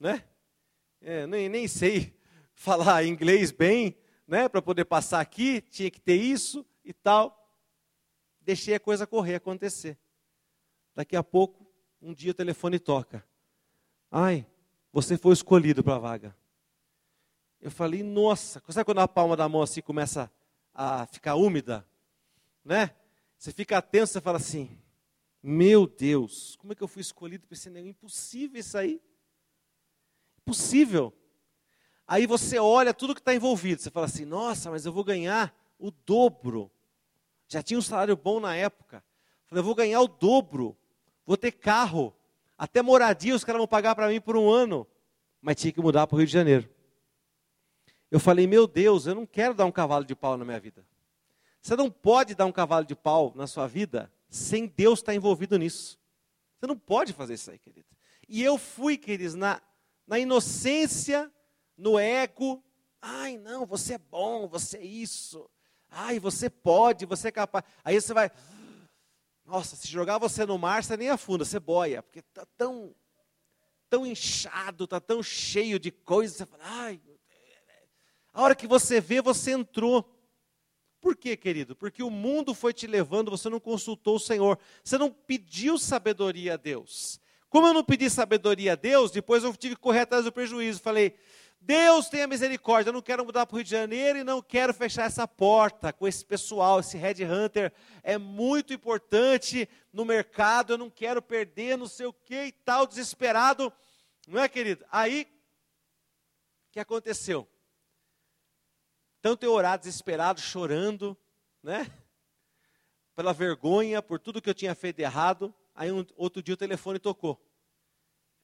né? 0.00 0.24
É, 1.00 1.26
nem, 1.26 1.48
nem 1.48 1.68
sei 1.68 2.18
falar 2.54 3.04
inglês 3.04 3.50
bem, 3.50 3.98
né? 4.26 4.48
Para 4.48 4.62
poder 4.62 4.86
passar 4.86 5.20
aqui, 5.20 5.60
tinha 5.60 5.90
que 5.90 6.00
ter 6.00 6.16
isso 6.16 6.64
e 6.84 6.92
tal. 6.92 7.52
Deixei 8.40 8.74
a 8.74 8.80
coisa 8.80 9.06
correr, 9.06 9.34
acontecer. 9.34 9.98
Daqui 10.94 11.16
a 11.16 11.22
pouco, 11.22 11.70
um 12.00 12.14
dia 12.14 12.30
o 12.30 12.34
telefone 12.34 12.78
toca. 12.78 13.26
Ai, 14.10 14.46
você 14.92 15.18
foi 15.18 15.32
escolhido 15.32 15.82
para 15.82 15.96
a 15.96 15.98
vaga. 15.98 16.36
Eu 17.64 17.70
falei, 17.70 18.02
nossa, 18.02 18.62
sabe 18.68 18.84
quando 18.84 18.98
a 18.98 19.08
palma 19.08 19.34
da 19.34 19.48
mão 19.48 19.62
assim 19.62 19.80
começa 19.80 20.30
a 20.74 21.06
ficar 21.06 21.34
úmida? 21.34 21.82
Né? 22.62 22.90
Você 23.38 23.52
fica 23.52 23.78
atento, 23.78 24.08
você 24.08 24.20
fala 24.20 24.36
assim, 24.36 24.78
meu 25.42 25.86
Deus, 25.86 26.56
como 26.56 26.74
é 26.74 26.76
que 26.76 26.82
eu 26.82 26.86
fui 26.86 27.00
escolhido 27.00 27.46
para 27.46 27.54
esse 27.54 27.70
negócio? 27.70 27.88
Impossível 27.88 28.60
isso 28.60 28.76
aí. 28.76 29.00
Impossível. 30.42 31.10
Aí 32.06 32.26
você 32.26 32.58
olha 32.58 32.92
tudo 32.92 33.14
que 33.14 33.22
está 33.22 33.34
envolvido, 33.34 33.80
você 33.80 33.90
fala 33.90 34.04
assim, 34.04 34.26
nossa, 34.26 34.70
mas 34.70 34.84
eu 34.84 34.92
vou 34.92 35.02
ganhar 35.02 35.56
o 35.78 35.90
dobro. 35.90 36.70
Já 37.48 37.62
tinha 37.62 37.78
um 37.78 37.82
salário 37.82 38.14
bom 38.14 38.40
na 38.40 38.54
época. 38.54 39.02
Falei, 39.46 39.60
eu 39.60 39.64
vou 39.64 39.74
ganhar 39.74 40.02
o 40.02 40.06
dobro. 40.06 40.76
Vou 41.24 41.38
ter 41.38 41.52
carro. 41.52 42.14
Até 42.58 42.82
moradia 42.82 43.34
os 43.34 43.42
caras 43.42 43.58
vão 43.58 43.66
pagar 43.66 43.94
para 43.94 44.08
mim 44.08 44.20
por 44.20 44.36
um 44.36 44.50
ano. 44.50 44.86
Mas 45.40 45.56
tinha 45.56 45.72
que 45.72 45.80
mudar 45.80 46.06
para 46.06 46.14
o 46.14 46.18
Rio 46.18 46.26
de 46.26 46.32
Janeiro. 46.34 46.73
Eu 48.14 48.20
falei, 48.20 48.46
meu 48.46 48.68
Deus, 48.68 49.08
eu 49.08 49.14
não 49.16 49.26
quero 49.26 49.54
dar 49.54 49.64
um 49.64 49.72
cavalo 49.72 50.04
de 50.04 50.14
pau 50.14 50.36
na 50.36 50.44
minha 50.44 50.60
vida. 50.60 50.86
Você 51.60 51.74
não 51.74 51.90
pode 51.90 52.36
dar 52.36 52.46
um 52.46 52.52
cavalo 52.52 52.86
de 52.86 52.94
pau 52.94 53.32
na 53.34 53.44
sua 53.44 53.66
vida 53.66 54.08
sem 54.28 54.68
Deus 54.68 55.00
estar 55.00 55.16
envolvido 55.16 55.58
nisso. 55.58 55.98
Você 56.56 56.68
não 56.68 56.78
pode 56.78 57.12
fazer 57.12 57.34
isso 57.34 57.50
aí, 57.50 57.58
querido. 57.58 57.88
E 58.28 58.40
eu 58.40 58.56
fui, 58.56 58.96
queridos, 58.96 59.34
na, 59.34 59.60
na 60.06 60.16
inocência, 60.16 61.28
no 61.76 61.98
ego. 61.98 62.62
Ai, 63.02 63.36
não, 63.36 63.66
você 63.66 63.94
é 63.94 63.98
bom, 63.98 64.46
você 64.46 64.76
é 64.76 64.84
isso. 64.84 65.50
Ai, 65.90 66.20
você 66.20 66.48
pode, 66.48 67.06
você 67.06 67.26
é 67.26 67.32
capaz. 67.32 67.64
Aí 67.82 68.00
você 68.00 68.14
vai. 68.14 68.30
Nossa, 69.44 69.74
se 69.74 69.88
jogar 69.88 70.18
você 70.18 70.46
no 70.46 70.56
mar, 70.56 70.84
você 70.84 70.96
nem 70.96 71.10
afunda, 71.10 71.44
você 71.44 71.58
boia, 71.58 72.00
porque 72.00 72.20
está 72.20 72.46
tão, 72.56 72.94
tão 73.90 74.06
inchado, 74.06 74.84
está 74.84 75.00
tão 75.00 75.20
cheio 75.20 75.80
de 75.80 75.90
coisas. 75.90 76.36
Você 76.36 76.46
fala, 76.46 76.62
ai, 76.64 77.00
a 78.34 78.42
hora 78.42 78.54
que 78.56 78.66
você 78.66 79.00
vê, 79.00 79.22
você 79.22 79.52
entrou. 79.52 80.04
Por 81.00 81.16
quê, 81.16 81.36
querido? 81.36 81.76
Porque 81.76 82.02
o 82.02 82.10
mundo 82.10 82.52
foi 82.52 82.72
te 82.72 82.86
levando, 82.86 83.30
você 83.30 83.48
não 83.48 83.60
consultou 83.60 84.16
o 84.16 84.20
Senhor, 84.20 84.58
você 84.82 84.98
não 84.98 85.10
pediu 85.10 85.78
sabedoria 85.78 86.54
a 86.54 86.56
Deus. 86.56 87.20
Como 87.48 87.68
eu 87.68 87.72
não 87.72 87.84
pedi 87.84 88.10
sabedoria 88.10 88.72
a 88.72 88.74
Deus, 88.74 89.12
depois 89.12 89.44
eu 89.44 89.56
tive 89.56 89.76
que 89.76 89.80
correr 89.80 90.00
atrás 90.00 90.24
do 90.24 90.32
prejuízo. 90.32 90.80
Falei, 90.80 91.16
Deus 91.60 92.08
tenha 92.08 92.26
misericórdia, 92.26 92.88
eu 92.88 92.92
não 92.92 93.00
quero 93.00 93.24
mudar 93.24 93.46
para 93.46 93.54
o 93.54 93.58
Rio 93.58 93.64
de 93.64 93.70
Janeiro 93.70 94.18
e 94.18 94.24
não 94.24 94.42
quero 94.42 94.74
fechar 94.74 95.04
essa 95.04 95.28
porta 95.28 95.92
com 95.92 96.08
esse 96.08 96.24
pessoal, 96.24 96.80
esse 96.80 96.98
Red 96.98 97.24
Hunter 97.24 97.72
é 98.02 98.18
muito 98.18 98.74
importante 98.74 99.68
no 99.92 100.04
mercado, 100.04 100.72
eu 100.72 100.78
não 100.78 100.90
quero 100.90 101.22
perder, 101.22 101.78
não 101.78 101.86
sei 101.86 102.06
o 102.06 102.12
que 102.12 102.46
e 102.46 102.52
tal, 102.52 102.86
desesperado. 102.86 103.72
Não 104.26 104.42
é, 104.42 104.48
querido? 104.48 104.84
Aí, 104.90 105.22
o 106.68 106.72
que 106.72 106.80
aconteceu? 106.80 107.48
Tanto 109.24 109.44
eu 109.44 109.52
orar 109.52 109.78
desesperado, 109.78 110.38
chorando, 110.38 111.16
né? 111.62 111.90
Pela 113.16 113.32
vergonha, 113.32 114.02
por 114.02 114.18
tudo 114.18 114.42
que 114.42 114.50
eu 114.50 114.54
tinha 114.54 114.74
feito 114.74 115.00
errado. 115.00 115.54
Aí, 115.74 115.90
um, 115.90 116.04
outro 116.14 116.42
dia, 116.42 116.52
o 116.52 116.58
telefone 116.58 116.98
tocou. 116.98 117.42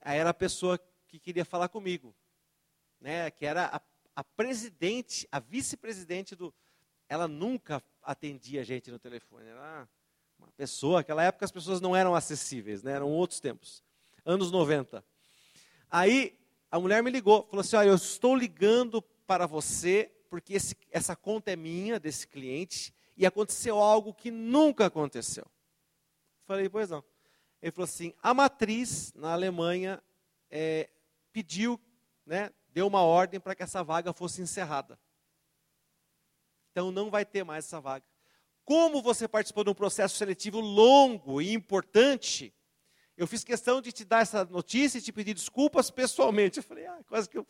Aí 0.00 0.16
era 0.16 0.30
a 0.30 0.34
pessoa 0.34 0.80
que 1.06 1.18
queria 1.18 1.44
falar 1.44 1.68
comigo 1.68 2.16
né, 3.00 3.30
que 3.30 3.46
era 3.46 3.66
a, 3.66 3.80
a 4.14 4.24
presidente, 4.24 5.26
a 5.32 5.40
vice-presidente 5.40 6.36
do. 6.36 6.52
Ela 7.08 7.26
nunca 7.26 7.82
atendia 8.02 8.60
a 8.60 8.64
gente 8.64 8.90
no 8.90 8.98
telefone. 8.98 9.48
Era 9.48 9.88
uma 10.38 10.52
pessoa, 10.52 11.00
naquela 11.00 11.24
época 11.24 11.44
as 11.44 11.50
pessoas 11.50 11.80
não 11.80 11.96
eram 11.96 12.14
acessíveis, 12.14 12.82
né, 12.82 12.92
eram 12.92 13.08
outros 13.08 13.40
tempos. 13.40 13.82
Anos 14.24 14.50
90. 14.50 15.04
Aí 15.90 16.38
a 16.70 16.78
mulher 16.78 17.02
me 17.02 17.10
ligou, 17.10 17.46
falou 17.46 17.60
assim: 17.60 17.76
Olha, 17.76 17.88
eu 17.88 17.94
estou 17.94 18.36
ligando 18.36 19.02
para 19.26 19.46
você, 19.46 20.12
porque 20.30 20.54
esse, 20.54 20.76
essa 20.90 21.16
conta 21.16 21.50
é 21.50 21.56
minha, 21.56 21.98
desse 21.98 22.26
cliente, 22.26 22.94
e 23.16 23.26
aconteceu 23.26 23.78
algo 23.78 24.14
que 24.14 24.30
nunca 24.30 24.86
aconteceu. 24.86 25.44
Falei, 26.46 26.68
pois 26.68 26.88
não. 26.88 27.04
Ele 27.60 27.72
falou 27.72 27.84
assim: 27.84 28.14
a 28.22 28.32
matriz 28.32 29.12
na 29.14 29.32
Alemanha 29.32 30.02
é, 30.48 30.88
pediu, 31.32 31.78
né, 32.24 32.50
deu 32.68 32.86
uma 32.86 33.02
ordem 33.02 33.38
para 33.38 33.54
que 33.54 33.62
essa 33.62 33.82
vaga 33.82 34.12
fosse 34.12 34.40
encerrada. 34.40 34.98
Então 36.70 36.90
não 36.90 37.10
vai 37.10 37.24
ter 37.24 37.44
mais 37.44 37.66
essa 37.66 37.80
vaga. 37.80 38.04
Como 38.64 39.02
você 39.02 39.26
participou 39.26 39.64
de 39.64 39.70
um 39.70 39.74
processo 39.74 40.16
seletivo 40.16 40.60
longo 40.60 41.42
e 41.42 41.52
importante, 41.52 42.54
eu 43.16 43.26
fiz 43.26 43.42
questão 43.42 43.82
de 43.82 43.92
te 43.92 44.04
dar 44.04 44.22
essa 44.22 44.44
notícia 44.44 44.98
e 44.98 45.02
te 45.02 45.12
pedir 45.12 45.34
desculpas 45.34 45.90
pessoalmente. 45.90 46.58
Eu 46.58 46.62
falei, 46.62 46.86
ah, 46.86 47.00
quase 47.06 47.28
que 47.28 47.36
eu. 47.36 47.46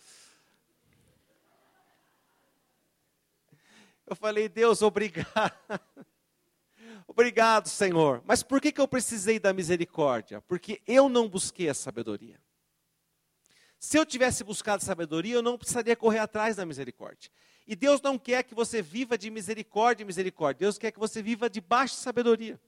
Eu 4.10 4.16
falei, 4.16 4.48
Deus, 4.48 4.82
obrigado. 4.82 5.54
obrigado, 7.06 7.68
Senhor. 7.68 8.20
Mas 8.26 8.42
por 8.42 8.60
que, 8.60 8.72
que 8.72 8.80
eu 8.80 8.88
precisei 8.88 9.38
da 9.38 9.52
misericórdia? 9.52 10.40
Porque 10.48 10.82
eu 10.84 11.08
não 11.08 11.28
busquei 11.28 11.68
a 11.68 11.74
sabedoria. 11.74 12.40
Se 13.78 13.96
eu 13.96 14.04
tivesse 14.04 14.42
buscado 14.42 14.82
sabedoria, 14.82 15.36
eu 15.36 15.42
não 15.42 15.56
precisaria 15.56 15.94
correr 15.94 16.18
atrás 16.18 16.56
da 16.56 16.66
misericórdia. 16.66 17.30
E 17.68 17.76
Deus 17.76 18.02
não 18.02 18.18
quer 18.18 18.42
que 18.42 18.52
você 18.52 18.82
viva 18.82 19.16
de 19.16 19.30
misericórdia 19.30 20.02
em 20.02 20.06
misericórdia. 20.08 20.66
Deus 20.66 20.76
quer 20.76 20.90
que 20.90 20.98
você 20.98 21.22
viva 21.22 21.48
de 21.48 21.60
baixa 21.60 21.94
sabedoria. 21.94 22.60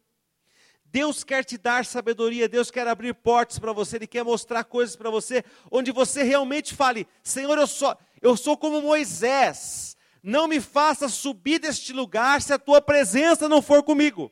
Deus 0.84 1.24
quer 1.24 1.44
te 1.44 1.58
dar 1.58 1.84
sabedoria, 1.84 2.48
Deus 2.48 2.70
quer 2.70 2.86
abrir 2.86 3.14
portas 3.14 3.58
para 3.58 3.72
você, 3.72 3.96
Ele 3.96 4.06
quer 4.06 4.22
mostrar 4.22 4.62
coisas 4.62 4.94
para 4.94 5.10
você, 5.10 5.42
onde 5.72 5.90
você 5.90 6.22
realmente 6.22 6.72
fale: 6.72 7.08
Senhor, 7.20 7.58
eu 7.58 7.66
sou, 7.66 7.96
eu 8.20 8.36
sou 8.36 8.56
como 8.56 8.80
Moisés, 8.80 9.96
não 10.22 10.46
me 10.46 10.60
faça 10.60 11.08
subir 11.08 11.58
deste 11.58 11.92
lugar 11.92 12.40
se 12.40 12.52
a 12.52 12.58
tua 12.58 12.80
presença 12.80 13.48
não 13.48 13.60
for 13.60 13.82
comigo. 13.82 14.30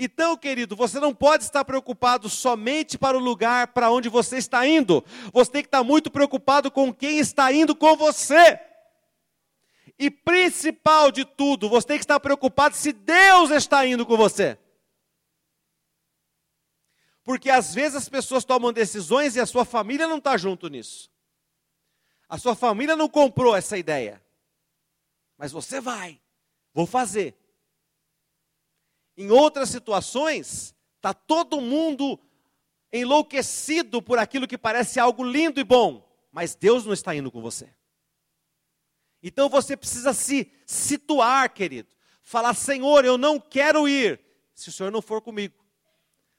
Então, 0.00 0.36
querido, 0.36 0.76
você 0.76 1.00
não 1.00 1.12
pode 1.12 1.42
estar 1.42 1.64
preocupado 1.64 2.28
somente 2.28 2.96
para 2.96 3.16
o 3.16 3.20
lugar 3.20 3.68
para 3.68 3.90
onde 3.90 4.08
você 4.08 4.36
está 4.38 4.64
indo. 4.64 5.04
Você 5.32 5.50
tem 5.50 5.62
que 5.62 5.66
estar 5.66 5.82
muito 5.82 6.08
preocupado 6.08 6.70
com 6.70 6.94
quem 6.94 7.18
está 7.18 7.52
indo 7.52 7.74
com 7.74 7.96
você. 7.96 8.60
E 9.98 10.08
principal 10.08 11.10
de 11.10 11.24
tudo, 11.24 11.68
você 11.68 11.88
tem 11.88 11.98
que 11.98 12.04
estar 12.04 12.20
preocupado 12.20 12.76
se 12.76 12.92
Deus 12.92 13.50
está 13.50 13.84
indo 13.84 14.06
com 14.06 14.16
você. 14.16 14.56
Porque 17.24 17.50
às 17.50 17.74
vezes 17.74 17.96
as 17.96 18.08
pessoas 18.08 18.44
tomam 18.44 18.72
decisões 18.72 19.34
e 19.34 19.40
a 19.40 19.46
sua 19.46 19.64
família 19.64 20.06
não 20.06 20.18
está 20.18 20.36
junto 20.36 20.68
nisso. 20.68 21.10
A 22.28 22.38
sua 22.38 22.54
família 22.54 22.94
não 22.94 23.08
comprou 23.08 23.56
essa 23.56 23.76
ideia. 23.76 24.22
Mas 25.38 25.52
você 25.52 25.80
vai, 25.80 26.20
vou 26.74 26.84
fazer. 26.84 27.38
Em 29.16 29.30
outras 29.30 29.68
situações, 29.68 30.74
está 30.96 31.14
todo 31.14 31.60
mundo 31.60 32.20
enlouquecido 32.92 34.02
por 34.02 34.18
aquilo 34.18 34.48
que 34.48 34.58
parece 34.58 34.98
algo 34.98 35.22
lindo 35.22 35.60
e 35.60 35.64
bom, 35.64 36.06
mas 36.32 36.54
Deus 36.54 36.84
não 36.84 36.92
está 36.92 37.14
indo 37.14 37.30
com 37.30 37.40
você. 37.40 37.72
Então 39.22 39.48
você 39.48 39.76
precisa 39.76 40.12
se 40.12 40.52
situar, 40.66 41.52
querido. 41.52 41.88
Falar, 42.22 42.54
Senhor, 42.54 43.04
eu 43.04 43.16
não 43.16 43.40
quero 43.40 43.88
ir, 43.88 44.20
se 44.54 44.68
o 44.68 44.72
Senhor 44.72 44.90
não 44.90 45.02
for 45.02 45.22
comigo. 45.22 45.54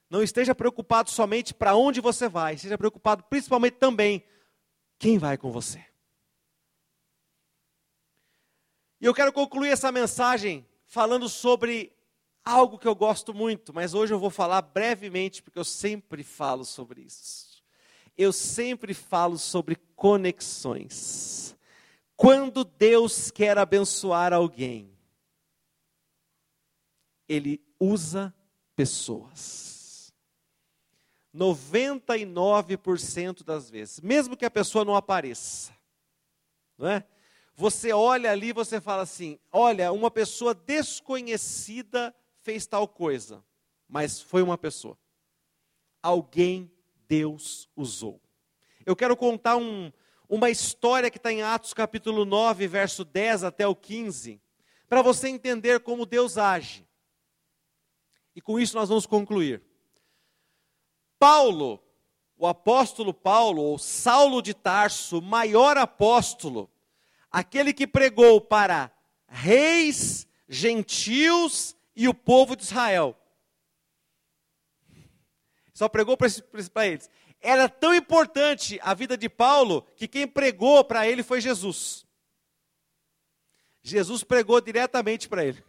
Não 0.10 0.24
esteja 0.24 0.56
preocupado 0.56 1.10
somente 1.10 1.54
para 1.54 1.76
onde 1.76 2.02
você 2.02 2.28
vai, 2.28 2.56
esteja 2.56 2.78
preocupado 2.78 3.24
principalmente 3.24 3.78
também 3.78 4.24
quem 4.98 5.18
vai 5.18 5.38
com 5.38 5.52
você. 5.52 5.89
E 9.02 9.06
eu 9.06 9.14
quero 9.14 9.32
concluir 9.32 9.70
essa 9.70 9.92
mensagem 9.92 10.66
falando 10.86 11.30
sobre 11.30 11.96
algo 12.44 12.78
que 12.78 12.88
eu 12.88 12.96
gosto 12.96 13.34
muito, 13.34 13.74
mas 13.74 13.94
hoje 13.94 14.14
eu 14.14 14.20
vou 14.20 14.30
falar 14.30 14.62
brevemente, 14.62 15.42
porque 15.42 15.60
eu 15.60 15.64
sempre 15.64 16.24
falo 16.24 16.66
sobre 16.66 17.02
isso. 17.02 17.64
Eu 18.18 18.34
sempre 18.34 18.94
falo 18.94 19.38
sobre 19.38 19.78
conexões. 19.96 21.56
Quando 22.18 22.66
Deus 22.66 23.32
quer 23.32 23.58
abençoar 23.58 24.34
alguém, 24.34 24.92
ele 27.28 27.62
usa 27.80 28.34
pessoas. 28.76 30.14
99% 31.34 33.44
das 33.44 33.70
vezes, 33.70 34.02
mesmo 34.02 34.36
que 34.36 34.44
a 34.44 34.52
pessoa 34.52 34.84
não 34.84 34.96
apareça, 34.96 35.74
não 36.78 36.90
é? 36.90 37.06
Você 37.60 37.92
olha 37.92 38.32
ali, 38.32 38.54
você 38.54 38.80
fala 38.80 39.02
assim: 39.02 39.38
olha, 39.52 39.92
uma 39.92 40.10
pessoa 40.10 40.54
desconhecida 40.54 42.16
fez 42.40 42.66
tal 42.66 42.88
coisa, 42.88 43.44
mas 43.86 44.22
foi 44.22 44.42
uma 44.42 44.58
pessoa. 44.58 44.98
Alguém 46.02 46.72
Deus 47.06 47.68
usou. 47.76 48.22
Eu 48.86 48.96
quero 48.96 49.14
contar 49.18 49.58
um, 49.58 49.92
uma 50.30 50.50
história 50.50 51.12
que 51.12 51.18
está 51.18 51.34
em 51.34 51.42
Atos 51.42 51.74
capítulo 51.74 52.24
9, 52.24 52.66
verso 52.66 53.04
10 53.04 53.44
até 53.44 53.68
o 53.68 53.76
15, 53.76 54.42
para 54.88 55.02
você 55.02 55.28
entender 55.28 55.82
como 55.82 56.06
Deus 56.06 56.38
age. 56.38 56.88
E 58.34 58.40
com 58.40 58.58
isso 58.58 58.78
nós 58.78 58.88
vamos 58.88 59.06
concluir. 59.06 59.62
Paulo, 61.20 61.84
o 62.38 62.48
apóstolo 62.48 63.14
Paulo, 63.14 63.62
ou 63.62 63.78
Saulo 63.78 64.42
de 64.42 64.54
Tarso, 64.54 65.22
maior 65.22 65.76
apóstolo, 65.76 66.72
aquele 67.32 67.74
que 67.74 67.88
pregou 67.88 68.42
para 68.42 68.92
reis, 69.28 70.28
gentios 70.48 71.76
e 71.96 72.08
o 72.08 72.14
povo 72.14 72.56
de 72.56 72.64
Israel. 72.64 73.16
Só 75.74 75.88
pregou 75.88 76.18
para 76.18 76.88
eles. 76.88 77.10
Era 77.40 77.70
tão 77.70 77.96
importante 77.96 78.80
a 78.82 78.94
vida 78.94 79.18
de 79.18 79.30
Paulo 79.30 79.84
que 79.96 80.08
quem 80.08 80.28
pregou 80.28 80.84
para 80.84 81.08
ele 81.08 81.24
foi 81.24 81.40
Jesus. 81.40 82.06
Jesus 83.82 84.24
pregou 84.24 84.60
diretamente 84.60 85.30
para 85.30 85.46
ele. 85.46 85.64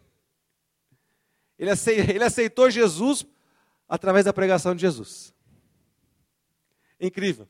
Ele 1.57 2.23
aceitou 2.23 2.69
Jesus 2.69 3.25
através 3.87 4.25
da 4.25 4.33
pregação 4.33 4.75
de 4.75 4.81
Jesus. 4.81 5.33
Incrível. 6.99 7.47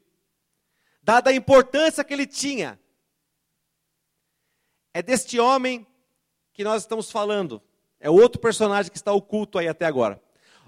Dada 1.02 1.32
a 1.32 1.34
importância 1.34 2.04
que 2.04 2.14
ele 2.14 2.28
tinha 2.28 2.80
é 4.94 5.02
deste 5.02 5.40
homem 5.40 5.86
que 6.54 6.64
nós 6.64 6.84
estamos 6.84 7.12
falando. 7.12 7.62
É 8.00 8.10
outro 8.10 8.42
personagem 8.42 8.92
que 8.92 8.98
está 8.98 9.12
oculto 9.12 9.58
aí 9.58 9.68
até 9.68 9.86
agora. 9.86 10.22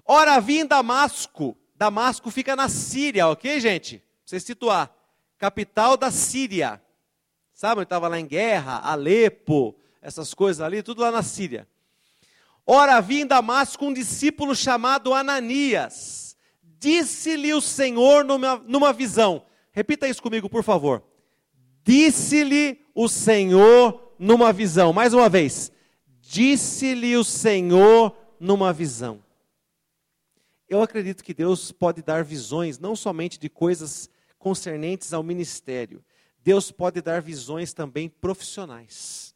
Ora, 0.05 0.35
havia 0.35 0.61
em 0.61 0.65
Damasco. 0.65 1.57
Damasco 1.75 2.29
fica 2.29 2.55
na 2.55 2.69
Síria, 2.69 3.27
ok, 3.27 3.59
gente? 3.59 3.97
Pra 3.97 4.05
você 4.25 4.39
situar. 4.39 4.95
Capital 5.37 5.97
da 5.97 6.11
Síria. 6.11 6.81
Sabe, 7.53 7.79
ele 7.79 7.83
estava 7.83 8.07
lá 8.07 8.19
em 8.19 8.25
guerra, 8.25 8.79
Alepo, 8.79 9.75
essas 10.01 10.33
coisas 10.33 10.61
ali, 10.61 10.81
tudo 10.81 11.01
lá 11.01 11.11
na 11.11 11.21
Síria. 11.21 11.67
Ora, 12.65 12.95
havia 12.95 13.21
em 13.21 13.27
Damasco 13.27 13.85
um 13.85 13.93
discípulo 13.93 14.55
chamado 14.55 15.13
Ananias. 15.13 16.37
Disse-lhe 16.79 17.53
o 17.53 17.61
Senhor 17.61 18.23
numa, 18.23 18.57
numa 18.65 18.93
visão. 18.93 19.45
Repita 19.71 20.07
isso 20.07 20.21
comigo, 20.21 20.49
por 20.49 20.63
favor. 20.63 21.03
Disse-lhe 21.83 22.79
o 22.95 23.09
Senhor 23.09 24.12
numa 24.23 24.53
visão. 24.53 24.93
Mais 24.93 25.13
uma 25.13 25.27
vez. 25.29 25.71
Disse-lhe 26.21 27.15
o 27.17 27.23
Senhor 27.23 28.15
numa 28.39 28.71
visão. 28.71 29.21
Eu 30.67 30.81
acredito 30.81 31.23
que 31.23 31.33
Deus 31.33 31.71
pode 31.71 32.01
dar 32.01 32.23
visões 32.23 32.79
não 32.79 32.95
somente 32.95 33.37
de 33.37 33.49
coisas 33.49 34.09
concernentes 34.39 35.13
ao 35.13 35.21
ministério. 35.21 36.03
Deus 36.39 36.71
pode 36.71 37.01
dar 37.01 37.21
visões 37.21 37.73
também 37.73 38.09
profissionais. 38.09 39.35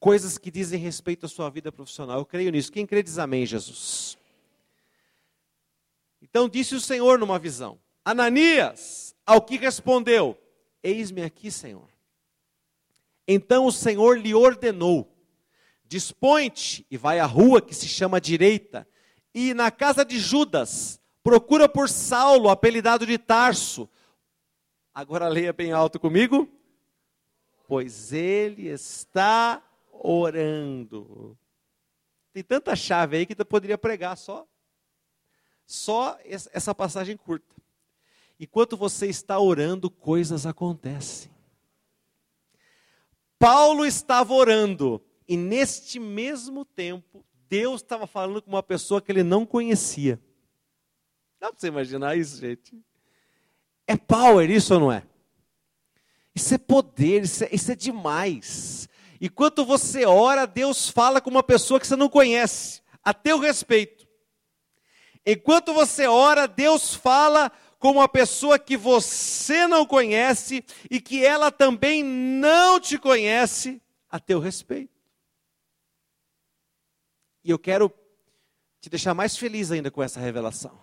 Coisas 0.00 0.38
que 0.38 0.50
dizem 0.50 0.80
respeito 0.80 1.26
à 1.26 1.28
sua 1.28 1.48
vida 1.50 1.70
profissional. 1.70 2.18
Eu 2.18 2.26
creio 2.26 2.50
nisso. 2.50 2.72
Quem 2.72 2.86
crê 2.86 3.02
diz 3.02 3.18
amém, 3.18 3.46
Jesus. 3.46 4.18
Então 6.20 6.48
disse 6.48 6.74
o 6.74 6.80
Senhor 6.80 7.18
numa 7.18 7.38
visão: 7.38 7.78
Ananias, 8.04 9.14
ao 9.24 9.40
que 9.40 9.56
respondeu: 9.56 10.36
Eis-me 10.82 11.22
aqui, 11.22 11.50
Senhor. 11.50 11.95
Então 13.26 13.66
o 13.66 13.72
Senhor 13.72 14.18
lhe 14.18 14.34
ordenou: 14.34 15.12
Dispõe-te 15.84 16.86
e 16.90 16.96
vai 16.96 17.18
à 17.18 17.26
rua 17.26 17.60
que 17.60 17.74
se 17.74 17.88
chama 17.88 18.20
direita, 18.20 18.86
e 19.34 19.54
na 19.54 19.70
casa 19.70 20.04
de 20.04 20.18
Judas, 20.18 21.00
procura 21.22 21.68
por 21.68 21.88
Saulo, 21.88 22.48
apelidado 22.48 23.06
de 23.06 23.18
Tarso. 23.18 23.88
Agora 24.94 25.28
leia 25.28 25.52
bem 25.52 25.72
alto 25.72 26.00
comigo. 26.00 26.48
Pois 27.68 28.12
ele 28.12 28.68
está 28.68 29.62
orando. 29.92 31.36
Tem 32.32 32.42
tanta 32.42 32.76
chave 32.76 33.16
aí 33.16 33.26
que 33.26 33.38
eu 33.38 33.44
poderia 33.44 33.76
pregar 33.76 34.16
só 34.16 34.46
só 35.66 36.16
essa 36.24 36.74
passagem 36.74 37.16
curta. 37.16 37.54
Enquanto 38.38 38.76
você 38.76 39.08
está 39.08 39.38
orando, 39.38 39.90
coisas 39.90 40.46
acontecem. 40.46 41.30
Paulo 43.38 43.84
estava 43.84 44.32
orando, 44.32 45.02
e 45.28 45.36
neste 45.36 45.98
mesmo 45.98 46.64
tempo, 46.64 47.24
Deus 47.48 47.82
estava 47.82 48.06
falando 48.06 48.42
com 48.42 48.50
uma 48.50 48.62
pessoa 48.62 49.00
que 49.00 49.12
ele 49.12 49.22
não 49.22 49.44
conhecia. 49.44 50.20
Dá 51.38 51.50
para 51.50 51.58
você 51.58 51.68
imaginar 51.68 52.16
isso, 52.16 52.38
gente? 52.38 52.78
É 53.86 53.96
power 53.96 54.50
isso 54.50 54.74
ou 54.74 54.80
não 54.80 54.92
é? 54.92 55.02
Isso 56.34 56.54
é 56.54 56.58
poder, 56.58 57.24
isso 57.24 57.44
é, 57.44 57.48
isso 57.52 57.72
é 57.72 57.74
demais. 57.74 58.88
Enquanto 59.20 59.64
você 59.64 60.04
ora, 60.04 60.46
Deus 60.46 60.88
fala 60.88 61.20
com 61.20 61.30
uma 61.30 61.42
pessoa 61.42 61.80
que 61.80 61.86
você 61.86 61.96
não 61.96 62.08
conhece, 62.08 62.82
a 63.02 63.14
teu 63.14 63.38
respeito. 63.38 64.06
Enquanto 65.24 65.72
você 65.72 66.06
ora, 66.06 66.46
Deus 66.46 66.94
fala 66.94 67.50
com 67.78 67.92
uma 67.92 68.08
pessoa 68.08 68.58
que 68.58 68.76
você 68.76 69.66
não 69.66 69.84
conhece 69.84 70.64
e 70.90 71.00
que 71.00 71.24
ela 71.24 71.50
também 71.50 72.02
não 72.02 72.80
te 72.80 72.98
conhece 72.98 73.80
a 74.08 74.18
teu 74.18 74.40
respeito. 74.40 74.94
E 77.44 77.50
eu 77.50 77.58
quero 77.58 77.92
te 78.80 78.90
deixar 78.90 79.14
mais 79.14 79.36
feliz 79.36 79.70
ainda 79.70 79.90
com 79.90 80.02
essa 80.02 80.18
revelação. 80.18 80.78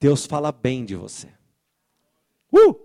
Deus 0.00 0.26
fala 0.26 0.52
bem 0.52 0.84
de 0.84 0.94
você. 0.94 1.32
Uh! 2.52 2.83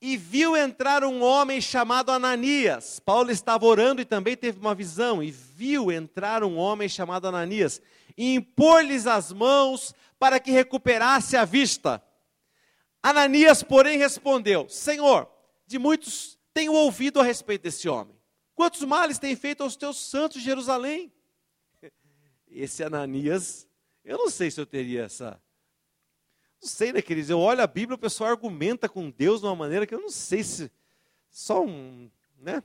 E 0.00 0.16
viu 0.16 0.56
entrar 0.56 1.02
um 1.02 1.22
homem 1.22 1.60
chamado 1.60 2.10
Ananias. 2.10 3.00
Paulo 3.00 3.30
estava 3.30 3.66
orando 3.66 4.00
e 4.00 4.04
também 4.04 4.36
teve 4.36 4.60
uma 4.60 4.74
visão. 4.74 5.22
E 5.22 5.30
viu 5.30 5.90
entrar 5.90 6.44
um 6.44 6.56
homem 6.56 6.88
chamado 6.88 7.26
Ananias 7.26 7.82
e 8.16 8.34
impor-lhes 8.34 9.06
as 9.06 9.32
mãos 9.32 9.94
para 10.18 10.38
que 10.38 10.50
recuperasse 10.50 11.36
a 11.36 11.44
vista. 11.44 12.02
Ananias, 13.02 13.62
porém, 13.62 13.98
respondeu: 13.98 14.68
Senhor, 14.68 15.28
de 15.66 15.78
muitos 15.78 16.38
tenho 16.52 16.72
ouvido 16.72 17.20
a 17.20 17.24
respeito 17.24 17.62
desse 17.62 17.88
homem. 17.88 18.16
Quantos 18.54 18.82
males 18.82 19.18
tem 19.18 19.36
feito 19.36 19.62
aos 19.62 19.76
teus 19.76 19.98
santos 19.98 20.38
de 20.38 20.44
Jerusalém? 20.44 21.12
Esse 22.50 22.82
Ananias, 22.82 23.68
eu 24.04 24.18
não 24.18 24.30
sei 24.30 24.50
se 24.50 24.60
eu 24.60 24.66
teria 24.66 25.04
essa. 25.04 25.40
Não 26.60 26.68
sei, 26.68 26.92
né, 26.92 27.00
queridos? 27.00 27.30
Eu 27.30 27.38
olho 27.38 27.62
a 27.62 27.66
Bíblia, 27.66 27.94
o 27.94 27.98
pessoal 27.98 28.30
argumenta 28.30 28.88
com 28.88 29.10
Deus 29.10 29.40
de 29.40 29.46
uma 29.46 29.56
maneira 29.56 29.86
que 29.86 29.94
eu 29.94 30.00
não 30.00 30.10
sei 30.10 30.42
se. 30.42 30.70
Só 31.30 31.64
um. 31.64 32.10
Né? 32.38 32.62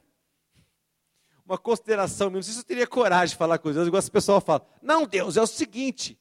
uma 1.45 1.57
consideração 1.57 2.27
mesmo. 2.27 2.37
Não 2.37 2.43
sei 2.43 2.53
se 2.53 2.59
eu 2.59 2.63
teria 2.63 2.87
coragem 2.87 3.33
de 3.33 3.37
falar 3.37 3.57
com 3.57 3.71
Deus, 3.71 3.87
igual 3.87 3.99
as 3.99 4.09
pessoas 4.09 4.43
falam. 4.43 4.65
Não, 4.81 5.05
Deus, 5.05 5.37
é 5.37 5.41
o 5.41 5.47
seguinte. 5.47 6.19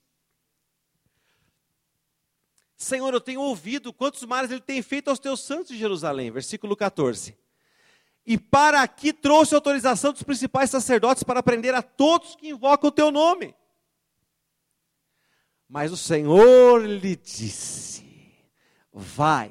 Senhor, 2.77 3.15
eu 3.15 3.21
tenho 3.21 3.41
ouvido 3.41 3.93
quantos 3.93 4.25
males 4.25 4.51
ele 4.51 4.61
tem 4.61 4.83
feito 4.83 5.09
aos 5.09 5.19
teus 5.19 5.41
santos 5.41 5.69
de 5.69 5.79
Jerusalém. 5.79 6.31
Versículo 6.31 6.77
14. 6.77 7.37
E 8.27 8.37
para 8.37 8.83
aqui 8.83 9.13
trouxe 9.13 9.55
autorização 9.55 10.13
dos 10.13 10.23
principais 10.23 10.71
sacerdotes 10.71 11.23
para 11.23 11.43
prender 11.43 11.75
a 11.75 11.83
todos 11.83 12.37
que 12.37 12.49
invocam 12.49 12.89
o 12.89 12.93
teu 12.93 13.11
nome. 13.11 13.55
Mas 15.73 15.91
o 15.91 15.97
Senhor 15.97 16.85
lhe 16.85 17.17
disse: 17.17 18.05
Vai, 18.93 19.51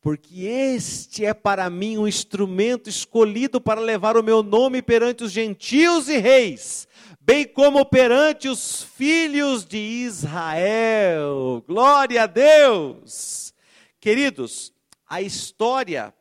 porque 0.00 0.46
este 0.46 1.26
é 1.26 1.34
para 1.34 1.68
mim 1.68 1.98
um 1.98 2.08
instrumento 2.08 2.88
escolhido 2.88 3.60
para 3.60 3.78
levar 3.78 4.16
o 4.16 4.22
meu 4.22 4.42
nome 4.42 4.80
perante 4.80 5.24
os 5.24 5.30
gentios 5.30 6.08
e 6.08 6.16
reis, 6.16 6.88
bem 7.20 7.46
como 7.46 7.84
perante 7.84 8.48
os 8.48 8.82
filhos 8.82 9.66
de 9.66 9.76
Israel. 9.76 11.62
Glória 11.68 12.22
a 12.22 12.26
Deus! 12.26 13.52
Queridos, 14.00 14.72
a 15.06 15.20
história 15.20 16.14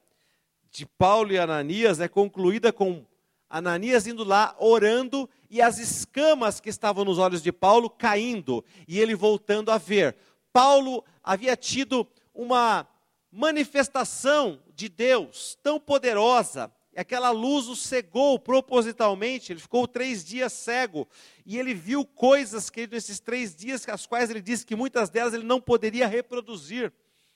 de 0.70 0.86
Paulo 0.86 1.32
e 1.32 1.38
Ananias 1.38 2.02
é 2.02 2.10
concluída 2.10 2.74
com 2.74 3.06
Ananias 3.50 4.08
indo 4.08 4.24
lá 4.24 4.56
orando 4.60 5.30
e 5.50 5.62
as 5.62 5.78
escamas 5.78 6.60
que 6.60 6.70
estavam 6.70 7.06
nos 7.06 7.18
olhos 7.18 7.42
de 7.42 7.52
Paulo 7.52 7.90
caindo 7.90 8.64
e 8.88 9.00
ele 9.00 9.16
voltando 9.16 9.72
a 9.72 9.78
ver. 9.78 10.16
Paulo 10.52 11.04
havia 11.24 11.56
tido 11.56 12.08
uma 12.34 12.88
manifestação 13.32 14.60
de 14.74 14.90
Deus 14.90 15.58
tão 15.62 15.80
poderosa, 15.80 16.72
e 16.94 17.00
aquela 17.00 17.30
luz 17.30 17.68
o 17.68 17.76
cegou 17.76 18.40
propositalmente, 18.40 19.52
ele 19.52 19.60
ficou 19.60 19.88
três 19.88 20.26
dias 20.26 20.52
cego, 20.54 21.08
e 21.46 21.58
ele 21.58 21.74
viu 21.74 22.04
coisas 22.04 22.70
que 22.70 22.88
nesses 22.88 23.20
três 23.20 23.56
dias, 23.56 23.88
as 23.88 24.06
quais 24.06 24.30
ele 24.30 24.42
disse 24.42 24.66
que 24.66 24.76
muitas 24.76 25.10
delas 25.10 25.34
ele 25.34 25.44
não 25.44 25.62
poderia 25.62 26.08
reproduzir. 26.08 26.92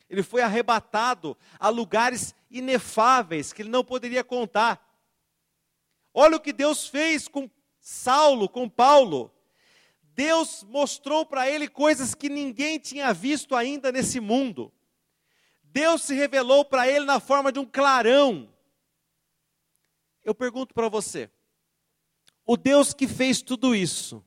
Ele 0.10 0.24
foi 0.24 0.42
arrebatado 0.42 1.38
a 1.60 1.70
lugares 1.70 2.36
inefáveis 2.50 3.54
que 3.54 3.62
ele 3.62 3.70
não 3.70 3.84
poderia 3.84 4.24
contar. 4.24 4.91
Olha 6.14 6.38
o 6.38 6.40
que 6.40 6.52
Deus 6.52 6.88
fez 6.88 7.28
com 7.28 7.50
Saulo, 7.80 8.50
com 8.50 8.70
Paulo. 8.70 9.34
Deus 10.14 10.64
mostrou 10.64 11.26
para 11.26 11.50
ele 11.50 11.68
coisas 11.68 12.14
que 12.14 12.30
ninguém 12.30 12.78
tinha 12.78 13.14
visto 13.14 13.56
ainda 13.56 13.92
nesse 13.92 14.20
mundo. 14.20 14.72
Deus 15.64 16.02
se 16.02 16.14
revelou 16.14 16.66
para 16.66 16.88
ele 16.88 17.06
na 17.06 17.20
forma 17.20 17.52
de 17.52 17.60
um 17.60 17.66
clarão. 17.66 18.54
Eu 20.24 20.36
pergunto 20.36 20.74
para 20.74 20.90
você: 20.90 21.30
o 22.46 22.58
Deus 22.58 22.94
que 22.94 23.08
fez 23.08 23.42
tudo 23.42 23.74
isso, 23.74 24.24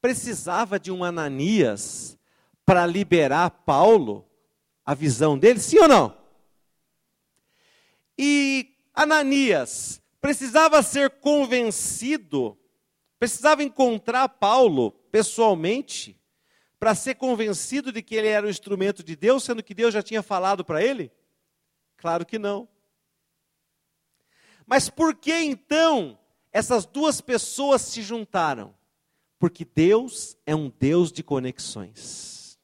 precisava 0.00 0.80
de 0.80 0.90
um 0.90 1.04
Ananias 1.04 2.18
para 2.64 2.86
liberar 2.86 3.50
Paulo, 3.50 4.28
a 4.84 4.94
visão 4.94 5.38
dele, 5.38 5.60
sim 5.60 5.78
ou 5.78 5.88
não? 5.88 6.16
E 8.18 8.74
Ananias 8.94 10.02
precisava 10.26 10.82
ser 10.82 11.08
convencido, 11.20 12.58
precisava 13.16 13.62
encontrar 13.62 14.28
Paulo 14.28 14.90
pessoalmente, 14.90 16.20
para 16.80 16.96
ser 16.96 17.14
convencido 17.14 17.92
de 17.92 18.02
que 18.02 18.16
ele 18.16 18.26
era 18.26 18.44
o 18.44 18.50
instrumento 18.50 19.04
de 19.04 19.14
Deus, 19.14 19.44
sendo 19.44 19.62
que 19.62 19.72
Deus 19.72 19.94
já 19.94 20.02
tinha 20.02 20.24
falado 20.24 20.64
para 20.64 20.82
ele? 20.82 21.12
Claro 21.96 22.26
que 22.26 22.40
não. 22.40 22.68
Mas 24.66 24.90
por 24.90 25.14
que 25.14 25.32
então 25.32 26.18
essas 26.52 26.84
duas 26.84 27.20
pessoas 27.20 27.82
se 27.82 28.02
juntaram? 28.02 28.74
Porque 29.38 29.64
Deus 29.64 30.36
é 30.44 30.56
um 30.56 30.68
Deus 30.68 31.12
de 31.12 31.22
conexões. 31.22 32.58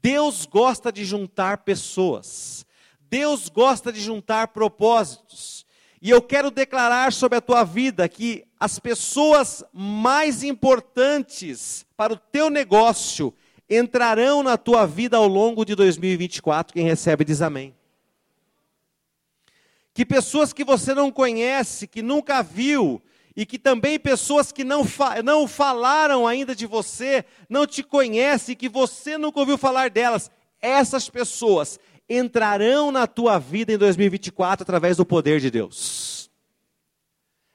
Deus 0.00 0.46
gosta 0.46 0.92
de 0.92 1.04
juntar 1.04 1.64
pessoas. 1.64 2.64
Deus 3.00 3.48
gosta 3.48 3.92
de 3.92 4.00
juntar 4.00 4.46
propósitos. 4.48 5.57
E 6.00 6.10
eu 6.10 6.22
quero 6.22 6.50
declarar 6.50 7.12
sobre 7.12 7.38
a 7.38 7.40
tua 7.40 7.64
vida 7.64 8.08
que 8.08 8.44
as 8.58 8.78
pessoas 8.78 9.64
mais 9.72 10.42
importantes 10.42 11.84
para 11.96 12.12
o 12.12 12.16
teu 12.16 12.48
negócio 12.48 13.34
entrarão 13.68 14.42
na 14.42 14.56
tua 14.56 14.86
vida 14.86 15.16
ao 15.16 15.26
longo 15.26 15.64
de 15.64 15.74
2024. 15.74 16.72
Quem 16.72 16.84
recebe 16.84 17.24
diz 17.24 17.42
amém. 17.42 17.74
Que 19.92 20.06
pessoas 20.06 20.52
que 20.52 20.62
você 20.62 20.94
não 20.94 21.10
conhece, 21.10 21.88
que 21.88 22.00
nunca 22.00 22.42
viu, 22.42 23.02
e 23.34 23.44
que 23.44 23.58
também 23.58 23.98
pessoas 23.98 24.52
que 24.52 24.64
não, 24.64 24.84
fa 24.84 25.22
não 25.22 25.46
falaram 25.46 26.26
ainda 26.26 26.54
de 26.54 26.66
você, 26.66 27.24
não 27.48 27.66
te 27.66 27.82
conhecem, 27.82 28.56
que 28.56 28.68
você 28.68 29.18
nunca 29.18 29.40
ouviu 29.40 29.58
falar 29.58 29.90
delas, 29.90 30.30
essas 30.60 31.08
pessoas 31.08 31.78
entrarão 32.08 32.90
na 32.90 33.06
tua 33.06 33.38
vida 33.38 33.72
em 33.72 33.78
2024 33.78 34.62
através 34.62 34.96
do 34.96 35.04
poder 35.04 35.40
de 35.40 35.50
Deus. 35.50 36.30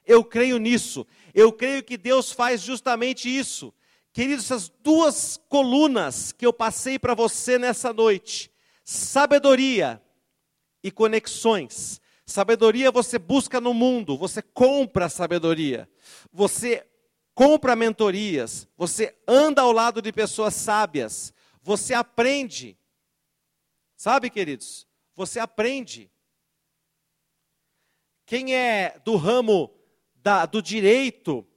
Eu 0.05 0.23
creio 0.23 0.57
nisso. 0.57 1.07
Eu 1.33 1.51
creio 1.51 1.83
que 1.83 1.97
Deus 1.97 2.31
faz 2.31 2.61
justamente 2.61 3.27
isso. 3.27 3.73
Queridos, 4.11 4.45
essas 4.45 4.69
duas 4.69 5.39
colunas 5.49 6.31
que 6.31 6.45
eu 6.45 6.53
passei 6.53 6.99
para 6.99 7.15
você 7.15 7.57
nessa 7.57 7.91
noite, 7.91 8.51
sabedoria 8.83 10.01
e 10.83 10.91
conexões. 10.91 11.99
Sabedoria 12.25 12.91
você 12.91 13.17
busca 13.17 13.59
no 13.59 13.73
mundo, 13.73 14.17
você 14.17 14.41
compra 14.41 15.09
sabedoria. 15.09 15.89
Você 16.31 16.85
compra 17.33 17.75
mentorias, 17.75 18.67
você 18.77 19.15
anda 19.27 19.63
ao 19.63 19.71
lado 19.71 20.01
de 20.01 20.11
pessoas 20.11 20.53
sábias, 20.53 21.33
você 21.61 21.93
aprende 21.93 22.77
Sabe, 24.03 24.29
queridos? 24.29 24.85
Você 25.15 25.39
aprende. 25.39 26.11
Quem 28.25 28.53
é 28.53 28.99
do 29.05 29.15
ramo 29.15 29.73
da, 30.15 30.45
do 30.45 30.61
direito 30.61 31.47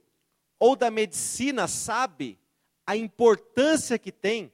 ou 0.57 0.73
da 0.73 0.89
medicina 0.89 1.67
sabe 1.67 2.39
a 2.85 2.95
importância 2.95 3.99
que 3.99 4.13
tem. 4.13 4.49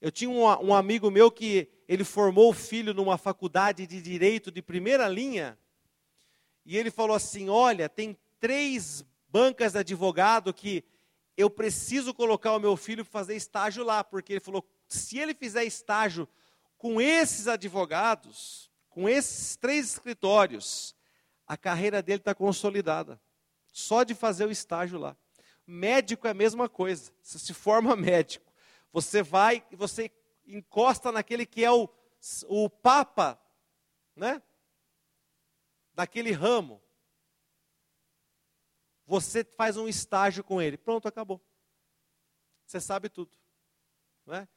Eu 0.00 0.10
tinha 0.10 0.28
um, 0.28 0.42
um 0.42 0.74
amigo 0.74 1.12
meu 1.12 1.30
que 1.30 1.68
ele 1.86 2.02
formou 2.02 2.50
o 2.50 2.52
filho 2.52 2.92
numa 2.92 3.16
faculdade 3.16 3.86
de 3.86 4.02
direito 4.02 4.50
de 4.50 4.60
primeira 4.60 5.06
linha, 5.06 5.56
e 6.66 6.76
ele 6.76 6.90
falou 6.90 7.14
assim: 7.14 7.48
Olha, 7.48 7.88
tem 7.88 8.18
três 8.40 9.04
bancas 9.28 9.74
de 9.74 9.78
advogado 9.78 10.52
que 10.52 10.82
eu 11.36 11.48
preciso 11.48 12.12
colocar 12.12 12.52
o 12.52 12.58
meu 12.58 12.76
filho 12.76 13.04
para 13.04 13.12
fazer 13.12 13.36
estágio 13.36 13.84
lá, 13.84 14.02
porque 14.02 14.32
ele 14.32 14.40
falou: 14.40 14.68
se 14.88 15.20
ele 15.20 15.34
fizer 15.34 15.62
estágio 15.62 16.28
com 16.80 16.98
esses 16.98 17.46
advogados, 17.46 18.70
com 18.88 19.06
esses 19.06 19.54
três 19.54 19.86
escritórios, 19.92 20.96
a 21.46 21.54
carreira 21.54 22.00
dele 22.00 22.20
está 22.20 22.34
consolidada. 22.34 23.20
Só 23.70 24.02
de 24.02 24.14
fazer 24.14 24.46
o 24.46 24.50
estágio 24.50 24.98
lá. 24.98 25.14
Médico 25.66 26.26
é 26.26 26.30
a 26.30 26.34
mesma 26.34 26.70
coisa. 26.70 27.12
Você 27.20 27.38
se 27.38 27.52
forma 27.52 27.94
médico. 27.96 28.50
Você 28.94 29.22
vai 29.22 29.62
e 29.70 29.76
você 29.76 30.10
encosta 30.46 31.12
naquele 31.12 31.44
que 31.44 31.62
é 31.62 31.70
o, 31.70 31.86
o 32.48 32.70
papa, 32.70 33.38
né? 34.16 34.42
Daquele 35.92 36.32
ramo. 36.32 36.80
Você 39.06 39.44
faz 39.44 39.76
um 39.76 39.86
estágio 39.86 40.42
com 40.42 40.62
ele. 40.62 40.78
Pronto, 40.78 41.06
acabou. 41.06 41.42
Você 42.64 42.80
sabe 42.80 43.10
tudo. 43.10 43.36
Não 44.24 44.34
é? 44.34 44.48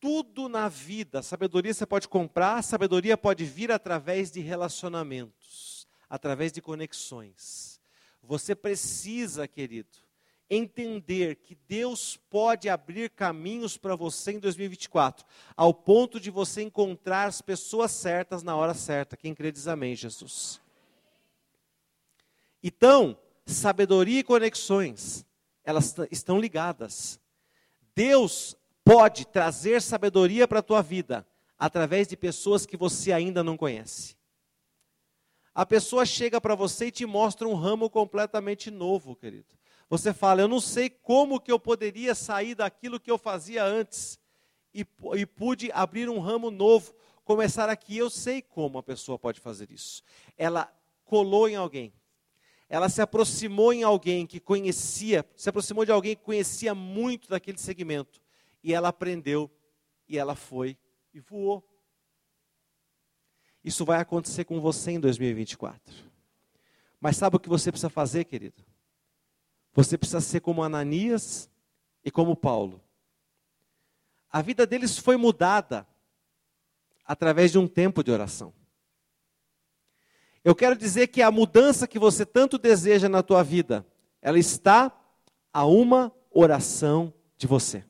Tudo 0.00 0.48
na 0.48 0.68
vida. 0.68 1.22
Sabedoria 1.22 1.74
você 1.74 1.86
pode 1.86 2.08
comprar, 2.08 2.62
sabedoria 2.62 3.16
pode 3.16 3.44
vir 3.44 3.70
através 3.70 4.30
de 4.30 4.40
relacionamentos, 4.40 5.86
através 6.08 6.50
de 6.50 6.62
conexões. 6.62 7.80
Você 8.22 8.54
precisa, 8.54 9.46
querido, 9.46 9.98
entender 10.48 11.36
que 11.36 11.54
Deus 11.68 12.16
pode 12.28 12.68
abrir 12.68 13.10
caminhos 13.10 13.76
para 13.76 13.94
você 13.94 14.32
em 14.32 14.40
2024, 14.40 15.24
ao 15.56 15.72
ponto 15.72 16.18
de 16.18 16.30
você 16.30 16.62
encontrar 16.62 17.26
as 17.26 17.40
pessoas 17.40 17.92
certas 17.92 18.42
na 18.42 18.56
hora 18.56 18.74
certa. 18.74 19.16
Quem 19.16 19.34
crê 19.34 19.52
diz 19.52 19.68
amém, 19.68 19.94
Jesus. 19.94 20.60
Então, 22.62 23.16
sabedoria 23.46 24.20
e 24.20 24.24
conexões, 24.24 25.24
elas 25.64 25.94
estão 26.10 26.38
ligadas. 26.38 27.20
Deus 27.94 28.56
pode 28.84 29.26
trazer 29.26 29.82
sabedoria 29.82 30.46
para 30.48 30.60
a 30.60 30.62
tua 30.62 30.82
vida 30.82 31.26
através 31.58 32.08
de 32.08 32.16
pessoas 32.16 32.64
que 32.64 32.76
você 32.76 33.12
ainda 33.12 33.44
não 33.44 33.56
conhece. 33.56 34.16
A 35.54 35.66
pessoa 35.66 36.06
chega 36.06 36.40
para 36.40 36.54
você 36.54 36.86
e 36.86 36.90
te 36.90 37.04
mostra 37.04 37.46
um 37.46 37.54
ramo 37.54 37.90
completamente 37.90 38.70
novo, 38.70 39.14
querido. 39.14 39.48
Você 39.90 40.14
fala, 40.14 40.40
eu 40.40 40.48
não 40.48 40.60
sei 40.60 40.88
como 40.88 41.40
que 41.40 41.50
eu 41.50 41.58
poderia 41.58 42.14
sair 42.14 42.54
daquilo 42.54 43.00
que 43.00 43.10
eu 43.10 43.18
fazia 43.18 43.64
antes 43.64 44.18
e, 44.72 44.86
e 45.16 45.26
pude 45.26 45.70
abrir 45.72 46.08
um 46.08 46.20
ramo 46.20 46.50
novo, 46.50 46.94
começar 47.24 47.68
aqui. 47.68 47.98
Eu 47.98 48.08
sei 48.08 48.40
como 48.40 48.78
a 48.78 48.82
pessoa 48.82 49.18
pode 49.18 49.40
fazer 49.40 49.70
isso. 49.70 50.02
Ela 50.38 50.72
colou 51.04 51.48
em 51.48 51.56
alguém. 51.56 51.92
Ela 52.68 52.88
se 52.88 53.02
aproximou 53.02 53.72
em 53.72 53.82
alguém 53.82 54.26
que 54.26 54.38
conhecia, 54.38 55.26
se 55.34 55.48
aproximou 55.48 55.84
de 55.84 55.90
alguém 55.90 56.14
que 56.14 56.22
conhecia 56.22 56.72
muito 56.72 57.28
daquele 57.28 57.58
segmento 57.58 58.19
e 58.62 58.74
ela 58.74 58.88
aprendeu, 58.88 59.50
e 60.08 60.18
ela 60.18 60.34
foi 60.34 60.76
e 61.12 61.20
voou. 61.20 61.66
Isso 63.62 63.84
vai 63.84 64.00
acontecer 64.00 64.44
com 64.44 64.60
você 64.60 64.92
em 64.92 65.00
2024. 65.00 65.94
Mas 67.00 67.16
sabe 67.16 67.36
o 67.36 67.40
que 67.40 67.48
você 67.48 67.70
precisa 67.70 67.90
fazer, 67.90 68.24
querido? 68.24 68.64
Você 69.72 69.96
precisa 69.96 70.20
ser 70.20 70.40
como 70.40 70.62
Ananias 70.62 71.48
e 72.04 72.10
como 72.10 72.36
Paulo. 72.36 72.82
A 74.30 74.42
vida 74.42 74.66
deles 74.66 74.98
foi 74.98 75.16
mudada 75.16 75.86
através 77.04 77.50
de 77.52 77.58
um 77.58 77.66
tempo 77.66 78.02
de 78.02 78.10
oração. 78.10 78.52
Eu 80.42 80.54
quero 80.54 80.76
dizer 80.76 81.08
que 81.08 81.20
a 81.20 81.30
mudança 81.30 81.86
que 81.86 81.98
você 81.98 82.24
tanto 82.24 82.56
deseja 82.56 83.08
na 83.08 83.22
tua 83.22 83.42
vida, 83.42 83.86
ela 84.22 84.38
está 84.38 84.96
a 85.52 85.66
uma 85.66 86.14
oração 86.30 87.12
de 87.36 87.46
você. 87.46 87.84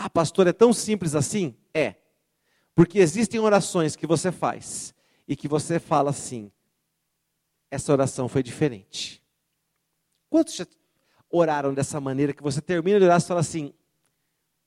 Ah, 0.00 0.08
pastor, 0.08 0.46
é 0.46 0.52
tão 0.52 0.72
simples 0.72 1.16
assim? 1.16 1.56
É. 1.74 1.96
Porque 2.72 3.00
existem 3.00 3.40
orações 3.40 3.96
que 3.96 4.06
você 4.06 4.30
faz 4.30 4.94
e 5.26 5.34
que 5.34 5.48
você 5.48 5.80
fala 5.80 6.10
assim: 6.10 6.52
essa 7.68 7.90
oração 7.90 8.28
foi 8.28 8.40
diferente. 8.40 9.20
Quantos 10.30 10.54
já 10.54 10.64
oraram 11.28 11.74
dessa 11.74 12.00
maneira 12.00 12.32
que 12.32 12.44
você 12.44 12.60
termina 12.60 13.00
de 13.00 13.06
orar 13.06 13.18
e 13.18 13.24
fala 13.24 13.40
assim: 13.40 13.74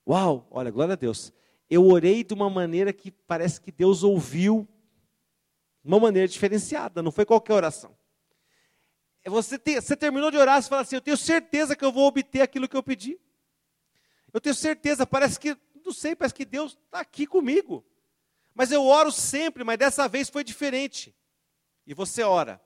Uau, 0.06 0.46
olha, 0.50 0.70
glória 0.70 0.92
a 0.92 0.96
Deus. 0.96 1.32
Eu 1.70 1.86
orei 1.86 2.22
de 2.22 2.34
uma 2.34 2.50
maneira 2.50 2.92
que 2.92 3.10
parece 3.10 3.58
que 3.58 3.72
Deus 3.72 4.02
ouviu 4.02 4.68
Uma 5.82 5.98
maneira 5.98 6.28
diferenciada, 6.28 7.02
não 7.02 7.10
foi 7.10 7.24
qualquer 7.24 7.54
oração. 7.54 7.96
É 9.24 9.30
você, 9.30 9.58
você 9.58 9.96
terminou 9.96 10.30
de 10.30 10.36
orar, 10.36 10.60
você 10.60 10.68
fala 10.68 10.82
assim: 10.82 10.96
Eu 10.96 11.00
tenho 11.00 11.16
certeza 11.16 11.74
que 11.74 11.86
eu 11.86 11.90
vou 11.90 12.06
obter 12.06 12.42
aquilo 12.42 12.68
que 12.68 12.76
eu 12.76 12.82
pedi. 12.82 13.18
Eu 14.32 14.40
tenho 14.40 14.54
certeza, 14.54 15.06
parece 15.06 15.38
que, 15.38 15.56
não 15.84 15.92
sei, 15.92 16.16
parece 16.16 16.34
que 16.34 16.44
Deus 16.44 16.72
está 16.72 17.00
aqui 17.00 17.26
comigo. 17.26 17.84
Mas 18.54 18.70
eu 18.70 18.84
oro 18.84 19.10
sempre, 19.10 19.64
mas 19.64 19.78
dessa 19.78 20.08
vez 20.08 20.28
foi 20.28 20.44
diferente. 20.44 21.14
E 21.86 21.94
você 21.94 22.22
ora, 22.22 22.60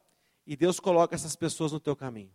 e 0.46 0.56
Deus 0.56 0.78
coloca 0.78 1.14
essas 1.14 1.34
pessoas 1.34 1.72
no 1.72 1.80
teu 1.80 1.96
caminho. 1.96 2.32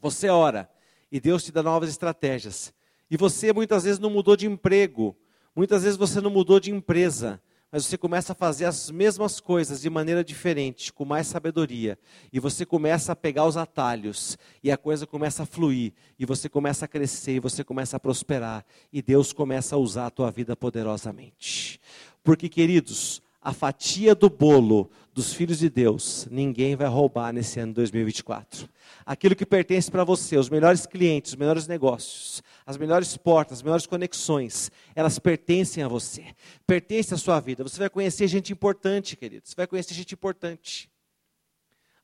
Você 0.00 0.28
ora, 0.28 0.70
e 1.10 1.20
Deus 1.20 1.44
te 1.44 1.52
dá 1.52 1.62
novas 1.62 1.90
estratégias. 1.90 2.72
E 3.10 3.16
você 3.16 3.52
muitas 3.52 3.84
vezes 3.84 3.98
não 3.98 4.10
mudou 4.10 4.36
de 4.36 4.46
emprego, 4.46 5.16
muitas 5.54 5.82
vezes 5.82 5.96
você 5.96 6.20
não 6.20 6.30
mudou 6.30 6.60
de 6.60 6.70
empresa, 6.70 7.42
mas 7.70 7.84
você 7.84 7.98
começa 7.98 8.32
a 8.32 8.36
fazer 8.36 8.64
as 8.64 8.90
mesmas 8.90 9.40
coisas 9.40 9.80
de 9.80 9.90
maneira 9.90 10.24
diferente, 10.24 10.92
com 10.92 11.04
mais 11.04 11.26
sabedoria, 11.26 11.98
e 12.32 12.40
você 12.40 12.64
começa 12.64 13.12
a 13.12 13.16
pegar 13.16 13.44
os 13.44 13.56
atalhos, 13.56 14.38
e 14.62 14.70
a 14.70 14.76
coisa 14.76 15.06
começa 15.06 15.42
a 15.42 15.46
fluir, 15.46 15.92
e 16.18 16.24
você 16.24 16.48
começa 16.48 16.86
a 16.86 16.88
crescer, 16.88 17.32
e 17.32 17.40
você 17.40 17.62
começa 17.62 17.96
a 17.96 18.00
prosperar, 18.00 18.64
e 18.92 19.02
Deus 19.02 19.32
começa 19.32 19.76
a 19.76 19.78
usar 19.78 20.06
a 20.06 20.10
tua 20.10 20.30
vida 20.30 20.56
poderosamente. 20.56 21.80
Porque, 22.24 22.48
queridos, 22.48 23.22
a 23.40 23.52
fatia 23.52 24.14
do 24.14 24.28
bolo 24.28 24.90
dos 25.18 25.32
filhos 25.32 25.58
de 25.58 25.68
Deus, 25.68 26.28
ninguém 26.30 26.76
vai 26.76 26.86
roubar 26.86 27.32
nesse 27.32 27.58
ano 27.58 27.74
2024. 27.74 28.68
Aquilo 29.04 29.34
que 29.34 29.44
pertence 29.44 29.90
para 29.90 30.04
você, 30.04 30.36
os 30.36 30.48
melhores 30.48 30.86
clientes, 30.86 31.32
os 31.32 31.36
melhores 31.36 31.66
negócios, 31.66 32.40
as 32.64 32.76
melhores 32.76 33.16
portas, 33.16 33.58
as 33.58 33.62
melhores 33.64 33.84
conexões, 33.84 34.70
elas 34.94 35.18
pertencem 35.18 35.82
a 35.82 35.88
você, 35.88 36.26
pertencem 36.64 37.16
à 37.16 37.18
sua 37.18 37.40
vida. 37.40 37.64
Você 37.64 37.80
vai 37.80 37.90
conhecer 37.90 38.28
gente 38.28 38.52
importante, 38.52 39.16
querido, 39.16 39.42
você 39.44 39.56
vai 39.56 39.66
conhecer 39.66 39.92
gente 39.92 40.14
importante. 40.14 40.88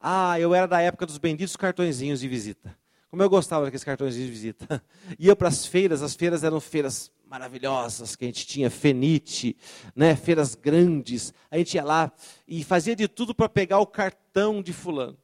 Ah, 0.00 0.40
eu 0.40 0.52
era 0.52 0.66
da 0.66 0.80
época 0.80 1.06
dos 1.06 1.16
benditos 1.16 1.54
cartõezinhos 1.54 2.18
de 2.18 2.26
visita. 2.26 2.76
Como 3.08 3.22
eu 3.22 3.30
gostava 3.30 3.64
daqueles 3.64 3.84
cartõezinhos 3.84 4.26
de 4.26 4.32
visita. 4.32 4.84
Ia 5.20 5.36
para 5.36 5.46
as 5.46 5.64
feiras, 5.64 6.02
as 6.02 6.16
feiras 6.16 6.42
eram 6.42 6.60
feiras 6.60 7.12
maravilhosas 7.34 8.14
que 8.14 8.24
a 8.24 8.28
gente 8.28 8.46
tinha, 8.46 8.70
Fenite, 8.70 9.56
né, 9.94 10.14
feiras 10.14 10.54
grandes. 10.54 11.34
A 11.50 11.58
gente 11.58 11.74
ia 11.74 11.82
lá 11.82 12.12
e 12.46 12.62
fazia 12.62 12.94
de 12.94 13.08
tudo 13.08 13.34
para 13.34 13.48
pegar 13.48 13.80
o 13.80 13.86
cartão 13.88 14.62
de 14.62 14.72
fulano. 14.72 15.18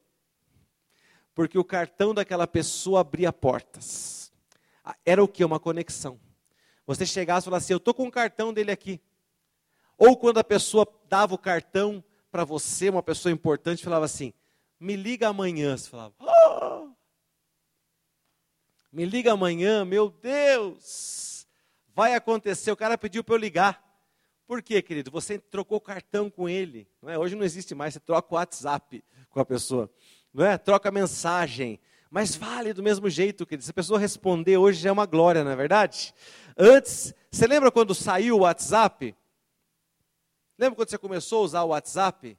Porque 1.33 1.57
o 1.57 1.63
cartão 1.63 2.13
daquela 2.13 2.45
pessoa 2.45 2.99
abria 2.99 3.31
portas. 3.31 4.29
Era 5.05 5.23
o 5.23 5.27
que? 5.27 5.45
Uma 5.45 5.57
conexão. 5.57 6.19
Você 6.85 7.05
chegasse 7.05 7.45
e 7.45 7.49
falasse 7.49 7.67
assim, 7.67 7.73
eu 7.73 7.77
estou 7.77 7.93
com 7.93 8.07
o 8.07 8.11
cartão 8.11 8.53
dele 8.53 8.71
aqui. 8.71 8.99
Ou 9.97 10.17
quando 10.17 10.39
a 10.39 10.43
pessoa 10.43 10.85
dava 11.07 11.33
o 11.33 11.37
cartão 11.37 12.03
para 12.29 12.43
você, 12.43 12.89
uma 12.89 13.01
pessoa 13.01 13.31
importante, 13.31 13.85
falava 13.85 14.03
assim, 14.03 14.33
me 14.77 14.97
liga 14.97 15.29
amanhã. 15.29 15.77
Você 15.77 15.89
falava, 15.89 16.13
oh! 16.19 16.89
me 18.91 19.05
liga 19.05 19.31
amanhã, 19.31 19.85
meu 19.85 20.09
Deus! 20.09 21.40
Vai 21.95 22.13
acontecer. 22.13 22.71
O 22.71 22.75
cara 22.75 22.97
pediu 22.97 23.23
para 23.23 23.35
eu 23.35 23.39
ligar. 23.39 23.83
Por 24.47 24.61
quê, 24.61 24.81
querido? 24.81 25.09
Você 25.11 25.39
trocou 25.39 25.79
cartão 25.79 26.29
com 26.29 26.49
ele. 26.49 26.87
Não 27.01 27.09
é? 27.09 27.17
Hoje 27.17 27.35
não 27.35 27.43
existe 27.43 27.73
mais, 27.73 27.93
você 27.93 27.99
troca 27.99 28.33
o 28.33 28.35
WhatsApp 28.35 29.03
com 29.29 29.39
a 29.39 29.45
pessoa. 29.45 29.89
Não 30.33 30.45
é? 30.45 30.57
Troca 30.57 30.91
mensagem. 30.91 31.79
Mas 32.09 32.35
vale 32.35 32.73
do 32.73 32.83
mesmo 32.83 33.09
jeito, 33.09 33.45
querido. 33.45 33.63
Se 33.63 33.71
a 33.71 33.73
pessoa 33.73 33.97
responder 33.97 34.57
hoje 34.57 34.81
já 34.81 34.89
é 34.89 34.91
uma 34.91 35.05
glória, 35.05 35.43
não 35.43 35.51
é 35.51 35.55
verdade? 35.55 36.13
Antes, 36.57 37.13
você 37.31 37.47
lembra 37.47 37.71
quando 37.71 37.95
saiu 37.95 38.35
o 38.35 38.39
WhatsApp? 38.41 39.15
Lembra 40.57 40.75
quando 40.75 40.89
você 40.89 40.97
começou 40.97 41.39
a 41.39 41.45
usar 41.45 41.63
o 41.63 41.69
WhatsApp? 41.69 42.37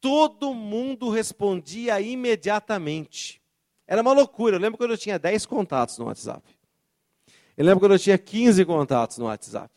Todo 0.00 0.54
mundo 0.54 1.10
respondia 1.10 2.00
imediatamente. 2.00 3.42
Era 3.86 4.02
uma 4.02 4.12
loucura. 4.12 4.56
Eu 4.56 4.60
lembro 4.60 4.78
quando 4.78 4.92
eu 4.92 4.98
tinha 4.98 5.18
10 5.18 5.46
contatos 5.46 5.98
no 5.98 6.06
WhatsApp. 6.06 6.56
Eu 7.56 7.64
lembro 7.64 7.80
quando 7.80 7.92
eu 7.92 7.98
tinha 7.98 8.18
15 8.18 8.64
contatos 8.64 9.18
no 9.18 9.26
WhatsApp. 9.26 9.72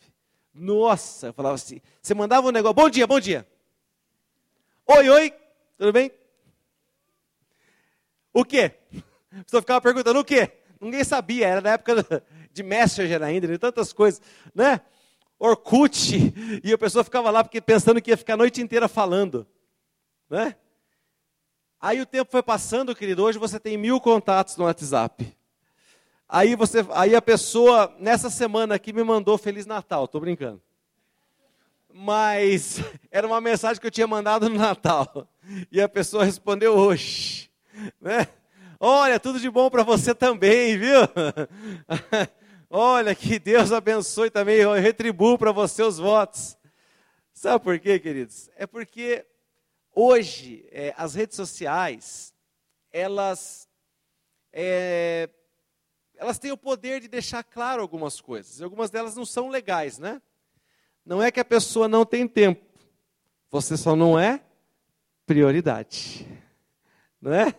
Nossa, 0.52 1.28
eu 1.28 1.32
falava 1.32 1.54
assim, 1.54 1.80
você 2.02 2.12
mandava 2.12 2.48
um 2.48 2.50
negócio, 2.50 2.74
bom 2.74 2.90
dia, 2.90 3.06
bom 3.06 3.20
dia. 3.20 3.46
Oi, 4.86 5.08
oi, 5.08 5.34
tudo 5.76 5.92
bem? 5.92 6.10
O 8.32 8.44
quê? 8.44 8.72
A 9.30 9.44
pessoa 9.44 9.62
ficava 9.62 9.80
perguntando 9.80 10.18
o 10.18 10.24
quê? 10.24 10.50
Ninguém 10.80 11.04
sabia, 11.04 11.46
era 11.46 11.60
na 11.60 11.70
época 11.70 12.22
de 12.52 12.62
Messenger 12.64 13.22
ainda, 13.22 13.46
de 13.46 13.58
tantas 13.58 13.92
coisas, 13.92 14.20
né? 14.52 14.80
Orkut, 15.38 16.34
e 16.64 16.72
a 16.72 16.78
pessoa 16.78 17.04
ficava 17.04 17.30
lá 17.30 17.44
porque 17.44 17.60
pensando 17.60 18.02
que 18.02 18.10
ia 18.10 18.16
ficar 18.16 18.34
a 18.34 18.38
noite 18.38 18.60
inteira 18.60 18.88
falando, 18.88 19.46
né? 20.28 20.56
Aí 21.80 22.00
o 22.00 22.06
tempo 22.06 22.32
foi 22.32 22.42
passando, 22.42 22.94
querido, 22.96 23.22
hoje 23.22 23.38
você 23.38 23.60
tem 23.60 23.76
mil 23.76 24.00
contatos 24.00 24.56
no 24.56 24.64
WhatsApp. 24.64 25.37
Aí, 26.28 26.54
você, 26.54 26.84
aí 26.90 27.14
a 27.16 27.22
pessoa, 27.22 27.94
nessa 27.98 28.28
semana 28.28 28.74
aqui, 28.74 28.92
me 28.92 29.02
mandou 29.02 29.38
Feliz 29.38 29.64
Natal, 29.64 30.04
estou 30.04 30.20
brincando. 30.20 30.60
Mas 31.90 32.82
era 33.10 33.26
uma 33.26 33.40
mensagem 33.40 33.80
que 33.80 33.86
eu 33.86 33.90
tinha 33.90 34.06
mandado 34.06 34.46
no 34.50 34.58
Natal. 34.58 35.26
E 35.72 35.80
a 35.80 35.88
pessoa 35.88 36.24
respondeu 36.24 36.74
hoje. 36.76 37.50
Né? 37.98 38.28
Olha, 38.78 39.18
tudo 39.18 39.40
de 39.40 39.48
bom 39.48 39.70
para 39.70 39.82
você 39.82 40.14
também, 40.14 40.76
viu? 40.76 41.00
Olha, 42.68 43.14
que 43.14 43.38
Deus 43.38 43.72
abençoe 43.72 44.28
também, 44.30 44.56
eu 44.56 44.72
para 45.38 45.52
você 45.52 45.82
os 45.82 45.96
votos. 45.96 46.58
Sabe 47.32 47.64
por 47.64 47.78
quê, 47.78 47.98
queridos? 47.98 48.50
É 48.54 48.66
porque 48.66 49.24
hoje 49.94 50.68
é, 50.70 50.92
as 50.94 51.14
redes 51.14 51.36
sociais, 51.36 52.34
elas 52.92 53.66
é, 54.52 55.30
elas 56.18 56.38
têm 56.38 56.50
o 56.50 56.56
poder 56.56 57.00
de 57.00 57.08
deixar 57.08 57.44
claro 57.44 57.80
algumas 57.80 58.20
coisas. 58.20 58.60
Algumas 58.60 58.90
delas 58.90 59.14
não 59.14 59.24
são 59.24 59.48
legais, 59.48 59.98
né? 59.98 60.20
Não 61.06 61.22
é 61.22 61.30
que 61.30 61.40
a 61.40 61.44
pessoa 61.44 61.88
não 61.88 62.04
tem 62.04 62.26
tempo. 62.26 62.66
Você 63.50 63.76
só 63.76 63.94
não 63.94 64.18
é 64.18 64.42
prioridade. 65.24 66.26
Não 67.20 67.32
é? 67.32 67.54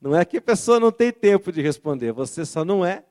Não 0.00 0.16
é 0.16 0.24
que 0.24 0.38
a 0.38 0.42
pessoa 0.42 0.80
não 0.80 0.90
tem 0.90 1.12
tempo 1.12 1.52
de 1.52 1.60
responder. 1.60 2.10
Você 2.12 2.44
só 2.44 2.64
não 2.64 2.84
é 2.84 3.04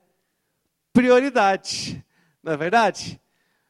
prioridade. 0.92 2.04
Não 2.42 2.52
é 2.52 2.56
verdade? 2.56 3.20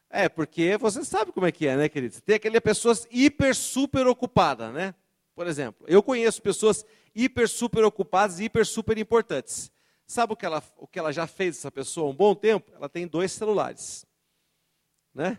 É, 0.09 0.27
porque 0.27 0.75
você 0.77 1.05
sabe 1.05 1.31
como 1.31 1.45
é 1.45 1.51
que 1.51 1.67
é, 1.67 1.77
né, 1.77 1.87
querido? 1.87 2.19
Tem 2.21 2.35
aquelas 2.35 2.59
pessoas 2.61 3.07
hiper, 3.11 3.55
super 3.55 4.07
ocupadas, 4.07 4.73
né? 4.73 4.95
Por 5.35 5.45
exemplo, 5.45 5.85
eu 5.87 6.01
conheço 6.01 6.41
pessoas 6.41 6.83
hiper, 7.13 7.47
super 7.47 7.83
ocupadas 7.83 8.39
e 8.39 8.45
hiper, 8.45 8.65
super 8.65 8.97
importantes. 8.97 9.71
Sabe 10.07 10.31
o 10.31 10.35
que 10.37 10.45
ela, 10.45 10.63
o 10.77 10.87
que 10.87 10.97
ela 10.97 11.11
já 11.11 11.27
fez, 11.27 11.57
essa 11.57 11.69
pessoa, 11.69 12.09
um 12.09 12.15
bom 12.15 12.33
tempo? 12.33 12.71
Ela 12.73 12.87
tem 12.87 13.05
dois 13.05 13.29
celulares. 13.33 14.05
Né? 15.13 15.37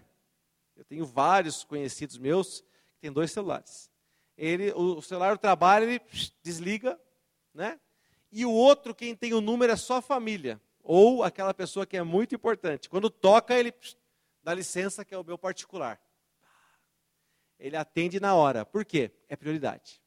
Eu 0.76 0.84
tenho 0.84 1.06
vários 1.06 1.64
conhecidos 1.64 2.18
meus 2.18 2.60
que 2.60 3.00
têm 3.00 3.10
dois 3.10 3.32
celulares. 3.32 3.90
Ele, 4.36 4.70
o 4.72 5.00
celular 5.00 5.36
do 5.36 5.40
trabalho, 5.40 5.88
ele 5.88 6.00
desliga, 6.42 7.00
né? 7.52 7.80
E 8.30 8.44
o 8.44 8.52
outro, 8.52 8.94
quem 8.94 9.16
tem 9.16 9.32
o 9.32 9.40
número, 9.40 9.72
é 9.72 9.76
só 9.76 9.96
a 9.96 10.02
família. 10.02 10.60
Ou 10.82 11.24
aquela 11.24 11.54
pessoa 11.54 11.86
que 11.86 11.96
é 11.96 12.02
muito 12.02 12.34
importante. 12.34 12.90
Quando 12.90 13.08
toca, 13.08 13.58
ele 13.58 13.72
dá 14.42 14.52
licença, 14.52 15.04
que 15.04 15.14
é 15.14 15.18
o 15.18 15.24
meu 15.24 15.38
particular. 15.38 16.00
Ele 17.58 17.74
atende 17.74 18.20
na 18.20 18.34
hora. 18.34 18.64
Por 18.66 18.84
quê? 18.84 19.10
É 19.28 19.34
prioridade. 19.34 20.00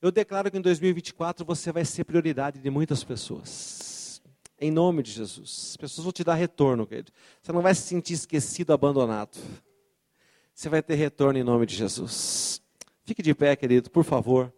Eu 0.00 0.12
declaro 0.12 0.50
que 0.50 0.56
em 0.56 0.60
2024 0.60 1.44
você 1.44 1.72
vai 1.72 1.84
ser 1.84 2.04
prioridade 2.04 2.60
de 2.60 2.70
muitas 2.70 3.02
pessoas. 3.02 4.22
Em 4.60 4.70
nome 4.70 5.02
de 5.02 5.10
Jesus. 5.10 5.70
As 5.70 5.76
pessoas 5.76 6.04
vão 6.04 6.12
te 6.12 6.22
dar 6.22 6.34
retorno, 6.34 6.86
querido. 6.86 7.12
Você 7.42 7.52
não 7.52 7.62
vai 7.62 7.74
se 7.74 7.82
sentir 7.82 8.14
esquecido, 8.14 8.72
abandonado. 8.72 9.36
Você 10.54 10.68
vai 10.68 10.82
ter 10.82 10.94
retorno 10.94 11.38
em 11.38 11.44
nome 11.44 11.66
de 11.66 11.74
Jesus. 11.74 12.62
Fique 13.04 13.22
de 13.22 13.34
pé, 13.34 13.56
querido, 13.56 13.90
por 13.90 14.04
favor. 14.04 14.52